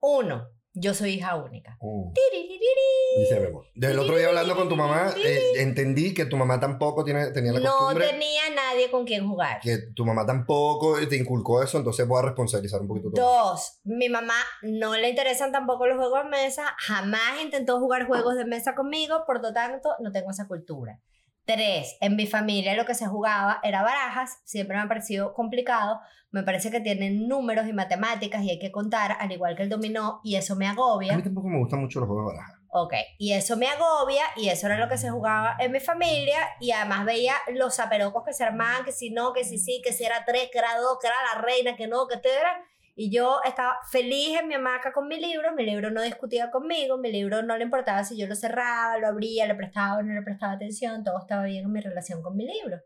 Uno, 0.00 0.46
Yo 0.74 0.94
soy 0.94 1.10
hija 1.14 1.36
única. 1.36 1.76
Mm. 1.82 2.12
Tiriririri. 2.14 3.18
Dice 3.18 3.40
Memo. 3.40 3.64
Del 3.74 3.98
otro 3.98 4.16
día 4.16 4.28
hablando 4.28 4.56
con 4.56 4.70
tu 4.70 4.76
mamá, 4.76 5.12
eh, 5.22 5.52
entendí 5.58 6.14
que 6.14 6.24
tu 6.24 6.36
mamá 6.38 6.58
tampoco 6.58 7.04
tiene, 7.04 7.30
tenía 7.30 7.52
la 7.52 7.60
No 7.60 7.76
costumbre. 7.76 8.08
tenía 8.08 8.42
nadie 8.54 8.90
con 8.90 9.04
quien 9.04 9.28
jugar. 9.28 9.60
Que 9.60 9.78
tu 9.94 10.06
mamá 10.06 10.24
tampoco 10.24 10.96
te 11.06 11.16
inculcó 11.16 11.62
eso, 11.62 11.76
entonces 11.76 12.08
voy 12.08 12.20
a 12.20 12.22
responsabilizar 12.22 12.80
un 12.80 12.88
poquito. 12.88 13.10
Dos, 13.10 13.80
mi 13.84 14.08
mamá 14.08 14.36
no 14.62 14.96
le 14.96 15.10
interesan 15.10 15.52
tampoco 15.52 15.86
los 15.86 15.98
juegos 15.98 16.24
de 16.24 16.30
mesa, 16.30 16.74
jamás 16.78 17.42
intentó 17.42 17.78
jugar 17.78 18.06
juegos 18.06 18.34
de 18.36 18.46
mesa 18.46 18.74
conmigo, 18.74 19.24
por 19.26 19.42
lo 19.42 19.52
tanto 19.52 19.90
no 20.00 20.10
tengo 20.10 20.30
esa 20.30 20.48
cultura. 20.48 20.98
Tres, 21.44 21.96
en 22.00 22.14
mi 22.16 22.26
familia 22.26 22.74
lo 22.74 22.84
que 22.86 22.94
se 22.94 23.06
jugaba 23.06 23.58
era 23.62 23.82
barajas, 23.82 24.40
siempre 24.44 24.76
me 24.76 24.82
ha 24.82 24.88
parecido 24.88 25.34
complicado, 25.34 26.00
me 26.30 26.44
parece 26.44 26.70
que 26.70 26.80
tienen 26.80 27.26
números 27.28 27.66
y 27.66 27.72
matemáticas 27.72 28.42
y 28.42 28.50
hay 28.50 28.58
que 28.58 28.70
contar, 28.70 29.16
al 29.18 29.32
igual 29.32 29.56
que 29.56 29.64
el 29.64 29.68
dominó, 29.68 30.20
y 30.22 30.36
eso 30.36 30.54
me 30.56 30.66
A 30.66 30.70
agobia. 30.70 31.16
mí 31.16 31.22
tampoco 31.22 31.48
me 31.48 31.58
gustan 31.58 31.80
mucho 31.80 31.98
los 32.00 32.08
juegos 32.08 32.32
de 32.32 32.36
baraja. 32.36 32.58
Ok, 32.74 32.94
y 33.18 33.32
eso 33.32 33.56
me 33.56 33.66
agobia 33.66 34.22
y 34.36 34.48
eso 34.48 34.66
era 34.66 34.78
lo 34.78 34.88
que 34.88 34.96
se 34.96 35.10
jugaba 35.10 35.56
en 35.58 35.72
mi 35.72 35.80
familia 35.80 36.38
y 36.58 36.70
además 36.70 37.04
veía 37.04 37.34
los 37.54 37.74
zaperocos 37.76 38.22
que 38.24 38.32
se 38.32 38.44
armaban, 38.44 38.84
que 38.84 38.92
si 38.92 39.10
no, 39.10 39.32
que 39.34 39.44
si 39.44 39.58
sí, 39.58 39.82
que 39.84 39.92
si 39.92 40.04
era 40.04 40.24
tres, 40.24 40.48
que 40.50 40.58
era 40.58 40.78
dos, 40.78 40.96
que 41.00 41.08
era 41.08 41.16
la 41.34 41.42
reina, 41.42 41.76
que 41.76 41.86
no, 41.86 42.06
que 42.06 42.16
te 42.16 42.30
era. 42.30 42.64
Y 42.94 43.10
yo 43.10 43.40
estaba 43.44 43.78
feliz 43.90 44.38
en 44.38 44.48
mi 44.48 44.54
hamaca 44.54 44.92
con 44.92 45.08
mi 45.08 45.18
libro, 45.18 45.54
mi 45.54 45.64
libro 45.64 45.90
no 45.90 46.02
discutía 46.02 46.50
conmigo, 46.50 46.98
mi 46.98 47.10
libro 47.10 47.42
no 47.42 47.56
le 47.56 47.64
importaba 47.64 48.04
si 48.04 48.18
yo 48.18 48.26
lo 48.26 48.34
cerraba, 48.34 48.98
lo 48.98 49.08
abría, 49.08 49.46
le 49.46 49.54
prestaba 49.54 49.98
o 49.98 50.02
no 50.02 50.12
le 50.12 50.22
prestaba 50.22 50.52
atención, 50.52 51.02
todo 51.02 51.18
estaba 51.18 51.44
bien 51.44 51.64
en 51.64 51.72
mi 51.72 51.80
relación 51.80 52.22
con 52.22 52.36
mi 52.36 52.46
libro. 52.46 52.80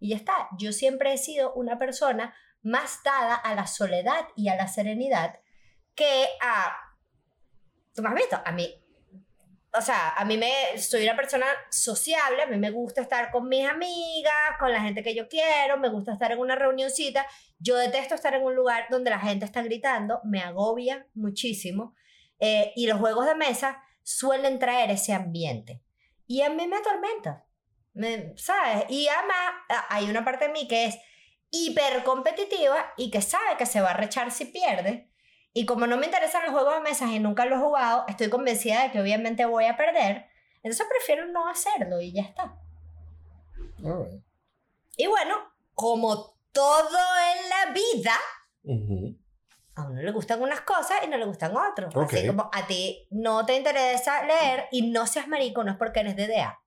Y 0.00 0.10
ya 0.10 0.16
está, 0.16 0.48
yo 0.58 0.72
siempre 0.72 1.12
he 1.12 1.18
sido 1.18 1.54
una 1.54 1.78
persona 1.78 2.34
más 2.62 3.02
dada 3.04 3.36
a 3.36 3.54
la 3.54 3.66
soledad 3.66 4.26
y 4.34 4.48
a 4.48 4.56
la 4.56 4.66
serenidad 4.66 5.38
que 5.94 6.26
a... 6.42 6.76
¿Tú 7.94 8.02
me 8.02 8.08
has 8.08 8.14
visto? 8.14 8.40
A 8.44 8.52
mí 8.52 8.85
o 9.72 9.80
sea, 9.80 10.10
a 10.16 10.24
mí 10.24 10.36
me, 10.38 10.78
soy 10.78 11.04
una 11.04 11.16
persona 11.16 11.46
sociable, 11.70 12.42
a 12.42 12.46
mí 12.46 12.56
me 12.56 12.70
gusta 12.70 13.02
estar 13.02 13.30
con 13.30 13.48
mis 13.48 13.66
amigas, 13.68 14.32
con 14.58 14.72
la 14.72 14.80
gente 14.80 15.02
que 15.02 15.14
yo 15.14 15.28
quiero, 15.28 15.76
me 15.78 15.88
gusta 15.90 16.12
estar 16.12 16.32
en 16.32 16.38
una 16.38 16.56
reunioncita. 16.56 17.26
Yo 17.58 17.76
detesto 17.76 18.14
estar 18.14 18.34
en 18.34 18.42
un 18.42 18.54
lugar 18.54 18.86
donde 18.90 19.10
la 19.10 19.18
gente 19.18 19.44
está 19.44 19.62
gritando, 19.62 20.20
me 20.24 20.40
agobia 20.40 21.06
muchísimo. 21.14 21.94
Eh, 22.38 22.72
y 22.76 22.86
los 22.86 22.98
juegos 22.98 23.26
de 23.26 23.34
mesa 23.34 23.82
suelen 24.02 24.58
traer 24.58 24.90
ese 24.90 25.12
ambiente. 25.12 25.82
Y 26.26 26.42
a 26.42 26.50
mí 26.50 26.66
me 26.66 26.76
atormenta, 26.76 27.46
me- 27.94 28.32
¿sabes? 28.36 28.84
Y 28.88 29.08
además 29.08 29.38
hay 29.88 30.08
una 30.08 30.24
parte 30.24 30.46
de 30.46 30.52
mí 30.52 30.66
que 30.68 30.86
es 30.86 30.98
hiper 31.50 32.02
competitiva 32.04 32.92
y 32.96 33.10
que 33.10 33.22
sabe 33.22 33.56
que 33.56 33.66
se 33.66 33.80
va 33.80 33.90
a 33.90 33.96
rechar 33.96 34.30
si 34.30 34.46
pierde. 34.46 35.10
Y 35.58 35.64
como 35.64 35.86
no 35.86 35.96
me 35.96 36.04
interesan 36.04 36.42
los 36.44 36.52
juegos 36.52 36.74
de 36.74 36.80
mesas 36.82 37.08
y 37.12 37.18
nunca 37.18 37.46
los 37.46 37.58
he 37.58 37.62
jugado, 37.62 38.04
estoy 38.08 38.28
convencida 38.28 38.82
de 38.82 38.90
que 38.90 39.00
obviamente 39.00 39.46
voy 39.46 39.64
a 39.64 39.74
perder. 39.74 40.26
Entonces 40.56 40.86
prefiero 40.86 41.24
no 41.28 41.48
hacerlo 41.48 41.98
y 41.98 42.12
ya 42.12 42.24
está. 42.24 42.58
Alright. 43.82 44.22
Y 44.98 45.06
bueno, 45.06 45.34
como 45.72 46.36
todo 46.52 46.98
en 47.32 47.48
la 47.48 47.72
vida, 47.72 48.12
Ujú. 48.64 49.16
a 49.76 49.84
uno 49.86 50.02
le 50.02 50.12
gustan 50.12 50.42
unas 50.42 50.60
cosas 50.60 50.98
y 51.02 51.08
no 51.08 51.16
le 51.16 51.24
gustan 51.24 51.56
otras. 51.56 51.96
Así 51.96 52.18
Ok. 52.18 52.26
como 52.26 52.50
a 52.52 52.66
ti 52.66 53.08
no 53.10 53.46
te 53.46 53.56
interesa 53.56 54.24
leer 54.24 54.66
y 54.72 54.90
no 54.90 55.06
seas 55.06 55.26
marico, 55.26 55.64
no 55.64 55.70
es 55.72 55.78
porque 55.78 56.00
eres 56.00 56.16
de 56.16 56.26
DA. 56.26 56.60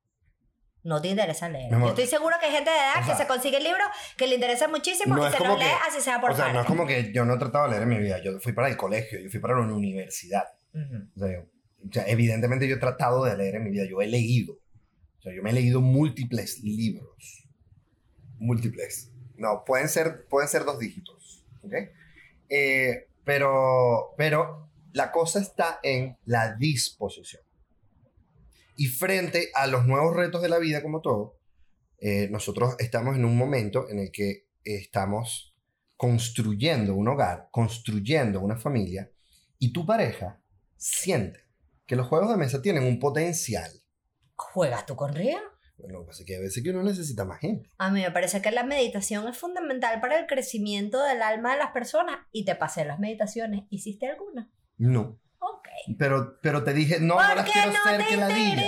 No 0.82 1.00
te 1.00 1.08
interesa 1.08 1.48
leer. 1.48 1.70
Yo 1.70 1.88
estoy 1.88 2.06
seguro 2.06 2.36
que 2.40 2.46
hay 2.46 2.52
gente 2.52 2.70
de 2.70 2.76
edad 2.76 2.96
O 2.96 3.00
que 3.00 3.06
sea, 3.06 3.16
se 3.16 3.26
consigue 3.26 3.60
libros 3.60 3.86
que 4.16 4.26
le 4.26 4.36
interesa 4.36 4.66
muchísimo 4.66 5.14
no 5.14 5.28
y 5.28 5.32
se 5.32 5.38
los 5.44 5.58
lee 5.58 5.64
así 5.86 6.00
sea 6.00 6.20
por 6.20 6.30
O 6.30 6.34
sea, 6.34 6.46
no 6.46 6.50
es 6.50 6.56
parte. 6.56 6.68
como 6.68 6.86
que 6.86 7.12
yo 7.12 7.24
no 7.24 7.34
he 7.34 7.38
tratado 7.38 7.64
de 7.64 7.70
leer 7.70 7.82
en 7.82 7.88
mi 7.88 7.98
vida. 7.98 8.22
Yo 8.22 8.40
fui 8.40 8.52
para 8.52 8.68
el 8.68 8.76
colegio, 8.76 9.20
yo 9.20 9.28
fui 9.30 9.40
para 9.40 9.54
la 9.54 9.62
universidad. 9.62 10.44
Ujú. 10.72 11.08
O 11.16 11.26
sea, 11.26 11.40
o 11.88 11.92
sea, 11.92 12.04
evidentemente 12.08 12.66
yo 12.68 12.76
he 12.76 12.78
tratado 12.78 13.24
de 13.24 13.36
leer 13.36 13.56
en 13.56 13.64
mi 13.64 13.70
vida. 13.70 13.84
Yo 13.88 14.00
he 14.00 14.06
leído. 14.06 14.54
O 15.18 15.22
sea, 15.22 15.34
yo 15.34 15.42
me 15.42 15.50
he 15.50 15.52
leído 15.52 15.80
múltiples 15.80 16.60
libros. 16.60 17.46
Múltiples. 18.38 19.10
No, 19.36 19.64
pueden 19.64 19.88
ser, 19.88 20.26
pueden 20.28 20.48
ser 20.48 20.64
dos 20.64 20.78
dígitos. 20.78 21.44
¿Ok? 21.62 21.74
Eh, 22.48 23.06
pero, 23.24 24.14
pero 24.16 24.70
la 24.92 25.12
cosa 25.12 25.40
está 25.40 25.78
en 25.82 26.16
la 26.24 26.54
disposición. 26.56 27.42
Y 28.80 28.86
frente 28.86 29.50
a 29.52 29.66
los 29.66 29.84
nuevos 29.84 30.16
retos 30.16 30.40
de 30.40 30.48
la 30.48 30.58
vida, 30.58 30.80
como 30.80 31.02
todo, 31.02 31.38
eh, 31.98 32.30
nosotros 32.30 32.76
estamos 32.78 33.14
en 33.14 33.26
un 33.26 33.36
momento 33.36 33.90
en 33.90 33.98
el 33.98 34.10
que 34.10 34.46
estamos 34.64 35.54
construyendo 35.98 36.94
un 36.94 37.08
hogar, 37.08 37.50
construyendo 37.50 38.40
una 38.40 38.56
familia, 38.56 39.12
y 39.58 39.74
tu 39.74 39.84
pareja 39.84 40.40
siente 40.78 41.40
que 41.84 41.94
los 41.94 42.06
juegos 42.06 42.30
de 42.30 42.38
mesa 42.38 42.62
tienen 42.62 42.84
un 42.84 42.98
potencial. 42.98 43.70
¿Juegas 44.34 44.86
tú 44.86 44.96
con 44.96 45.12
Río? 45.12 45.36
Bueno, 45.76 45.98
lo 45.98 46.00
que 46.00 46.06
pasa 46.06 46.22
es 46.22 46.26
que 46.26 46.36
a 46.36 46.40
veces 46.40 46.64
que 46.64 46.70
uno 46.70 46.82
necesita 46.82 47.26
más 47.26 47.40
gente. 47.40 47.68
A 47.76 47.90
mí 47.90 48.00
me 48.00 48.10
parece 48.10 48.40
que 48.40 48.50
la 48.50 48.64
meditación 48.64 49.28
es 49.28 49.36
fundamental 49.36 50.00
para 50.00 50.18
el 50.18 50.26
crecimiento 50.26 51.02
del 51.02 51.20
alma 51.20 51.52
de 51.52 51.58
las 51.58 51.72
personas 51.72 52.20
y 52.32 52.46
te 52.46 52.54
pasé 52.54 52.86
las 52.86 52.98
meditaciones. 52.98 53.64
¿Hiciste 53.68 54.06
alguna? 54.06 54.50
No. 54.78 55.20
Ok. 55.40 55.68
Pero, 55.98 56.38
pero 56.40 56.62
te 56.62 56.72
dije, 56.72 57.00
no, 57.00 57.16
no 57.20 57.26
¿Por 57.26 57.36
las 57.36 57.50
quiero 57.50 57.72
no 57.72 57.98
te 57.98 58.04
que 58.06 58.16
la 58.16 58.28
diga. 58.28 58.62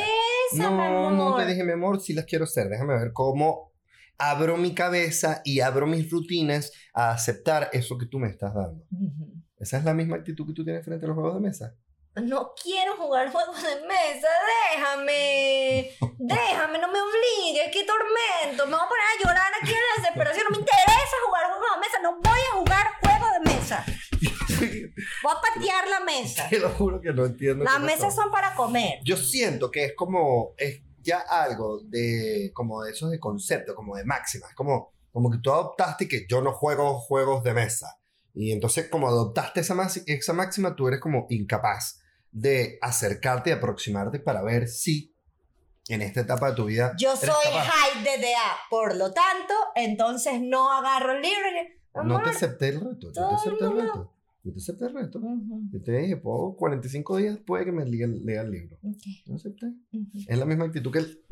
No, 0.55 1.11
no 1.11 1.37
te 1.37 1.47
dije, 1.47 1.65
mi 1.65 1.73
amor, 1.73 2.01
sí 2.01 2.13
las 2.13 2.25
quiero 2.25 2.47
ser. 2.47 2.69
Déjame 2.69 2.95
ver 2.99 3.13
cómo 3.13 3.73
abro 4.19 4.57
mi 4.57 4.75
cabeza 4.75 5.43
y 5.45 5.61
abro 5.61 5.87
mis 5.87 6.11
rutinas 6.11 6.73
a 6.95 7.11
aceptar 7.11 7.71
eso 7.73 7.99
que 7.99 8.07
tú 8.07 8.19
me 8.19 8.29
estás 8.29 8.55
dando. 8.55 8.85
Ujú. 8.91 9.33
Esa 9.59 9.79
es 9.79 9.85
la 9.85 9.95
misma 9.95 10.17
actitud 10.17 10.47
que 10.47 10.55
tú 10.55 10.65
tienes 10.65 10.85
frente 10.85 11.07
a 11.07 11.09
los 11.09 11.17
juegos 11.17 11.35
de 11.35 11.41
mesa. 11.41 11.75
No 12.15 12.53
quiero 12.63 12.97
jugar 12.97 13.33
juegos 13.33 13.63
de 13.63 13.87
mesa, 13.87 14.29
déjame. 14.75 15.91
Déjame, 16.19 16.79
no 16.79 16.89
me 16.89 16.99
obligues, 17.01 17.71
qué 17.73 17.85
tormento. 17.85 18.67
Me 18.67 18.77
voy 18.77 18.85
a 18.85 18.89
poner 18.89 19.07
a 19.07 19.23
llorar 19.23 19.53
aquí 19.61 19.73
en 19.73 19.79
la 19.79 20.03
desesperación. 20.03 20.45
No 20.45 20.51
me 20.51 20.59
interesa 20.59 21.17
jugar 21.27 21.47
juegos 21.47 21.69
de 21.75 21.81
mesa, 21.81 21.99
no 22.03 22.21
voy 22.21 22.41
a 22.41 22.53
jugar 22.59 22.87
juegos 23.01 23.31
de 23.33 23.51
mesa. 23.51 23.87
Voy 25.23 25.33
a 25.33 25.41
patear 25.41 25.89
la 25.89 26.01
mesa. 26.01 26.49
Te 26.49 26.59
lo 26.59 26.71
juro 26.71 27.01
que 27.01 27.13
no 27.13 27.27
entiendo. 27.27 27.65
Las 27.65 27.81
mesas 27.81 28.15
son. 28.15 28.25
son 28.25 28.31
para 28.31 28.55
comer. 28.55 29.01
Yo 29.05 29.17
siento 29.17 29.71
que 29.71 29.87
es 29.87 29.93
como, 29.95 30.55
es 30.57 30.83
ya 31.03 31.19
algo 31.19 31.81
de, 31.85 32.51
como 32.55 32.83
de 32.83 32.93
esos 32.93 33.11
de 33.11 33.19
concepto, 33.19 33.75
como 33.75 33.97
de 33.97 34.05
máximas, 34.05 34.55
como, 34.55 34.93
como 35.13 35.31
que 35.31 35.39
tú 35.39 35.53
adoptaste 35.53 36.09
que 36.09 36.27
yo 36.29 36.41
no 36.41 36.53
juego 36.53 36.99
juegos 36.99 37.43
de 37.45 37.55
mesa. 37.55 37.99
Y 38.35 38.53
entonces 38.53 38.89
como 38.89 39.09
adoptaste 39.09 39.61
esa, 39.61 39.77
esa 40.07 40.33
máxima, 40.33 40.75
tú 40.75 40.89
eres 40.89 41.01
como 41.01 41.27
incapaz 41.29 42.01
de 42.31 42.79
acercarte 42.81 43.51
y 43.51 43.53
aproximarte 43.53 44.19
para 44.19 44.43
ver 44.43 44.69
si 44.69 45.15
en 45.89 46.01
esta 46.01 46.21
etapa 46.21 46.51
de 46.51 46.57
tu 46.57 46.65
vida 46.67 46.95
Yo 46.97 47.17
soy 47.17 47.29
high 47.53 48.03
DDA, 48.03 48.57
por 48.71 48.97
lo 48.97 49.13
tanto, 49.13 49.53
entonces 49.75 50.41
no 50.41 50.73
agarro 50.73 51.13
el 51.13 51.23
libro 51.23 51.49
y... 51.49 51.83
No 51.95 52.01
Amor. 52.01 52.23
te 52.23 52.31
acepté 52.31 52.69
el 52.69 52.81
reto, 52.81 53.13
yo 53.13 53.29
te 53.29 53.35
acepté 53.35 53.65
el 53.65 53.73
el 53.73 53.83
reto. 53.83 54.15
Yo 54.45 54.53
te 54.53 54.59
acepté 54.59 54.87
el 54.87 54.95
reto. 54.95 55.19
Ujú, 55.21 55.63
Yo 55.73 55.83
te 55.83 55.93
dije, 55.99 56.17
puedo 56.17 56.55
45 56.57 57.17
días 57.19 57.39
puede 57.39 57.65
que 57.65 57.73
me 57.73 57.85
lea, 57.85 58.07
lea 58.09 58.43
el 58.43 58.51
libro. 58.51 58.77
ok, 58.83 59.03
Yo 59.27 59.35
acepté. 59.37 59.73
Es 60.29 60.37
la 60.39 60.45
misma 60.45 60.65
actitud 60.65 60.91
que 60.91 60.99
el... 61.01 61.23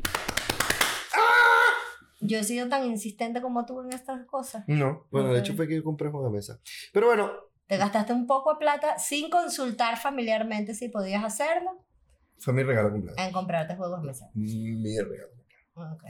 Yo 2.23 2.37
he 2.37 2.43
sido 2.43 2.69
tan 2.69 2.85
insistente 2.85 3.41
como 3.41 3.65
tú 3.65 3.81
en 3.81 3.91
estas 3.93 4.25
cosas. 4.27 4.63
No, 4.67 5.07
bueno, 5.11 5.29
de 5.33 5.39
Ok. 5.39 5.43
hecho 5.45 5.55
fue 5.55 5.67
que 5.67 5.75
yo 5.75 5.83
compré 5.83 6.09
juego 6.09 6.27
de 6.27 6.31
mesa. 6.33 6.59
Pero 6.93 7.07
bueno, 7.07 7.31
Te 7.65 7.77
gastaste 7.77 8.13
un 8.13 8.27
poco 8.27 8.53
de 8.53 8.59
plata 8.59 8.99
sin 8.99 9.29
consultar 9.29 9.97
familiarmente 9.97 10.73
si 10.75 10.89
podías 10.89 11.23
hacerlo 11.23 11.83
fue 12.37 12.53
mi 12.53 12.63
regalo 12.63 12.87
de 12.89 12.93
cumpleaños. 12.93 13.25
en 13.27 13.33
comprarte 13.33 13.75
juegos 13.75 14.01
de 14.01 14.07
mesa. 14.07 14.29
Mi 14.35 14.97
regalo. 14.99 15.31
Ok. 15.75 16.03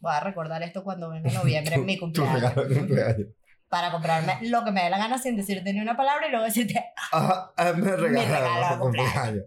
Voy 0.00 0.12
a 0.12 0.20
recordar 0.20 0.62
esto 0.62 0.82
cuando 0.82 1.10
venga 1.10 1.30
noviembre, 1.32 1.76
en 1.76 1.84
mi 1.86 1.94
Tu 1.98 2.00
cumpleaños. 2.00 2.34
regalo 2.42 2.68
de 2.68 2.74
cumpleaños. 2.78 3.28
Para 3.72 3.90
comprarme 3.90 4.36
lo 4.42 4.62
que 4.64 4.70
me 4.70 4.84
dé 4.84 4.90
la 4.90 4.98
gana 4.98 5.16
sin 5.16 5.34
decirte 5.34 5.72
ni 5.72 5.80
una 5.80 5.96
palabra 5.96 6.26
y 6.26 6.30
luego 6.30 6.44
decirte, 6.44 6.78
Ajá, 7.10 7.54
ah, 7.56 7.72
me 7.72 7.96
regalo 7.96 8.68
de 8.68 8.74
de 8.74 8.78
cumpleaños. 8.78 9.44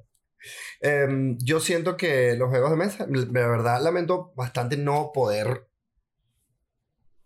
Em, 0.82 1.38
yo 1.44 1.60
siento 1.60 1.96
que 1.96 2.36
los 2.36 2.50
juegos 2.50 2.72
de 2.72 2.76
mesa, 2.76 3.06
de 3.06 3.26
verdad 3.28 3.84
lamento 3.84 4.34
bastante 4.36 4.78
no 4.78 5.12
poder 5.14 5.68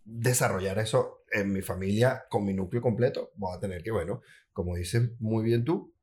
desarrollar 0.04 0.78
eso 0.78 1.24
en 1.32 1.54
mi 1.54 1.62
familia 1.62 2.26
con 2.30 2.44
mi 2.44 2.54
núcleo 2.54 2.82
completo. 2.82 3.32
Voy 3.36 3.56
a 3.56 3.62
tener 3.62 3.82
que, 3.82 3.92
bueno, 3.92 4.20
como 4.52 4.76
dices 4.76 5.10
muy 5.22 5.46
bien 5.46 5.64
tú, 5.64 5.94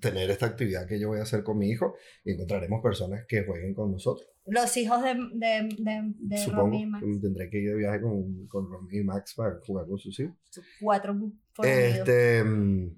tener 0.00 0.30
esta 0.30 0.46
actividad 0.46 0.86
que 0.86 0.98
yo 0.98 1.08
voy 1.08 1.18
a 1.18 1.22
hacer 1.22 1.42
con 1.42 1.58
mi 1.58 1.68
hijo 1.70 1.94
y 2.24 2.32
encontraremos 2.32 2.82
personas 2.82 3.24
que 3.28 3.44
jueguen 3.44 3.74
con 3.74 3.92
nosotros. 3.92 4.28
los 4.46 4.76
hijos 4.76 5.02
de, 5.02 5.14
de, 5.34 5.68
de, 5.78 6.12
de 6.18 6.38
Supongo 6.38 6.62
Romy 6.62 6.82
y 6.82 6.86
Max, 6.86 7.06
tendré 7.22 7.50
que 7.50 7.58
ir 7.58 7.70
de 7.70 7.76
viaje 7.76 8.00
con, 8.00 8.46
con 8.46 8.70
Romy 8.70 8.98
y 8.98 9.04
Max 9.04 9.34
para 9.36 9.58
jugar 9.66 9.86
con 9.86 9.98
sus 9.98 10.18
hijos. 10.20 10.34
cuatro 10.80 11.14
fornidos. 11.52 11.98
Este. 11.98 12.44
mm, 12.44 12.96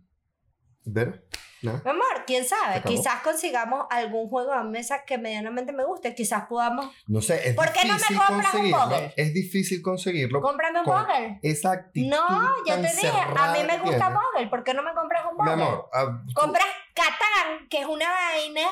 ¿Ver? 0.87 1.25
Mi 1.63 1.71
amor, 1.91 2.25
quién 2.27 2.45
sabe, 2.45 2.83
quizás 2.83 3.23
consigamos 3.23 3.87
algún 3.91 4.29
juego 4.29 4.55
de 4.57 4.63
mesa 4.65 5.05
que 5.05 5.19
medianamente 5.19 5.73
me 5.73 5.85
guste, 5.85 6.15
quizás 6.15 6.45
podamos... 6.49 6.95
No 7.07 7.21
sé, 7.23 7.49
es 7.49 7.55
¿Por 7.57 7.73
qué 7.73 7.81
no 7.87 7.95
me 7.95 7.99
difícil 7.99 8.19
compras 8.27 8.55
un? 8.55 9.13
Es 9.17 9.35
difícil 9.35 9.83
conseguirlo. 9.83 10.41
Cómprame 10.43 10.81
un. 10.81 11.39
Esa 11.43 11.73
actitud. 11.73 12.09
No, 12.11 12.27
tan 12.67 12.83
te 12.83 12.89
dije, 12.89 13.09
a 13.37 13.53
mí 13.53 13.59
me 13.67 13.79
gusta. 13.79 14.13
Poggle, 14.13 14.49
¿por 14.49 14.65
qué 14.65 14.75
no 14.75 14.83
me 14.83 14.93
compras 14.95 15.25
un 15.25 15.33
Mi 15.33 15.39
Poggle? 15.39 15.53
amor, 15.65 15.89
ah, 15.93 16.23
tú- 16.27 16.33
Compras 16.35 16.67
Catán, 16.95 17.69
que 17.69 17.81
es 17.81 17.87
una 17.87 18.07
vaina 18.11 18.63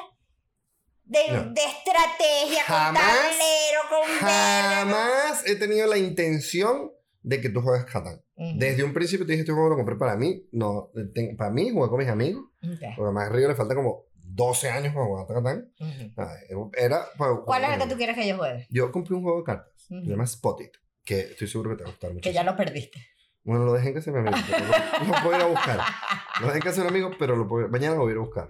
de, 1.05 1.29
No. 1.33 1.43
de 1.53 1.63
estrategia, 1.65 2.63
Jamás, 2.65 3.03
con 3.03 3.13
tablero, 3.29 3.81
con 3.91 4.29
Jamás 4.29 5.47
he 5.47 5.57
tenido 5.57 5.87
la 5.87 5.99
intención 5.99 6.93
de 7.25 7.41
que 7.41 7.49
tú 7.49 7.61
juegues 7.63 7.85
Catán. 7.87 8.21
Ujú. 8.37 8.59
Desde 8.59 8.85
un 8.85 8.93
principio 8.93 9.27
te 9.27 9.33
dije, 9.33 9.41
este 9.41 9.53
juego 9.53 9.71
lo 9.71 9.77
compré 9.77 9.97
para 9.97 10.15
mí. 10.17 10.47
No, 10.53 10.91
para 11.37 11.51
mí, 11.51 11.71
jugué 11.71 11.89
con 11.89 11.99
mis 11.99 12.09
amigos. 12.09 12.45
Ok. 12.63 12.79
Porque 12.97 13.03
además 13.03 13.29
a 13.31 13.33
Río 13.33 13.49
le 13.49 13.55
falta 13.55 13.75
como 13.75 14.05
12 14.27 14.69
años 14.71 14.95
para 14.95 15.07
jugar 15.07 15.27
Catán. 15.27 15.73
Ujú. 15.81 16.13
Ah, 16.19 16.35
Era 16.77 17.05
para 17.19 17.37
¿Cuál 17.45 17.65
es 17.65 17.71
el 17.71 17.79
que 17.81 17.87
tú 17.89 17.97
quieres 17.97 18.15
que 18.17 18.29
yo 18.29 18.37
juegue? 18.37 18.67
Yo 18.71 18.93
compré 18.93 19.15
un 19.17 19.23
juego 19.23 19.39
de 19.39 19.45
cartas. 19.45 19.87
Ujú. 19.91 20.03
Se 20.05 20.11
llama 20.11 20.25
Spot 20.25 20.61
It. 20.61 20.71
Que 21.05 21.21
estoy 21.21 21.49
seguro 21.49 21.71
que 21.71 21.77
te 21.77 21.83
va 21.85 21.89
a 21.89 21.93
gustar 21.93 22.11
mucho. 22.13 22.23
Que 22.23 22.33
ya 22.33 22.45
lo 22.45 22.57
perdiste. 22.57 23.01
Bueno, 23.43 23.65
lo 23.65 23.73
dejé 23.75 23.89
en 23.89 23.95
casa 23.95 24.11
de 24.13 24.21
mi 24.23 24.29
amigo. 24.29 24.47
pero 24.51 24.65
Lo, 24.67 25.07
lo 25.15 25.23
puedo 25.23 25.37
ir 25.37 25.43
a 25.43 25.47
buscar. 25.47 25.81
Lo 26.41 26.47
dejé 26.47 26.59
en 26.59 26.63
casa 26.65 26.77
de 26.77 26.83
un 26.83 26.89
amigo, 26.89 27.11
pero 27.19 27.37
lo 27.37 27.47
puedo- 27.49 27.69
mañana 27.69 27.95
lo 27.95 28.01
voy 28.03 28.11
a 28.11 28.13
ir 28.13 28.19
a 28.19 28.23
buscar. 28.23 28.49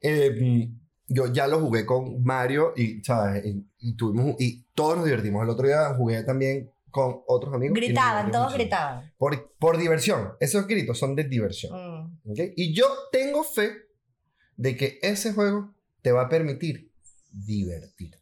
Eh, 0.00 0.68
yo 1.08 1.26
ya 1.32 1.46
lo 1.48 1.58
jugué 1.60 1.84
con 1.86 2.22
Mario 2.22 2.72
y, 2.76 3.02
¿sabes? 3.02 3.44
Y, 3.44 3.66
y 3.78 3.96
tuvimos, 3.96 4.36
y 4.38 4.64
todos 4.74 4.96
nos 4.96 5.04
divertimos. 5.06 5.42
El 5.42 5.50
otro 5.50 5.66
día 5.66 5.92
jugué 5.96 6.22
también 6.22 6.70
con 6.96 7.22
otros 7.26 7.52
amigos. 7.52 7.74
Gritaban, 7.74 8.30
todos 8.30 8.54
gritaban. 8.54 9.12
Por, 9.18 9.54
por 9.58 9.76
diversión. 9.76 10.32
Esos 10.40 10.66
gritos 10.66 10.98
son 10.98 11.14
de 11.14 11.24
diversión. 11.24 11.74
Mm. 11.74 12.20
Y 12.56 12.72
yo 12.72 12.86
tengo 13.12 13.44
fe 13.44 13.70
de 14.56 14.78
que 14.78 14.98
ese 15.02 15.34
juego 15.34 15.74
te 16.00 16.10
va 16.10 16.22
a 16.22 16.28
permitir 16.30 16.90
divertirte 17.30 18.18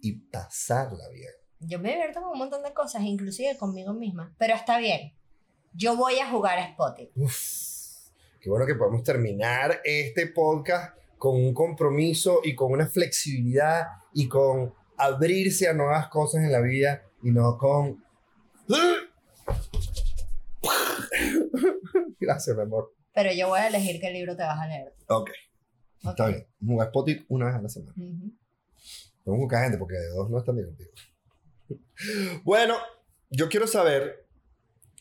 y 0.00 0.12
pasarla 0.12 1.10
bien. 1.12 1.30
Yo 1.60 1.78
me 1.78 1.90
divierto 1.90 2.22
con 2.22 2.30
un 2.30 2.38
montón 2.38 2.62
de 2.62 2.72
cosas, 2.72 3.02
inclusive 3.02 3.58
conmigo 3.58 3.92
misma. 3.92 4.34
Pero 4.38 4.54
está 4.54 4.78
bien. 4.78 5.12
Yo 5.74 5.94
voy 5.94 6.20
a 6.20 6.30
jugar 6.30 6.58
a 6.58 6.72
Spotty. 6.72 7.10
Uf, 7.16 8.08
qué 8.40 8.48
bueno 8.48 8.64
que 8.64 8.76
podemos 8.76 9.02
terminar 9.02 9.82
este 9.84 10.28
podcast 10.28 10.96
con 11.18 11.34
un 11.34 11.52
compromiso 11.52 12.40
y 12.42 12.54
con 12.54 12.72
una 12.72 12.86
flexibilidad 12.86 13.88
y 14.14 14.26
con 14.26 14.72
abrirse 14.96 15.68
a 15.68 15.74
nuevas 15.74 16.08
cosas 16.08 16.44
en 16.44 16.52
la 16.52 16.60
vida 16.60 17.02
y 17.22 17.30
no 17.30 17.56
con... 17.58 18.02
Gracias, 22.20 22.56
mi 22.56 22.62
amor. 22.62 22.94
Pero 23.14 23.32
yo 23.32 23.48
voy 23.48 23.60
a 23.60 23.68
elegir 23.68 24.00
qué 24.00 24.10
libro 24.10 24.36
te 24.36 24.42
vas 24.42 24.58
a 24.60 24.66
leer. 24.66 24.94
Ok, 25.08 25.30
Ok. 26.04 26.10
está 26.10 26.28
bien. 26.28 26.46
Jugar 26.64 26.88
Spotify 26.88 27.24
una 27.28 27.46
vez 27.46 27.54
a 27.56 27.62
la 27.62 27.68
semana. 27.68 27.92
Ujú. 27.96 28.32
Tengo 29.24 29.38
buscar 29.38 29.62
gente 29.64 29.78
porque 29.78 29.96
de 29.96 30.08
dos 30.10 30.30
no 30.30 30.38
es 30.38 30.44
tan 30.44 30.56
divertido. 30.56 30.90
Bueno, 32.44 32.76
yo 33.30 33.48
quiero 33.48 33.66
saber 33.66 34.26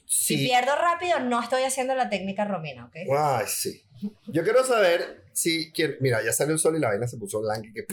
Si 0.06 0.38
si... 0.38 0.46
pierdo 0.48 0.76
rápido, 0.76 1.20
no 1.20 1.42
estoy 1.42 1.64
haciendo 1.64 1.96
la 1.96 2.10
técnica 2.10 2.46
romina, 2.46 2.86
¿ok? 2.86 2.96
Ay, 3.18 3.46
sí. 3.48 3.82
Yo 4.28 4.44
quiero 4.44 4.64
saber 4.64 5.26
si... 5.34 5.72
Mira, 6.02 6.24
ya 6.24 6.32
salió 6.34 6.54
el 6.54 6.60
sol 6.60 6.76
y 6.76 6.80
la 6.80 6.90
vaina 6.90 7.08
se 7.08 7.18
puso 7.18 7.42
blanca 7.42 7.68
y 7.68 7.74
que... 7.74 7.86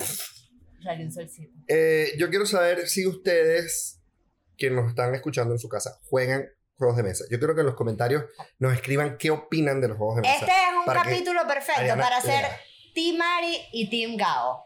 Salió 0.83 1.07
un 1.07 1.13
solcito. 1.13 1.53
Eh, 1.69 2.13
yo 2.19 2.29
quiero 2.31 2.47
saber 2.47 2.89
si 2.89 3.07
ustedes, 3.07 4.01
que 4.57 4.71
nos 4.71 4.89
están 4.89 5.15
escuchando 5.15 5.53
en 5.55 5.59
su 5.59 5.69
casa, 5.69 5.99
juegan 6.09 6.49
juegos 6.77 6.97
de 6.97 7.03
mesa. 7.05 7.25
Yo 7.31 7.39
quiero 7.39 7.55
que 7.55 7.61
en 7.61 7.67
los 7.67 7.75
comentarios 7.77 8.25
nos 8.59 8.73
escriban 8.73 9.17
qué 9.19 9.31
opinan 9.31 9.81
de 9.81 9.89
los 9.89 9.97
juegos 9.99 10.17
de 10.17 10.23
mesa. 10.23 10.35
Este 10.35 10.51
es 10.53 10.75
un 10.79 10.85
para 10.85 11.03
que 11.03 11.11
capítulo 11.11 11.47
perfecto 11.47 11.81
Ariana 11.81 12.03
para 12.03 12.17
hacer 12.19 12.43
lea. 12.43 12.61
Team 12.95 13.21
Ari 13.21 13.59
y 13.73 13.91
Team 13.91 14.17
Gao. 14.17 14.65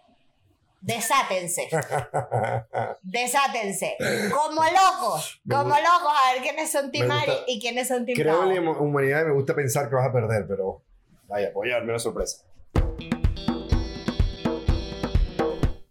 Desátense. 0.80 1.68
Desátense. 3.02 3.96
Como 4.32 4.62
locos. 4.62 5.40
Como 5.48 5.68
locos 5.70 6.12
a 6.24 6.32
ver 6.34 6.42
quiénes 6.42 6.70
son 6.70 6.90
Team 6.92 7.08
me 7.08 7.14
gusta- 7.14 7.32
Ari 7.32 7.40
y 7.48 7.60
quiénes 7.60 7.88
son 7.88 8.06
Team 8.06 8.16
Creo 8.16 8.40
Gao. 8.40 8.50
en 8.52 8.64
la 8.64 8.70
humanidad 8.72 9.22
y 9.22 9.24
me 9.26 9.32
gusta 9.32 9.54
pensar 9.54 9.88
que 9.88 9.94
vas 9.96 10.06
a 10.08 10.12
perder, 10.12 10.46
pero 10.46 10.82
vaya, 11.26 11.50
voy 11.52 11.70
a 11.70 11.74
darme 11.74 11.90
una 11.90 11.98
sorpresa. 11.98 12.44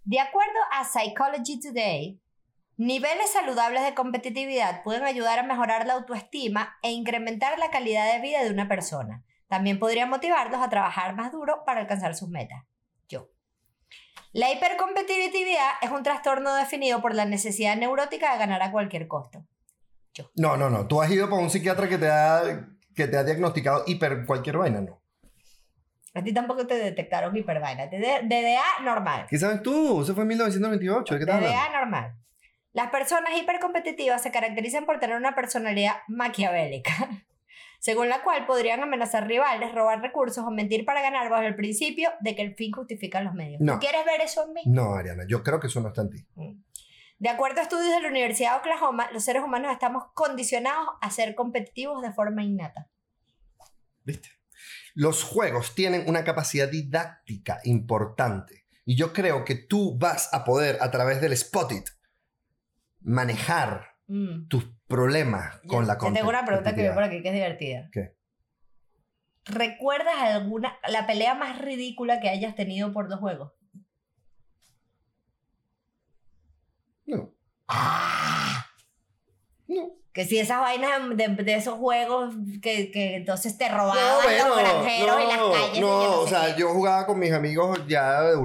De 0.04 0.20
acuerdo 0.22 0.60
a 0.72 0.86
Psychology 0.86 1.60
Today, 1.60 2.20
niveles 2.78 3.32
saludables 3.32 3.84
de 3.84 3.94
competitividad 3.94 4.84
pueden 4.84 5.04
ayudar 5.04 5.40
a 5.40 5.44
mejorar 5.44 5.86
la 5.86 5.94
autoestima 5.94 6.78
e 6.82 6.92
incrementar 6.92 7.60
la 7.60 7.72
calidad 7.72 8.14
de 8.14 8.22
vida 8.22 8.44
de 8.44 8.52
una 8.52 8.68
persona. 8.68 9.24
También 9.48 9.80
podrían 9.80 10.10
motivarlos 10.10 10.62
a 10.62 10.70
trabajar 10.70 11.16
más 11.16 11.32
duro 11.32 11.64
para 11.66 11.80
alcanzar 11.80 12.16
sus 12.16 12.30
metas. 12.30 12.64
Yo. 13.08 13.30
La 14.34 14.52
hipercompetitividad 14.52 15.72
es 15.82 15.90
un 15.90 16.04
trastorno 16.04 16.54
definido 16.56 17.02
por 17.02 17.16
la 17.16 17.26
necesidad 17.26 17.76
neurótica 17.76 18.34
de 18.34 18.40
ganar 18.40 18.62
a 18.62 18.72
cualquier 18.72 19.08
costo. 19.08 19.46
No, 20.36 20.58
no, 20.58 20.70
no. 20.70 20.88
Tú 20.88 21.02
has 21.02 21.12
ido 21.12 21.30
para 21.30 21.42
un 21.42 21.50
psiquiatra 21.50 21.88
que 21.88 21.98
te 21.98 22.10
ha, 22.10 22.68
que 22.96 23.08
te 23.08 23.18
ha 23.18 23.24
diagnosticado 23.24 23.84
hiper 23.86 24.26
cualquier 24.26 24.58
vaina, 24.58 24.82
¿no? 24.82 25.02
A 26.14 26.24
ti 26.24 26.34
tampoco 26.34 26.66
te 26.66 26.76
detectaron 26.76 27.36
hipervaina. 27.38 27.86
DDA 27.86 28.84
normal. 28.84 29.28
¿Qué 29.30 29.38
sabes 29.38 29.62
tú? 29.62 30.02
Eso 30.02 30.16
fue 30.16 30.24
en 30.24 30.30
1928. 30.30 31.14
¿De 31.14 31.20
qué 31.20 31.24
estás 31.24 31.36
hablando? 31.36 31.56
DDA 31.56 31.80
normal. 31.80 32.16
Las 32.78 32.92
personas 32.92 33.36
hipercompetitivas 33.36 34.22
se 34.22 34.30
caracterizan 34.30 34.86
por 34.86 35.00
tener 35.00 35.18
una 35.18 35.34
personalidad 35.34 35.96
maquiavélica, 36.08 36.92
según 37.80 38.08
la 38.08 38.22
cual 38.22 38.46
podrían 38.46 38.84
amenazar 38.84 39.26
rivales, 39.26 39.74
robar 39.74 40.00
recursos 40.00 40.46
o 40.46 40.52
mentir 40.52 40.86
para 40.86 41.02
ganar 41.02 41.28
bajo 41.32 41.42
el 41.42 41.56
principio 41.56 42.12
de 42.20 42.36
que 42.36 42.44
el 42.44 42.54
fin 42.54 42.72
justifica 42.72 43.20
los 43.22 43.34
medios. 43.34 43.60
No. 43.62 43.74
¿Tú 43.74 43.80
quieres 43.80 44.06
ver 44.06 44.22
eso 44.22 44.46
en 44.46 44.54
mí? 44.54 44.62
No, 44.68 44.94
Ariana, 44.94 45.24
yo 45.28 45.42
creo 45.42 45.60
que 45.60 45.66
eso 45.66 45.82
no 45.82 45.88
está 45.88 46.02
en 46.02 46.12
ti. 46.12 46.28
De 47.18 47.30
acuerdo 47.30 47.62
a 47.62 47.64
estudios 47.64 47.96
de 47.96 48.00
la 48.00 48.10
Universidad 48.10 48.52
de 48.52 48.58
Oklahoma, 48.60 49.10
los 49.12 49.24
seres 49.24 49.42
humanos 49.42 49.72
estamos 49.72 50.04
condicionados 50.14 50.88
a 51.02 51.10
ser 51.10 51.34
competitivos 51.34 52.04
de 52.04 52.14
forma 52.14 52.44
innata. 52.44 52.92
¿Viste? 54.04 54.30
Los 54.94 55.24
juegos 55.24 55.74
tienen 55.74 56.08
una 56.08 56.24
capacidad 56.24 56.70
didáctica 56.70 57.60
importante. 57.64 58.68
Y 58.86 58.96
yo 58.96 59.14
creo 59.14 59.46
que 59.46 59.56
tú 59.56 59.98
vas 59.98 60.32
a 60.32 60.44
poder, 60.46 60.78
a 60.80 60.92
través 60.92 61.22
del 61.22 61.34
Spot 61.34 61.72
It, 61.72 61.97
manejar 63.08 63.96
Mm. 64.08 64.48
tus 64.48 64.66
problemas 64.88 65.60
Yo- 65.64 65.70
con 65.70 65.88
la 65.88 65.98
yo 66.00 66.14
tengo 66.14 66.30
una 66.30 66.46
pregunta 66.46 66.74
que 66.76 66.82
veo 66.84 66.94
por 66.94 67.04
aquí 67.04 67.22
que 67.22 67.28
es 67.30 67.34
divertida. 67.34 67.90
¿Qué? 67.92 68.16
¿Recuerdas 69.46 70.16
alguna, 70.18 70.78
la 70.90 71.06
pelea 71.08 71.34
más 71.36 71.58
ridícula 71.60 72.20
que 72.20 72.30
hayas 72.30 72.56
tenido 72.56 72.92
por 72.94 73.10
los 73.10 73.20
juegos? 73.20 73.52
No, 77.06 77.34
¡Ah! 77.68 78.66
no. 79.68 79.92
Que 80.14 80.26
si 80.26 80.40
esas 80.40 80.60
vainas 80.60 81.16
de, 81.16 81.28
de 81.28 81.56
esos 81.56 81.76
juegos 81.76 82.34
que, 82.62 82.90
que 82.92 83.16
entonces 83.18 83.58
te 83.58 83.70
robaban 83.70 83.98
No, 83.98 84.24
bueno, 84.24 84.48
los 84.50 84.58
granjeros 84.58 85.22
en 85.22 85.28
las 85.28 85.38
no, 85.38 85.52
calles. 85.52 85.78
y 85.78 85.80
no, 85.82 86.20
o 86.22 86.24
sé 86.28 86.30
sea, 86.36 86.56
qué. 86.56 86.62
yo 86.62 86.70
jugaba 86.74 87.06
con 87.06 87.20
mis 87.20 87.32
amigos 87.32 87.80
ya 87.88 88.22
de 88.24 88.36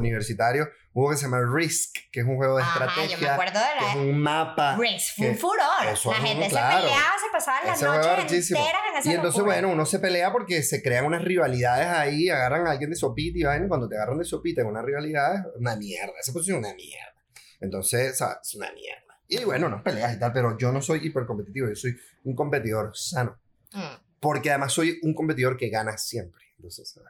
juego 0.92 1.10
que 1.10 1.16
se 1.16 1.22
llama 1.24 1.40
Risk, 1.54 1.96
que 2.10 2.20
es 2.20 2.26
un 2.26 2.36
juego 2.36 2.56
de 2.56 2.62
Ajá, 2.62 2.78
yo 2.78 2.84
me 2.84 2.90
estrategia, 3.02 3.32
acuerdo 3.34 3.58
de 3.60 3.66
que 3.78 3.88
es 3.88 3.94
la... 3.96 4.00
un 4.02 4.18
mapa. 4.18 4.76
Risk 4.78 5.16
fue 5.16 5.30
un 5.30 5.38
furor. 5.38 5.86
eso 5.92 6.10
La 6.10 6.16
gente 6.18 6.48
claro. 6.48 6.76
se 6.78 6.82
peleaba, 6.86 7.12
se 7.18 7.32
pasaban 7.32 7.66
las 7.66 7.76
Ese 7.76 7.86
noches 7.86 8.50
enteras 8.50 8.82
en 8.92 8.98
esa 8.98 9.10
Y 9.10 9.14
entonces, 9.14 9.38
locura. 9.38 9.54
bueno, 9.56 9.68
uno 9.74 9.86
se 9.86 9.98
pelea 9.98 10.32
porque 10.32 10.62
se 10.62 10.82
crean 10.82 11.04
unas 11.06 11.22
rivalidades 11.24 11.86
ahí, 11.88 12.28
agarran 12.28 12.66
a 12.66 12.72
alguien 12.72 12.90
de 12.90 12.96
sopita 12.96 13.38
y 13.38 13.42
vaina, 13.42 13.68
cuando 13.68 13.88
te 13.88 13.96
agarran 13.96 14.18
de 14.18 14.24
sopita 14.24 14.60
en 14.60 14.66
una 14.68 14.82
rivalidad, 14.82 15.34
es 15.36 15.44
una 15.58 15.76
mierda. 15.76 16.12
Esa 16.20 16.32
posición 16.32 16.58
es 16.64 16.66
una 16.66 16.74
mierda. 16.74 17.14
Entonces, 17.60 18.18
sea, 18.18 18.38
es 18.42 18.54
una 18.54 18.70
mierda. 18.72 19.00
Y 19.28 19.44
bueno, 19.44 19.68
no 19.70 19.82
peleas 19.82 20.14
y 20.14 20.18
tal, 20.18 20.32
pero 20.32 20.58
yo 20.58 20.72
no 20.72 20.82
soy 20.82 21.06
hipercompetitivo, 21.06 21.68
yo 21.68 21.74
soy 21.76 21.96
un 22.24 22.34
competidor 22.34 22.90
sano. 22.94 23.38
Mm, 23.72 23.94
Porque 24.20 24.50
además 24.50 24.72
soy 24.72 24.98
un 25.02 25.14
competidor 25.14 25.56
que 25.56 25.70
gana 25.70 25.96
siempre. 25.96 26.42
Entonces, 26.56 26.90
¿sabes? 26.90 27.08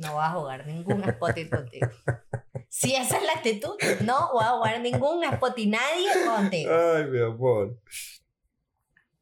No 0.00 0.14
voy 0.14 0.24
a 0.24 0.30
jugar 0.30 0.66
ningún 0.66 1.04
spotty 1.04 1.50
contigo. 1.50 1.86
Si 2.70 2.94
esa 2.94 3.18
es 3.18 3.22
la 3.22 3.32
actitud, 3.32 3.74
no 4.02 4.32
voy 4.32 4.44
a 4.44 4.52
jugar 4.52 4.80
ningún 4.80 5.22
spotty 5.30 5.66
nadie 5.66 6.08
contigo. 6.24 6.72
Ay, 6.74 7.04
mi 7.04 7.20
amor. 7.20 7.78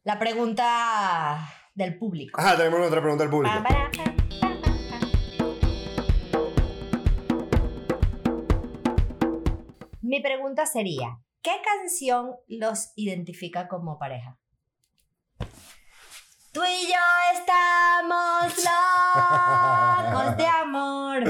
La 0.03 0.17
pregunta 0.17 1.37
del 1.75 1.97
público. 1.97 2.39
Ajá, 2.39 2.55
tenemos 2.55 2.87
otra 2.87 3.01
pregunta 3.01 3.25
al 3.25 3.29
público. 3.29 3.55
Mi 10.01 10.21
pregunta 10.21 10.65
sería, 10.65 11.19
¿qué 11.41 11.57
canción 11.61 12.37
los 12.47 12.93
identifica 12.95 13.67
como 13.67 13.99
pareja? 13.99 14.39
Tú 16.51 16.61
y 16.63 16.87
yo 16.87 16.97
locos 19.19 20.37
de 20.37 20.45
amor, 20.45 21.23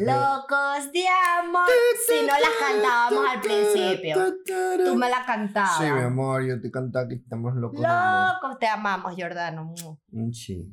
locos 0.00 0.92
de 0.92 1.04
amor. 1.08 1.68
Si 2.06 2.20
no 2.22 2.32
las 2.32 2.50
cantábamos 2.60 3.30
al 3.30 3.40
principio, 3.40 4.34
tú 4.44 4.96
me 4.96 5.08
la 5.10 5.24
cantabas. 5.26 5.78
Sí, 5.78 5.84
mi 5.84 6.00
amor, 6.02 6.44
yo 6.46 6.60
te 6.60 6.70
cantaba 6.70 7.08
que 7.08 7.14
estamos 7.16 7.54
locos 7.56 7.80
de 7.80 7.86
amor. 7.86 8.34
Locos 8.42 8.58
te 8.58 8.66
amamos, 8.66 9.14
Jordano. 9.18 9.74
Mm, 10.10 10.30
Sí. 10.32 10.72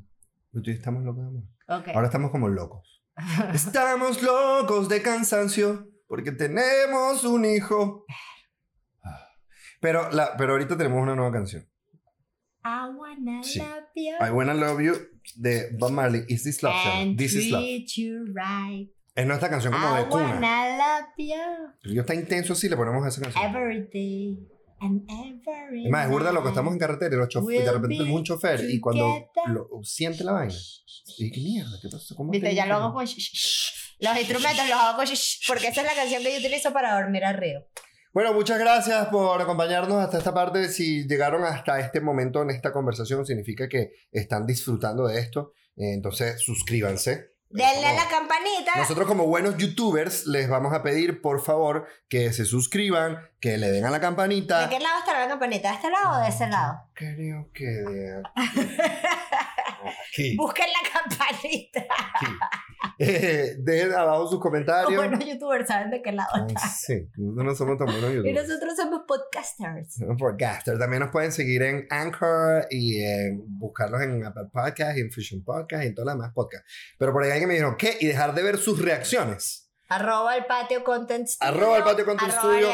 Tú 0.51 0.59
y 0.59 0.63
yo 0.65 0.71
estamos 0.73 1.03
locos 1.03 1.21
de 1.23 1.27
amor. 1.29 1.43
Ok. 1.67 1.87
Ahora 1.95 2.07
estamos 2.07 2.31
como 2.31 2.47
locos. 2.47 3.03
estamos 3.53 4.21
locos 4.21 4.89
de 4.89 5.01
cansancio 5.01 5.87
porque 6.07 6.31
tenemos 6.31 7.23
un 7.23 7.45
hijo. 7.45 8.05
Pero, 9.81 10.09
la, 10.11 10.37
pero 10.37 10.53
ahorita 10.53 10.77
tenemos 10.77 11.01
una 11.01 11.15
nueva 11.15 11.31
canción. 11.31 11.67
I 12.63 12.89
wanna 12.95 13.43
Sí. 13.43 13.59
love 13.59 13.89
you. 13.95 14.15
I 14.25 14.29
Wanna 14.31 14.53
Love 14.53 14.79
You 14.81 14.93
de 15.35 15.69
Bob 15.77 15.91
Marley, 15.91 16.23
Is 16.27 16.43
This 16.43 16.61
Love? 16.63 16.73
And 16.85 17.17
This 17.17 17.33
Is 17.33 17.51
Love. 17.51 17.63
you 17.95 18.25
right. 18.33 18.89
Es 19.15 19.27
nuestra 19.27 19.49
canción 19.49 19.73
como 19.73 19.95
de 19.95 20.05
cuna. 20.07 20.39
yo 21.83 22.01
está 22.01 22.15
intenso 22.15 22.53
así, 22.53 22.67
le 22.67 22.75
ponemos 22.75 23.05
esa 23.07 23.21
canción. 23.21 23.43
every 23.45 23.87
day 23.93 24.39
and 24.81 25.03
every 25.09 25.85
Es 25.85 25.91
más, 25.91 26.05
es 26.05 26.11
burda 26.11 26.31
lo 26.31 26.41
que 26.41 26.49
estamos 26.49 26.73
en 26.73 26.79
carretera 26.79 27.15
y 27.15 27.17
los 27.19 27.27
chof- 27.29 27.43
We'll 27.43 27.63
de 27.63 27.71
repente 27.71 28.03
un 28.03 28.23
chofer 28.23 28.67
y 28.69 28.79
cuando 28.79 29.05
together. 29.35 29.53
lo, 29.53 29.69
siente 29.83 30.23
la 30.23 30.31
vaina. 30.33 30.55
Y 31.19 31.31
qué 31.31 31.39
mierda, 31.41 31.77
¿qué 31.81 31.89
pasó? 31.89 32.15
¿Cómo 32.15 32.31
Viste, 32.31 32.49
te 32.49 32.55
ya 32.55 32.65
lo 32.65 32.75
hago 32.75 32.93
con. 32.93 33.05
Los 33.05 34.17
instrumentos 34.17 34.67
los 34.67 34.77
hago 34.79 34.97
con 34.97 35.05
porque 35.47 35.67
esa 35.67 35.81
es 35.81 35.87
la 35.87 35.93
canción 35.95 36.23
que 36.23 36.33
yo 36.33 36.39
utilizo 36.39 36.73
para 36.73 36.99
dormir 36.99 37.23
arriba. 37.23 37.61
Bueno, 38.13 38.31
muchas 38.31 38.59
gracias 38.59 39.07
por 39.07 39.41
acompañarnos 39.41 39.97
hasta 39.97 40.19
esta 40.19 40.35
parte. 40.35 40.69
Si 40.69 41.07
llegaron 41.07 41.43
hasta 41.45 41.79
este 41.79 41.99
momento 41.99 42.43
en 42.43 42.51
esta 42.51 42.71
conversación, 42.71 43.25
significa 43.25 43.67
que 43.67 43.93
están 44.11 44.45
disfrutando 44.45 45.07
de 45.07 45.19
esto. 45.19 45.53
Eh, 45.75 45.93
Entonces, 45.93 46.39
suscríbanse. 46.39 47.33
Denle 47.49 47.87
a 47.87 47.93
la 47.93 48.07
campanita. 48.07 48.75
Nosotros 48.77 49.07
como 49.07 49.25
buenos 49.25 49.57
youtubers 49.57 50.27
les 50.27 50.47
vamos 50.47 50.73
a 50.73 50.83
pedir 50.83 51.21
por 51.21 51.41
favor 51.41 51.87
que 52.07 52.31
se 52.33 52.45
suscriban, 52.45 53.17
que 53.43 53.57
le 53.57 53.71
den 53.71 53.83
a 53.83 53.89
la 53.91 53.99
campanita. 53.99 54.61
¿De 54.61 54.69
qué 54.77 54.79
lado 54.81 54.99
está 54.99 55.19
la 55.19 55.27
campanita? 55.27 55.67
¿De 55.67 55.75
este 55.75 55.91
lado 55.91 56.17
o 56.17 56.23
de 56.23 56.29
ese 56.29 56.47
lado? 56.47 56.79
Creo 56.93 57.49
que 57.53 57.65
de 57.65 58.23
aquí. 60.07 60.37
Busquen 60.37 60.67
la 60.71 60.89
campanita. 60.89 61.81
aquí. 61.81 62.31
Eh, 62.99 63.55
dejen 63.59 63.91
abajo 63.91 64.29
sus 64.29 64.39
comentarios. 64.39 64.95
buenos 64.95 65.25
youtubers 65.25 65.67
saben 65.67 65.91
de 65.91 66.01
qué 66.01 66.13
lado 66.13 66.29
está. 66.47 66.61
sí, 66.69 67.09
nosotros 67.17 67.45
no 67.45 67.55
somos 67.55 67.77
tan 67.77 67.87
buenos 67.87 68.11
Y 68.11 68.15
youtubers. 68.15 68.47
nosotros 68.47 68.75
somos 68.77 69.01
podcasters. 69.05 69.97
Podcaster. 70.17 70.79
También 70.79 71.01
nos 71.01 71.11
pueden 71.11 71.33
seguir 71.33 71.63
en 71.63 71.85
Anchor 71.89 72.67
y 72.69 73.03
en 73.03 73.43
buscarlos 73.59 74.01
en 74.03 74.23
Apple 74.25 74.45
Podcast, 74.53 74.97
y 74.97 75.01
en 75.01 75.11
Fusion 75.11 75.43
Podcast 75.43 75.83
y 75.83 75.87
en 75.87 75.95
todas 75.95 76.05
las 76.05 76.15
demás 76.15 76.31
podcasts. 76.33 76.71
Pero 76.97 77.11
por 77.11 77.23
ahí 77.23 77.31
alguien 77.31 77.49
me 77.49 77.55
dijo, 77.55 77.75
¿qué? 77.77 77.97
Y 77.99 78.07
dejar 78.07 78.33
de 78.35 78.43
ver 78.43 78.57
sus 78.57 78.81
reacciones. 78.81 79.62
Arroba 79.95 80.35
el 80.37 80.45
patio 80.45 80.83
content 80.83 81.27
studio. 81.27 81.53
Arroba 81.53 81.77
el 81.77 81.83
patio 81.83 82.05
content 82.05 82.31
arroba 82.31 82.41
studio. 82.41 82.69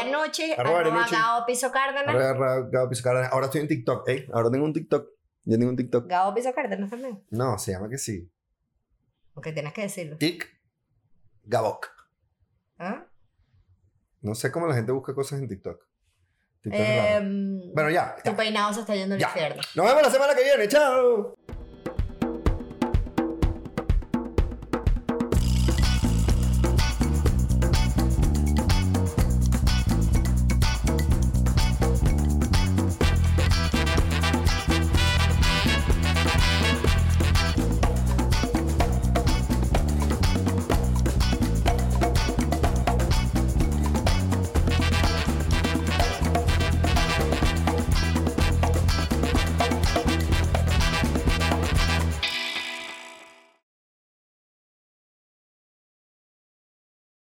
arroba 0.56 0.80
Arianucci. 0.80 1.16
Gabo 1.16 1.46
Piso 1.46 1.70
Cárdenas. 1.72 2.70
Gabo 2.70 2.88
Piso 2.88 3.02
Cárdenas. 3.02 3.32
Ahora 3.32 3.46
estoy 3.46 3.60
en 3.62 3.68
TikTok, 3.68 4.08
¿eh? 4.08 4.26
Ahora 4.32 4.50
tengo 4.50 4.64
un 4.64 4.72
TikTok. 4.72 5.08
Ya 5.44 5.56
tengo 5.58 5.70
un 5.70 5.76
TikTok. 5.76 6.06
Gabo 6.08 6.34
Piso 6.34 6.52
Cárdenas 6.54 6.90
también. 6.90 7.24
No, 7.30 7.58
se 7.58 7.72
llama 7.72 7.88
que 7.88 7.98
sí. 7.98 8.30
Porque 9.34 9.52
tienes 9.52 9.72
que 9.72 9.82
decirlo. 9.82 10.16
Tic 10.16 10.48
Gabok. 11.44 11.88
¿Ah? 12.78 13.04
No 14.22 14.34
sé 14.34 14.50
cómo 14.52 14.66
la 14.66 14.74
gente 14.74 14.92
busca 14.92 15.14
cosas 15.14 15.40
en 15.40 15.48
TikTok. 15.48 15.82
TikTok. 16.62 16.80
Em, 16.80 17.72
Bueno, 17.74 17.90
ya. 17.90 18.16
tu 18.22 18.30
ya. 18.30 18.36
peinado 18.36 18.72
se 18.74 18.80
está 18.80 18.94
yendo 18.94 19.14
al 19.14 19.20
infierno. 19.20 19.62
Nos 19.74 19.86
vemos 19.86 20.02
la 20.02 20.10
semana 20.10 20.34
que 20.34 20.42
viene. 20.44 20.68
Chao. 20.68 21.36